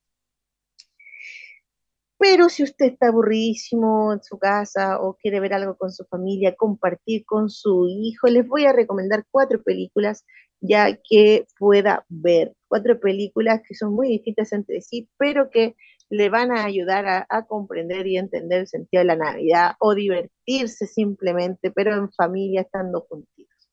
Pero 2.17 2.49
si 2.49 2.61
usted 2.61 2.85
está 2.85 3.07
aburridísimo 3.07 4.13
en 4.13 4.21
su 4.21 4.37
casa 4.37 5.01
o 5.01 5.15
quiere 5.15 5.39
ver 5.39 5.55
algo 5.55 5.75
con 5.75 5.91
su 5.91 6.05
familia, 6.05 6.55
compartir 6.55 7.25
con 7.25 7.49
su 7.49 7.87
hijo, 7.89 8.27
les 8.27 8.47
voy 8.47 8.65
a 8.65 8.73
recomendar 8.73 9.25
cuatro 9.31 9.63
películas 9.63 10.23
ya 10.61 10.97
que 11.03 11.47
pueda 11.59 12.05
ver. 12.07 12.53
Cuatro 12.67 12.99
películas 12.99 13.61
que 13.67 13.75
son 13.75 13.93
muy 13.93 14.07
distintas 14.07 14.53
entre 14.53 14.81
sí, 14.81 15.09
pero 15.17 15.49
que 15.49 15.75
le 16.09 16.29
van 16.29 16.51
a 16.51 16.65
ayudar 16.65 17.25
a, 17.29 17.45
comprender 17.47 18.05
y 18.05 18.17
entender 18.17 18.61
el 18.61 18.67
sentido 18.67 19.01
de 19.01 19.05
la 19.05 19.15
Navidad 19.15 19.71
o 19.79 19.95
divertirse 19.95 20.85
simplemente, 20.85 21.71
pero 21.71 21.95
en 21.95 22.11
familia 22.11 22.61
estando 22.61 23.01
juntitos. 23.01 23.69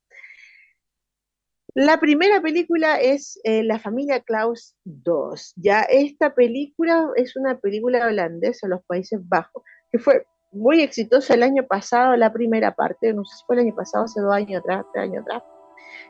La 1.74 2.00
primera 2.00 2.40
película 2.40 3.00
es 3.00 3.38
eh, 3.44 3.62
La 3.62 3.78
familia 3.78 4.20
Klaus 4.20 4.74
2. 4.84 5.54
Ya 5.56 5.82
esta 5.82 6.34
película 6.34 7.08
es 7.16 7.36
una 7.36 7.58
película 7.58 8.06
holandesa 8.06 8.68
los 8.68 8.84
Países 8.84 9.20
Bajos, 9.28 9.62
que 9.90 9.98
fue 9.98 10.26
muy 10.52 10.80
exitosa 10.80 11.34
el 11.34 11.42
año 11.42 11.66
pasado, 11.66 12.16
la 12.16 12.32
primera 12.32 12.74
parte, 12.74 13.12
no 13.12 13.24
sé 13.24 13.36
si 13.36 13.44
fue 13.46 13.56
el 13.56 13.62
año 13.62 13.74
pasado, 13.74 14.04
hace 14.04 14.20
dos 14.20 14.32
años 14.32 14.60
atrás, 14.60 14.86
tres 14.92 15.04
años 15.04 15.22
atrás, 15.22 15.42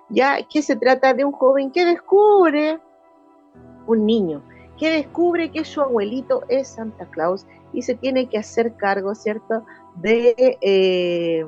ya 0.09 0.43
que 0.43 0.63
se 0.63 0.77
trata 0.77 1.15
de 1.15 1.25
un 1.25 1.33
joven 1.33 1.71
que 1.71 1.85
descubre, 1.85 2.79
un 3.87 4.07
niño, 4.07 4.43
que 4.79 4.91
descubre 4.91 5.51
que 5.51 5.65
su 5.65 5.81
abuelito 5.81 6.43
es 6.49 6.69
Santa 6.69 7.07
Claus 7.07 7.47
y 7.73 7.83
se 7.83 7.95
tiene 7.95 8.29
que 8.29 8.39
hacer 8.39 8.75
cargo, 8.77 9.15
¿cierto?, 9.15 9.65
de 9.97 10.59
eh, 10.61 11.45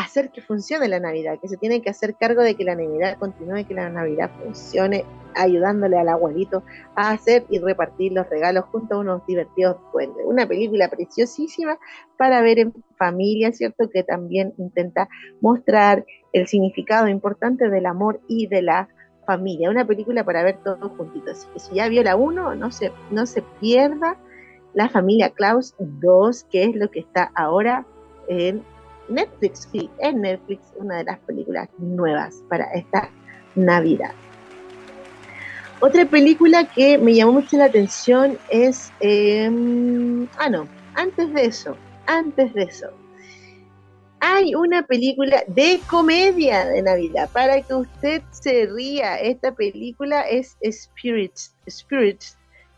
hacer 0.00 0.30
que 0.30 0.42
funcione 0.42 0.88
la 0.88 1.00
Navidad, 1.00 1.38
que 1.40 1.48
se 1.48 1.56
tiene 1.56 1.80
que 1.80 1.90
hacer 1.90 2.16
cargo 2.16 2.42
de 2.42 2.54
que 2.54 2.64
la 2.64 2.74
Navidad 2.74 3.18
continúe, 3.18 3.66
que 3.66 3.74
la 3.74 3.88
Navidad 3.88 4.30
funcione, 4.42 5.04
ayudándole 5.34 5.98
al 5.98 6.08
abuelito 6.08 6.62
a 6.94 7.10
hacer 7.10 7.44
y 7.48 7.58
repartir 7.58 8.12
los 8.12 8.28
regalos 8.28 8.64
junto 8.66 8.94
a 8.94 8.98
unos 8.98 9.26
divertidos 9.26 9.76
duendes. 9.92 10.24
Una 10.26 10.46
película 10.46 10.88
preciosísima 10.88 11.78
para 12.18 12.42
ver 12.42 12.58
en 12.58 12.74
familia, 12.98 13.52
¿cierto? 13.52 13.88
Que 13.90 14.02
también 14.02 14.54
intenta 14.58 15.08
mostrar 15.40 16.04
el 16.32 16.46
significado 16.46 17.08
importante 17.08 17.70
del 17.70 17.86
amor 17.86 18.20
y 18.28 18.48
de 18.48 18.62
la 18.62 18.88
familia. 19.26 19.70
Una 19.70 19.86
película 19.86 20.24
para 20.24 20.42
ver 20.42 20.58
todos 20.62 20.90
juntitos. 20.92 21.38
Así 21.38 21.48
que 21.52 21.58
si 21.60 21.74
ya 21.74 21.88
vio 21.88 22.02
la 22.02 22.16
1, 22.16 22.54
no 22.54 22.70
se, 22.70 22.92
no 23.10 23.24
se 23.26 23.42
pierda 23.60 24.16
la 24.74 24.90
familia 24.90 25.30
Klaus 25.30 25.74
2, 25.78 26.44
que 26.50 26.64
es 26.64 26.76
lo 26.76 26.90
que 26.90 27.00
está 27.00 27.30
ahora 27.34 27.86
en 28.28 28.62
Netflix. 29.08 29.68
Sí, 29.72 29.90
en 29.98 30.20
Netflix, 30.22 30.62
una 30.76 30.98
de 30.98 31.04
las 31.04 31.18
películas 31.20 31.68
nuevas 31.78 32.42
para 32.48 32.64
esta 32.72 33.10
Navidad. 33.54 34.12
Otra 35.80 36.06
película 36.06 36.64
que 36.64 36.96
me 36.98 37.14
llamó 37.14 37.32
mucho 37.32 37.56
la 37.56 37.66
atención 37.66 38.38
es. 38.50 38.92
Em, 39.00 40.26
ah, 40.38 40.48
no, 40.48 40.66
antes 40.94 41.32
de 41.34 41.44
eso, 41.44 41.76
antes 42.06 42.52
de 42.54 42.62
eso 42.62 42.90
hay 44.20 44.54
una 44.54 44.82
película 44.82 45.44
de 45.46 45.80
comedia 45.88 46.66
de 46.66 46.82
Navidad 46.82 47.28
para 47.32 47.60
que 47.62 47.74
usted 47.74 48.22
se 48.30 48.66
ría. 48.66 49.20
Esta 49.20 49.52
película 49.52 50.22
es 50.22 50.56
Spirits, 50.64 51.54
Spirits, 51.68 52.36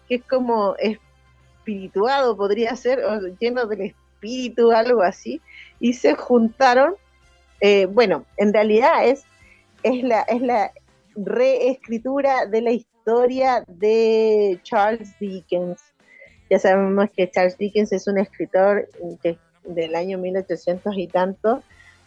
que 0.09 0.17
es 0.17 0.25
como 0.25 0.75
espirituado, 0.77 2.37
podría 2.37 2.75
ser, 2.77 3.01
o 3.05 3.21
lleno 3.41 3.67
del 3.67 3.81
espíritu, 3.83 4.73
algo 4.73 5.03
así, 5.03 5.41
y 5.81 5.95
se 5.95 6.15
juntaron. 6.15 6.95
Eh, 7.61 7.87
bueno, 7.87 8.25
en 8.37 8.53
realidad 8.53 9.07
es, 9.07 9.25
es, 9.83 10.03
la, 10.03 10.23
es 10.23 10.41
la 10.43 10.73
reescritura 11.17 12.47
de 12.47 12.63
la 12.63 12.73
historia 12.73 13.65
de 13.67 14.61
Charles 14.63 15.19
Dickens. 15.19 15.81
Ya 16.51 16.59
sabemos 16.59 17.11
que 17.17 17.31
Charles 17.31 17.59
Dickens 17.59 17.93
es 17.93 18.07
un 18.07 18.19
escritor 18.19 18.89
que 19.23 19.39
del 19.65 19.95
año 19.95 20.19
1800 20.19 20.97
y 20.97 21.07
tanto, 21.09 21.63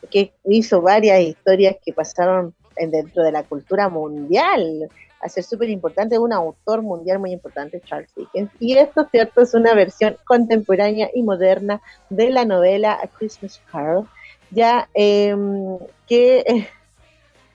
que 0.09 0.33
hizo 0.45 0.81
varias 0.81 1.21
historias 1.21 1.75
que 1.83 1.93
pasaron 1.93 2.55
dentro 2.75 3.23
de 3.23 3.31
la 3.31 3.43
cultura 3.43 3.89
mundial, 3.89 4.89
a 5.21 5.29
ser 5.29 5.43
súper 5.43 5.69
importante, 5.69 6.17
un 6.17 6.33
autor 6.33 6.81
mundial 6.81 7.19
muy 7.19 7.31
importante, 7.31 7.81
Charles 7.81 8.13
Dickens. 8.15 8.51
Y 8.59 8.77
esto, 8.77 9.07
cierto, 9.11 9.41
es 9.41 9.53
una 9.53 9.73
versión 9.73 10.17
contemporánea 10.25 11.09
y 11.13 11.23
moderna 11.23 11.81
de 12.09 12.29
la 12.29 12.45
novela 12.45 12.99
A 13.01 13.07
Christmas 13.07 13.61
Carol, 13.71 14.07
ya 14.49 14.89
em, 14.93 15.77
que, 16.07 16.67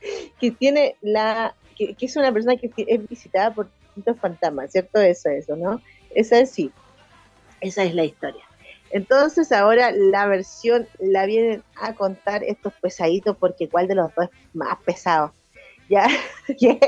que 0.40 0.50
tiene 0.52 0.96
la, 1.00 1.54
que, 1.76 1.96
es 1.98 2.16
una 2.16 2.32
persona 2.32 2.56
que 2.56 2.70
es 2.76 3.08
visitada 3.08 3.52
por 3.52 3.68
distintos 3.82 4.18
fantasmas, 4.18 4.72
¿cierto? 4.72 5.00
Eso, 5.00 5.28
eso, 5.30 5.56
¿no? 5.56 5.80
Esa 6.14 6.38
es 6.38 6.50
sí, 6.50 6.70
esa 7.60 7.82
es 7.82 7.94
la 7.94 8.04
historia. 8.04 8.44
Entonces 8.90 9.50
ahora 9.52 9.90
la 9.90 10.26
versión 10.26 10.86
la 10.98 11.26
vienen 11.26 11.62
a 11.74 11.94
contar 11.94 12.44
estos 12.44 12.72
pesaditos 12.74 13.36
porque 13.36 13.68
cuál 13.68 13.88
de 13.88 13.96
los 13.96 14.14
dos 14.14 14.26
es 14.26 14.54
más 14.54 14.78
pesado. 14.84 15.32
Ya, 16.58 16.78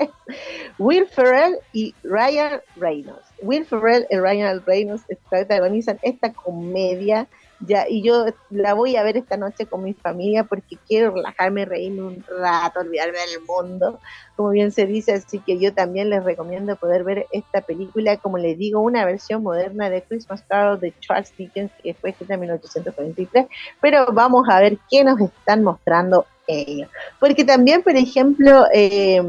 Will 0.79 1.07
Ferrell 1.07 1.59
y 1.73 1.97
Ryan 2.03 2.61
Reynolds. 2.75 3.33
Will 3.43 3.65
Ferrell 3.65 4.07
y 4.11 4.17
Ryan 4.19 4.63
Reynolds 4.67 5.05
protagonizan 5.29 5.99
esta 6.03 6.33
comedia 6.35 7.29
ya, 7.61 7.87
y 7.89 8.03
yo 8.03 8.27
la 8.51 8.75
voy 8.75 8.95
a 8.97 9.03
ver 9.03 9.17
esta 9.17 9.37
noche 9.37 9.67
con 9.67 9.83
mi 9.83 9.93
familia 9.93 10.45
porque 10.45 10.77
quiero 10.87 11.13
relajarme, 11.13 11.65
reírme 11.65 12.03
un 12.03 12.25
rato, 12.41 12.81
olvidarme 12.81 13.19
del 13.19 13.41
mundo, 13.47 13.99
como 14.37 14.51
bien 14.51 14.71
se 14.71 14.87
dice, 14.87 15.15
así 15.15 15.41
que 15.41 15.59
yo 15.59 15.75
también 15.75 16.09
les 16.09 16.23
recomiendo 16.23 16.77
poder 16.77 17.03
ver 17.03 17.27
esta 17.33 17.61
película, 17.61 18.17
como 18.19 18.39
les 18.39 18.57
digo, 18.57 18.81
una 18.81 19.05
versión 19.05 19.43
moderna 19.43 19.91
de 19.91 20.03
Christmas 20.03 20.43
Carol 20.47 20.79
de 20.79 20.95
Charles 21.01 21.33
Dickens, 21.37 21.73
que 21.83 21.95
fue 21.95 22.11
escrita 22.11 22.35
en 22.35 22.41
1843, 22.41 23.47
pero 23.81 24.07
vamos 24.13 24.49
a 24.49 24.61
ver 24.61 24.79
qué 24.89 25.03
nos 25.03 25.21
están 25.21 25.65
mostrando 25.65 26.27
ellos. 26.47 26.89
Porque 27.19 27.45
también, 27.45 27.83
por 27.83 27.97
ejemplo, 27.97 28.67
eh, 28.73 29.21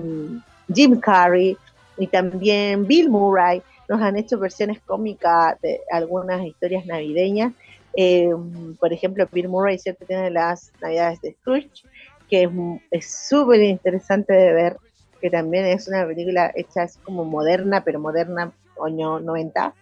Jim 0.72 1.00
Carrey 1.00 1.58
y 1.98 2.08
también 2.08 2.86
Bill 2.86 3.10
Murray 3.10 3.64
nos 3.88 4.00
han 4.02 4.18
hecho 4.18 4.38
versiones 4.38 4.80
cómicas 4.82 5.60
de 5.62 5.82
algunas 5.92 6.46
historias 6.46 6.86
navideñas 6.86 7.54
eh, 8.02 8.32
por 8.80 8.94
ejemplo, 8.94 9.28
Bill 9.30 9.50
Murray 9.50 9.78
siempre 9.78 10.08
tiene 10.08 10.30
las 10.30 10.72
Navidades 10.82 11.20
de 11.20 11.34
Scrooge, 11.34 11.84
que 12.30 12.50
es 12.92 13.28
súper 13.28 13.62
interesante 13.62 14.32
de 14.32 14.54
ver, 14.54 14.78
que 15.20 15.30
también 15.30 15.66
es 15.66 15.86
una 15.90 16.08
película 16.08 16.50
hecha 16.56 16.84
así 16.84 16.98
como 17.02 17.26
moderna, 17.26 17.84
pero 17.84 18.00
moderna, 18.00 18.54
año 18.82 19.20
90. 19.20 19.74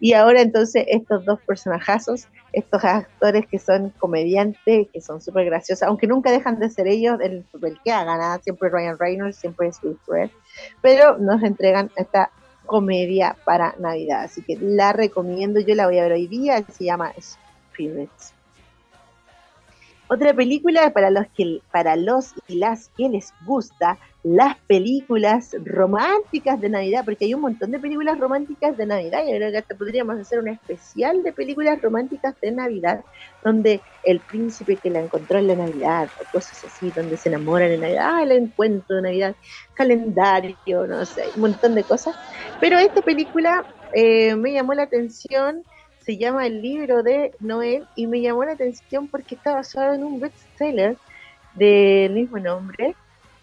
Y 0.00 0.14
ahora 0.14 0.40
entonces 0.40 0.86
estos 0.88 1.26
dos 1.26 1.40
personajazos, 1.42 2.28
estos 2.54 2.82
actores 2.82 3.46
que 3.46 3.58
son 3.58 3.90
comediantes, 3.98 4.88
que 4.90 5.00
son 5.02 5.20
súper 5.20 5.44
graciosos, 5.44 5.82
aunque 5.82 6.06
nunca 6.06 6.32
dejan 6.32 6.58
de 6.58 6.70
ser 6.70 6.88
ellos 6.88 7.20
el, 7.20 7.44
el 7.62 7.78
que 7.84 7.92
hagan, 7.92 8.18
¿ah? 8.22 8.40
siempre 8.42 8.70
Ryan 8.70 8.98
Reynolds, 8.98 9.36
siempre 9.36 9.68
es 9.68 9.82
Will 9.82 9.98
Ferrell, 10.06 10.30
pero 10.80 11.18
nos 11.18 11.42
entregan 11.42 11.90
esta 11.96 12.30
comedia 12.64 13.36
para 13.44 13.74
Navidad. 13.78 14.22
Así 14.22 14.40
que 14.40 14.56
la 14.58 14.94
recomiendo, 14.94 15.60
yo 15.60 15.74
la 15.74 15.84
voy 15.84 15.98
a 15.98 16.04
ver 16.04 16.12
hoy 16.12 16.28
día, 16.28 16.64
se 16.72 16.84
llama 16.84 17.12
otra 20.08 20.32
película 20.32 20.90
para 20.92 21.10
los 21.10 21.26
que 21.36 21.60
para 21.70 21.94
los 21.96 22.34
y 22.48 22.56
las 22.56 22.88
que 22.96 23.08
les 23.08 23.32
gusta 23.44 23.98
las 24.24 24.56
películas 24.66 25.54
románticas 25.64 26.60
de 26.60 26.68
Navidad, 26.68 27.04
porque 27.04 27.26
hay 27.26 27.34
un 27.34 27.42
montón 27.42 27.70
de 27.70 27.78
películas 27.78 28.18
románticas 28.18 28.76
de 28.76 28.84
Navidad, 28.84 29.22
y 29.26 29.36
creo 29.36 29.52
que 29.52 29.58
hasta 29.58 29.76
podríamos 29.76 30.18
hacer 30.18 30.40
un 30.40 30.48
especial 30.48 31.22
de 31.22 31.32
películas 31.32 31.80
románticas 31.80 32.34
de 32.40 32.50
Navidad, 32.50 33.04
donde 33.44 33.80
el 34.02 34.20
príncipe 34.20 34.76
que 34.76 34.90
la 34.90 35.00
encontró 35.00 35.38
en 35.38 35.46
la 35.46 35.54
Navidad, 35.54 36.08
o 36.20 36.32
cosas 36.32 36.64
así, 36.64 36.90
donde 36.90 37.16
se 37.16 37.28
enamoran 37.28 37.70
en 37.70 37.80
Navidad, 37.80 38.10
ah, 38.10 38.22
el 38.22 38.32
encuentro 38.32 38.96
de 38.96 39.02
Navidad, 39.02 39.36
calendario, 39.74 40.86
no 40.86 41.04
sé, 41.04 41.24
un 41.36 41.42
montón 41.42 41.74
de 41.74 41.84
cosas. 41.84 42.16
Pero 42.60 42.78
esta 42.78 43.02
película 43.02 43.64
eh, 43.92 44.34
me 44.34 44.52
llamó 44.52 44.74
la 44.74 44.82
atención 44.82 45.62
se 46.08 46.16
llama 46.16 46.46
El 46.46 46.62
libro 46.62 47.02
de 47.02 47.34
Noel 47.38 47.86
y 47.94 48.06
me 48.06 48.22
llamó 48.22 48.42
la 48.42 48.52
atención 48.52 49.08
porque 49.08 49.34
está 49.34 49.52
basado 49.52 49.92
en 49.92 50.02
un 50.02 50.18
bestseller 50.18 50.96
del 51.54 52.14
mismo 52.14 52.38
nombre, 52.38 52.96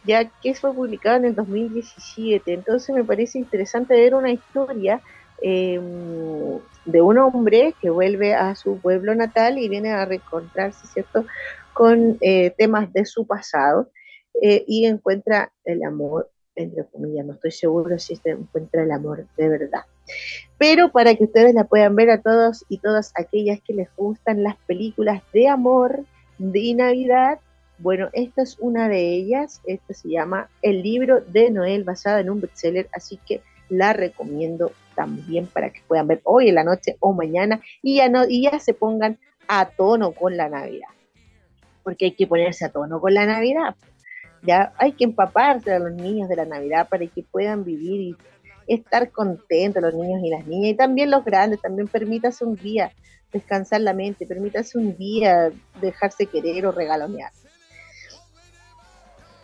ya 0.03 0.27
que 0.41 0.55
fue 0.55 0.73
publicado 0.73 1.17
en 1.17 1.25
el 1.25 1.35
2017. 1.35 2.51
Entonces 2.51 2.95
me 2.95 3.03
parece 3.03 3.37
interesante 3.37 3.93
ver 3.93 4.15
una 4.15 4.31
historia 4.31 4.99
em, 5.43 6.57
de 6.85 7.01
un 7.03 7.19
hombre 7.19 7.75
que 7.79 7.91
vuelve 7.91 8.33
a 8.33 8.55
su 8.55 8.79
pueblo 8.79 9.13
natal 9.13 9.59
y 9.59 9.69
viene 9.69 9.91
a 9.91 10.03
reencontrarse, 10.05 10.87
¿cierto?, 10.87 11.23
con 11.71 12.17
eh, 12.19 12.49
temas 12.57 12.91
de 12.93 13.05
su 13.05 13.27
pasado 13.27 13.91
eh, 14.41 14.65
y 14.67 14.87
encuentra 14.87 15.51
el 15.65 15.83
amor, 15.83 16.31
entre 16.55 16.83
comillas, 16.85 17.27
no 17.27 17.33
estoy 17.33 17.51
seguro 17.51 17.99
si 17.99 18.15
se 18.15 18.31
encuentra 18.31 18.81
el 18.81 18.91
amor 18.91 19.27
de 19.37 19.49
verdad 19.49 19.83
pero 20.57 20.91
para 20.91 21.15
que 21.15 21.25
ustedes 21.25 21.53
la 21.53 21.65
puedan 21.65 21.95
ver 21.95 22.09
a 22.09 22.21
todos 22.21 22.65
y 22.69 22.77
todas 22.77 23.11
aquellas 23.15 23.59
que 23.61 23.73
les 23.73 23.89
gustan 23.95 24.43
las 24.43 24.55
películas 24.67 25.21
de 25.33 25.47
amor 25.47 26.05
de 26.37 26.73
Navidad, 26.73 27.39
bueno, 27.77 28.09
esta 28.13 28.41
es 28.41 28.57
una 28.59 28.87
de 28.87 29.13
ellas, 29.13 29.61
esta 29.65 29.93
se 29.93 30.09
llama 30.09 30.49
El 30.61 30.81
libro 30.81 31.21
de 31.21 31.51
Noel, 31.51 31.83
basada 31.83 32.21
en 32.21 32.29
un 32.29 32.39
bestseller, 32.39 32.87
así 32.93 33.19
que 33.27 33.41
la 33.67 33.93
recomiendo 33.93 34.71
también 34.95 35.47
para 35.47 35.71
que 35.71 35.81
puedan 35.87 36.07
ver 36.07 36.21
hoy 36.23 36.49
en 36.49 36.55
la 36.55 36.63
noche 36.63 36.95
o 36.99 37.13
mañana 37.13 37.59
y 37.81 37.97
ya, 37.97 38.07
no, 38.07 38.25
ya 38.27 38.59
se 38.59 38.73
pongan 38.73 39.19
a 39.47 39.65
tono 39.69 40.11
con 40.13 40.37
la 40.37 40.47
Navidad, 40.47 40.87
porque 41.83 42.05
hay 42.05 42.11
que 42.11 42.27
ponerse 42.27 42.65
a 42.65 42.69
tono 42.69 43.01
con 43.01 43.13
la 43.13 43.25
Navidad 43.25 43.75
Ya 44.41 44.73
hay 44.77 44.93
que 44.93 45.03
empaparse 45.03 45.73
a 45.73 45.79
los 45.79 45.91
niños 45.91 46.29
de 46.29 46.37
la 46.37 46.45
Navidad 46.45 46.87
para 46.87 47.05
que 47.07 47.23
puedan 47.23 47.65
vivir 47.65 48.01
y 48.01 48.15
estar 48.67 49.11
contentos 49.11 49.81
los 49.81 49.93
niños 49.93 50.21
y 50.23 50.29
las 50.29 50.45
niñas 50.45 50.71
y 50.71 50.75
también 50.75 51.11
los 51.11 51.23
grandes, 51.23 51.61
también 51.61 51.87
permítase 51.87 52.45
un 52.45 52.55
día 52.55 52.91
descansar 53.31 53.81
la 53.81 53.93
mente, 53.93 54.25
permítase 54.25 54.77
un 54.77 54.95
día 54.97 55.51
dejarse 55.81 56.25
querer 56.25 56.65
o 56.65 56.71
regalonear. 56.71 57.31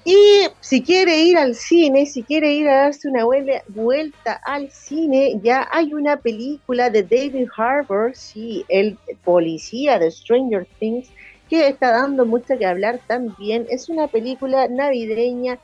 Y 0.03 0.47
si 0.61 0.82
quiere 0.82 1.19
ir 1.19 1.38
al 1.38 1.53
cine, 1.53 2.07
si 2.07 2.24
quiere 2.24 2.53
ir 2.53 2.67
a 2.67 2.84
darse 2.84 3.07
una 3.07 3.24
vuelta 3.24 4.41
al 4.45 4.72
cine, 4.72 5.39
ya 5.43 5.67
hay 5.72 5.93
una 5.93 6.17
película 6.17 6.89
de 6.89 7.03
David 7.03 7.47
Harbour, 7.55 8.15
sí, 8.15 8.65
el 8.67 8.97
policía 9.24 9.99
de 9.99 10.09
Stranger 10.09 10.65
Things, 10.80 11.09
que 11.49 11.67
está 11.67 11.91
dando 11.91 12.26
mucho 12.26 12.57
que 12.57 12.65
hablar 12.65 12.99
también. 13.05 13.67
Es 13.69 13.89
una 13.89 14.07
película 14.07 14.67
navideña 14.67 15.59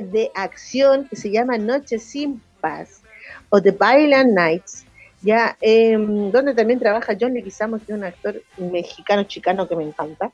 de 0.00 0.30
acción 0.34 1.08
que 1.08 1.16
se 1.16 1.30
llama 1.30 1.58
Noche 1.58 1.98
sin 1.98 2.40
Paz 2.60 3.02
o 3.48 3.60
The 3.60 3.72
Violent 3.72 4.32
Nights, 4.32 4.84
ya, 5.22 5.56
em, 5.60 6.30
donde 6.30 6.54
también 6.54 6.78
trabaja 6.78 7.16
John 7.20 7.34
Leguizamo, 7.34 7.78
que 7.78 7.84
es 7.84 7.90
un 7.90 8.04
actor 8.04 8.42
mexicano 8.56 9.24
chicano 9.24 9.68
que 9.68 9.76
me 9.76 9.84
encanta. 9.84 10.30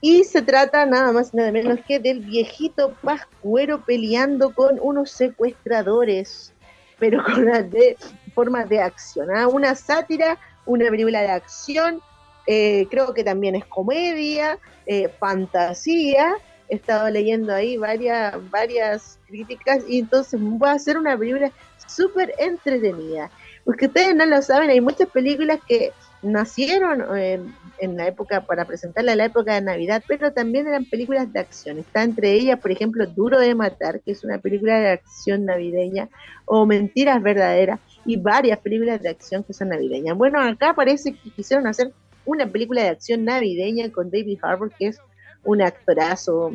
Y 0.00 0.24
se 0.24 0.42
trata 0.42 0.84
nada 0.84 1.12
más 1.12 1.32
y 1.32 1.38
nada 1.38 1.50
menos 1.50 1.78
que 1.86 1.98
del 1.98 2.20
viejito 2.20 2.94
Pascuero 3.02 3.84
peleando 3.84 4.54
con 4.54 4.78
unos 4.80 5.10
secuestradores, 5.10 6.52
pero 6.98 7.24
con 7.24 7.40
una 7.40 7.62
de, 7.62 7.96
forma 8.34 8.64
de 8.66 8.80
acción. 8.80 9.34
¿ah? 9.34 9.48
Una 9.48 9.74
sátira, 9.74 10.38
una 10.66 10.90
película 10.90 11.22
de 11.22 11.30
acción, 11.30 12.02
eh, 12.46 12.86
creo 12.90 13.14
que 13.14 13.24
también 13.24 13.54
es 13.54 13.64
comedia, 13.64 14.58
eh, 14.86 15.08
fantasía. 15.08 16.36
He 16.68 16.76
estado 16.76 17.08
leyendo 17.10 17.52
ahí 17.54 17.76
varias, 17.76 18.34
varias 18.50 19.18
críticas 19.26 19.84
y 19.88 20.00
entonces 20.00 20.40
va 20.40 20.72
a 20.72 20.78
ser 20.78 20.98
una 20.98 21.16
película 21.16 21.52
súper 21.86 22.34
entretenida. 22.38 23.30
Porque 23.64 23.86
ustedes 23.86 24.14
no 24.14 24.26
lo 24.26 24.40
saben, 24.42 24.70
hay 24.70 24.80
muchas 24.80 25.08
películas 25.08 25.58
que 25.66 25.92
nacieron 26.22 27.04
eh, 27.16 27.40
en 27.78 27.96
la 27.96 28.06
época, 28.06 28.46
para 28.46 28.64
presentarla 28.64 29.12
en 29.12 29.18
la 29.18 29.24
época 29.26 29.54
de 29.54 29.60
Navidad, 29.60 30.02
pero 30.06 30.32
también 30.32 30.66
eran 30.66 30.84
películas 30.84 31.32
de 31.32 31.40
acción. 31.40 31.78
Está 31.78 32.02
entre 32.02 32.32
ellas, 32.32 32.58
por 32.60 32.70
ejemplo, 32.70 33.06
Duro 33.06 33.38
de 33.38 33.54
Matar, 33.54 34.00
que 34.00 34.12
es 34.12 34.24
una 34.24 34.38
película 34.38 34.78
de 34.78 34.90
acción 34.90 35.44
navideña, 35.44 36.08
o 36.46 36.66
Mentiras 36.66 37.22
Verdaderas, 37.22 37.80
y 38.06 38.16
varias 38.16 38.58
películas 38.58 39.02
de 39.02 39.08
acción 39.08 39.44
que 39.44 39.52
son 39.52 39.70
navideñas. 39.70 40.16
Bueno, 40.16 40.40
acá 40.40 40.74
parece 40.74 41.14
que 41.14 41.30
quisieron 41.30 41.66
hacer 41.66 41.92
una 42.26 42.46
película 42.46 42.82
de 42.82 42.88
acción 42.88 43.24
navideña 43.24 43.90
con 43.90 44.10
David 44.10 44.38
Harbour, 44.42 44.72
que 44.78 44.88
es 44.88 45.00
un 45.44 45.62
actorazo 45.62 46.52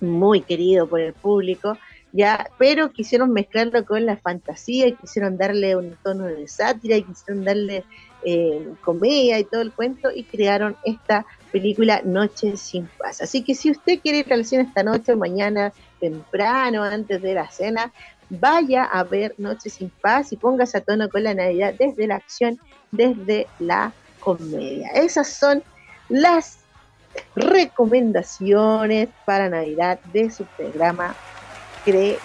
muy 0.00 0.42
querido 0.42 0.86
por 0.86 1.00
el 1.00 1.12
público, 1.12 1.76
ya, 2.12 2.48
pero 2.58 2.92
quisieron 2.92 3.32
mezclarlo 3.32 3.84
con 3.84 4.06
la 4.06 4.16
fantasía, 4.16 4.86
y 4.88 4.94
quisieron 4.94 5.36
darle 5.36 5.76
un 5.76 5.96
tono 6.02 6.24
de 6.24 6.48
sátira, 6.48 6.96
y 6.96 7.02
quisieron 7.02 7.44
darle 7.44 7.84
eh, 8.24 8.66
comedia 8.82 9.38
y 9.38 9.44
todo 9.44 9.60
el 9.60 9.72
cuento, 9.72 10.10
y 10.10 10.24
crearon 10.24 10.76
esta 10.84 11.26
película 11.52 12.00
Noche 12.04 12.56
sin 12.56 12.86
Paz. 12.98 13.20
Así 13.20 13.42
que 13.42 13.54
si 13.54 13.70
usted 13.70 14.00
quiere 14.00 14.18
ir 14.18 14.32
al 14.32 14.44
cine 14.44 14.62
esta 14.62 14.82
noche 14.82 15.12
o 15.12 15.16
mañana 15.16 15.72
temprano, 16.00 16.82
antes 16.82 17.20
de 17.22 17.34
la 17.34 17.50
cena, 17.50 17.92
vaya 18.30 18.84
a 18.84 19.04
ver 19.04 19.34
Noche 19.38 19.70
sin 19.70 19.90
Paz 19.90 20.32
y 20.32 20.36
póngase 20.36 20.78
a 20.78 20.80
tono 20.80 21.08
con 21.08 21.22
la 21.22 21.34
Navidad 21.34 21.74
desde 21.78 22.06
la 22.06 22.16
acción, 22.16 22.58
desde 22.90 23.46
la 23.58 23.92
comedia. 24.20 24.88
Esas 24.88 25.28
son 25.28 25.62
las 26.08 26.58
recomendaciones 27.34 29.08
para 29.24 29.48
Navidad 29.48 29.98
de 30.12 30.30
su 30.30 30.44
programa 30.44 31.14
Crear. 31.84 32.18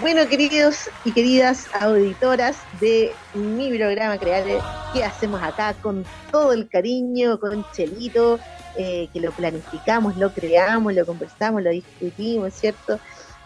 Bueno, 0.00 0.26
queridos 0.26 0.88
y 1.04 1.12
queridas 1.12 1.68
auditoras 1.78 2.56
de 2.80 3.12
mi 3.34 3.76
programa 3.76 4.16
Crear, 4.16 4.44
¿qué 4.92 5.04
hacemos 5.04 5.42
acá 5.42 5.74
con 5.82 6.04
todo 6.30 6.52
el 6.52 6.68
cariño, 6.68 7.38
con 7.38 7.64
Chelito, 7.72 8.38
eh, 8.76 9.08
que 9.12 9.20
lo 9.20 9.32
planificamos, 9.32 10.16
lo 10.16 10.32
creamos, 10.32 10.94
lo 10.94 11.04
conversamos, 11.04 11.62
lo 11.62 11.70
discutimos, 11.70 12.54
¿cierto? 12.54 12.98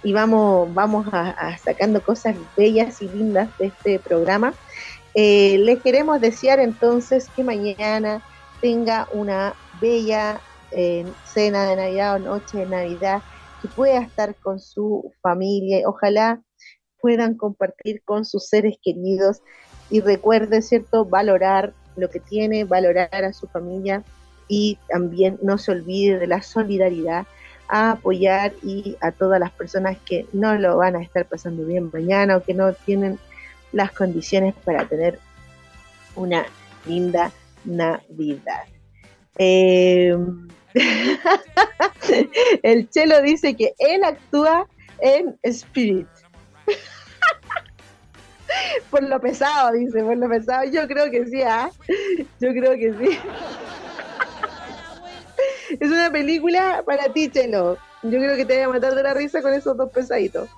Y 0.04 0.12
vamos, 0.12 0.72
vamos 0.72 1.08
a 1.12 1.58
sacando 1.58 2.00
cosas 2.00 2.36
bellas 2.56 3.02
y 3.02 3.08
lindas 3.08 3.48
de 3.58 3.66
este 3.66 3.98
programa. 3.98 4.54
Eh, 5.18 5.56
les 5.60 5.82
queremos 5.82 6.20
desear 6.20 6.60
entonces 6.60 7.30
que 7.34 7.42
mañana 7.42 8.22
tenga 8.60 9.08
una 9.14 9.54
bella 9.80 10.42
eh, 10.72 11.06
cena 11.24 11.64
de 11.64 11.76
Navidad 11.76 12.16
o 12.16 12.18
noche 12.18 12.58
de 12.58 12.66
Navidad, 12.66 13.22
que 13.62 13.68
pueda 13.68 13.98
estar 14.02 14.34
con 14.36 14.60
su 14.60 15.14
familia. 15.22 15.88
Ojalá 15.88 16.42
puedan 17.00 17.34
compartir 17.34 18.02
con 18.04 18.26
sus 18.26 18.46
seres 18.46 18.76
queridos 18.82 19.40
y 19.88 20.02
recuerde, 20.02 20.60
¿cierto?, 20.60 21.06
valorar 21.06 21.72
lo 21.96 22.10
que 22.10 22.20
tiene, 22.20 22.64
valorar 22.64 23.24
a 23.24 23.32
su 23.32 23.46
familia 23.46 24.04
y 24.48 24.78
también 24.86 25.38
no 25.40 25.56
se 25.56 25.72
olvide 25.72 26.18
de 26.18 26.26
la 26.26 26.42
solidaridad 26.42 27.26
a 27.68 27.92
apoyar 27.92 28.52
y 28.62 28.98
a 29.00 29.12
todas 29.12 29.40
las 29.40 29.50
personas 29.52 29.96
que 30.04 30.26
no 30.34 30.56
lo 30.56 30.76
van 30.76 30.94
a 30.94 31.02
estar 31.02 31.24
pasando 31.24 31.64
bien 31.64 31.88
mañana 31.90 32.36
o 32.36 32.42
que 32.42 32.52
no 32.52 32.74
tienen 32.74 33.18
las 33.76 33.92
condiciones 33.92 34.54
para 34.64 34.88
tener 34.88 35.20
una 36.14 36.46
linda 36.86 37.30
Navidad. 37.64 38.64
Em, 39.36 40.48
el 42.62 42.88
Chelo 42.88 43.20
dice 43.20 43.54
que 43.54 43.74
él 43.78 44.02
actúa 44.02 44.66
en 45.00 45.38
Spirit. 45.42 46.08
por 48.90 49.02
lo 49.02 49.20
pesado, 49.20 49.72
dice, 49.72 50.02
por 50.02 50.16
lo 50.16 50.28
pesado. 50.28 50.64
Yo 50.70 50.88
creo 50.88 51.10
que 51.10 51.26
sí, 51.26 51.42
¿ah? 51.42 51.70
Yo 52.40 52.52
creo 52.52 52.76
que 52.76 52.94
sí. 52.94 53.18
es 55.80 55.90
una 55.90 56.10
película 56.10 56.82
para 56.86 57.12
ti, 57.12 57.28
Chelo. 57.28 57.76
Yo 58.02 58.18
creo 58.18 58.36
que 58.36 58.46
te 58.46 58.54
voy 58.54 58.62
a 58.62 58.68
matar 58.70 58.94
de 58.94 59.02
la 59.02 59.12
risa 59.12 59.42
con 59.42 59.52
esos 59.52 59.76
dos 59.76 59.92
pesaditos. 59.92 60.48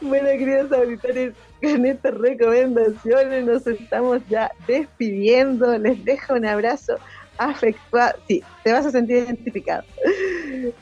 Bueno, 0.00 0.28
queridos 0.30 0.72
auditores, 0.72 1.34
con 1.60 1.84
estas 1.86 2.14
recomendaciones 2.14 3.44
nos 3.44 3.66
estamos 3.66 4.22
ya 4.28 4.50
despidiendo. 4.66 5.76
Les 5.78 6.04
dejo 6.04 6.34
un 6.34 6.46
abrazo 6.46 6.96
afectuoso. 7.38 8.14
Sí, 8.28 8.42
te 8.64 8.72
vas 8.72 8.86
a 8.86 8.90
sentir 8.90 9.18
identificado. 9.18 9.84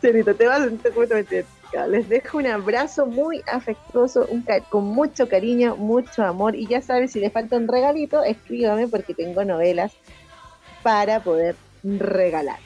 Chenito, 0.03 0.35
te 0.35 0.47
vas 0.47 0.61
a 0.61 0.65
sentir 0.65 0.93
completamente 0.93 1.35
identificado. 1.37 1.91
Les 1.91 2.09
dejo 2.09 2.39
un 2.39 2.47
abrazo 2.47 3.07
muy 3.07 3.43
afectuoso, 3.47 4.27
con 4.71 4.85
mucho 4.85 5.29
cariño, 5.29 5.77
mucho 5.77 6.23
amor. 6.23 6.55
Y 6.57 6.67
ya 6.67 6.81
sabes, 6.81 7.13
si 7.13 7.21
les 7.21 7.33
falta 7.33 7.57
un 7.57 7.69
regalito, 7.69 8.23
escríbame 8.23 8.89
porque 8.89 9.15
tengo 9.15 9.45
novelas 9.45 9.93
para 10.83 11.21
poder 11.21 11.57
regalar. 11.83 12.59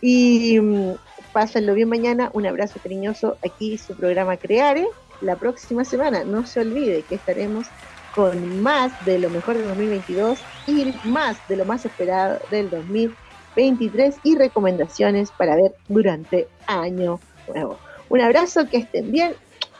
Y 0.00 0.60
mm, 0.60 0.92
pásenlo 1.32 1.74
bien 1.74 1.88
mañana. 1.88 2.30
Un 2.34 2.46
abrazo 2.46 2.78
cariñoso 2.82 3.38
aquí, 3.44 3.78
su 3.78 3.96
programa 3.96 4.36
Creare 4.36 4.86
la 5.20 5.36
próxima 5.36 5.84
semana. 5.84 6.24
No 6.24 6.46
se 6.46 6.60
olvide 6.60 7.02
que 7.02 7.16
estaremos 7.16 7.66
con 8.14 8.62
más 8.62 8.92
de 9.04 9.18
lo 9.18 9.28
mejor 9.28 9.58
del 9.58 9.68
2022 9.68 10.38
y 10.66 10.94
más 11.04 11.36
de 11.48 11.56
lo 11.56 11.66
más 11.66 11.84
esperado 11.84 12.38
del 12.50 12.70
2023 12.70 14.16
y 14.22 14.36
recomendaciones 14.36 15.30
para 15.30 15.54
ver 15.56 15.74
durante 15.88 16.48
año 16.66 17.20
nuevo. 17.46 17.78
Un 18.08 18.20
abrazo, 18.20 18.66
que 18.68 18.78
estén 18.78 19.12
bien 19.12 19.34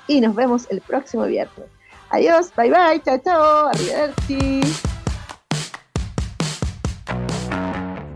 y 0.07 0.21
nos 0.21 0.35
vemos 0.35 0.67
el 0.71 0.81
próximo 0.81 1.25
viernes. 1.25 1.67
Adiós, 2.11 2.53
bye 2.57 2.71
bye, 2.71 3.01
chao, 3.03 3.19
chao, 3.25 3.69
arrivederci. 3.69 4.61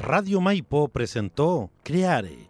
Radio 0.00 0.40
Maipo 0.40 0.88
presentó 0.88 1.70
Creare 1.82 2.49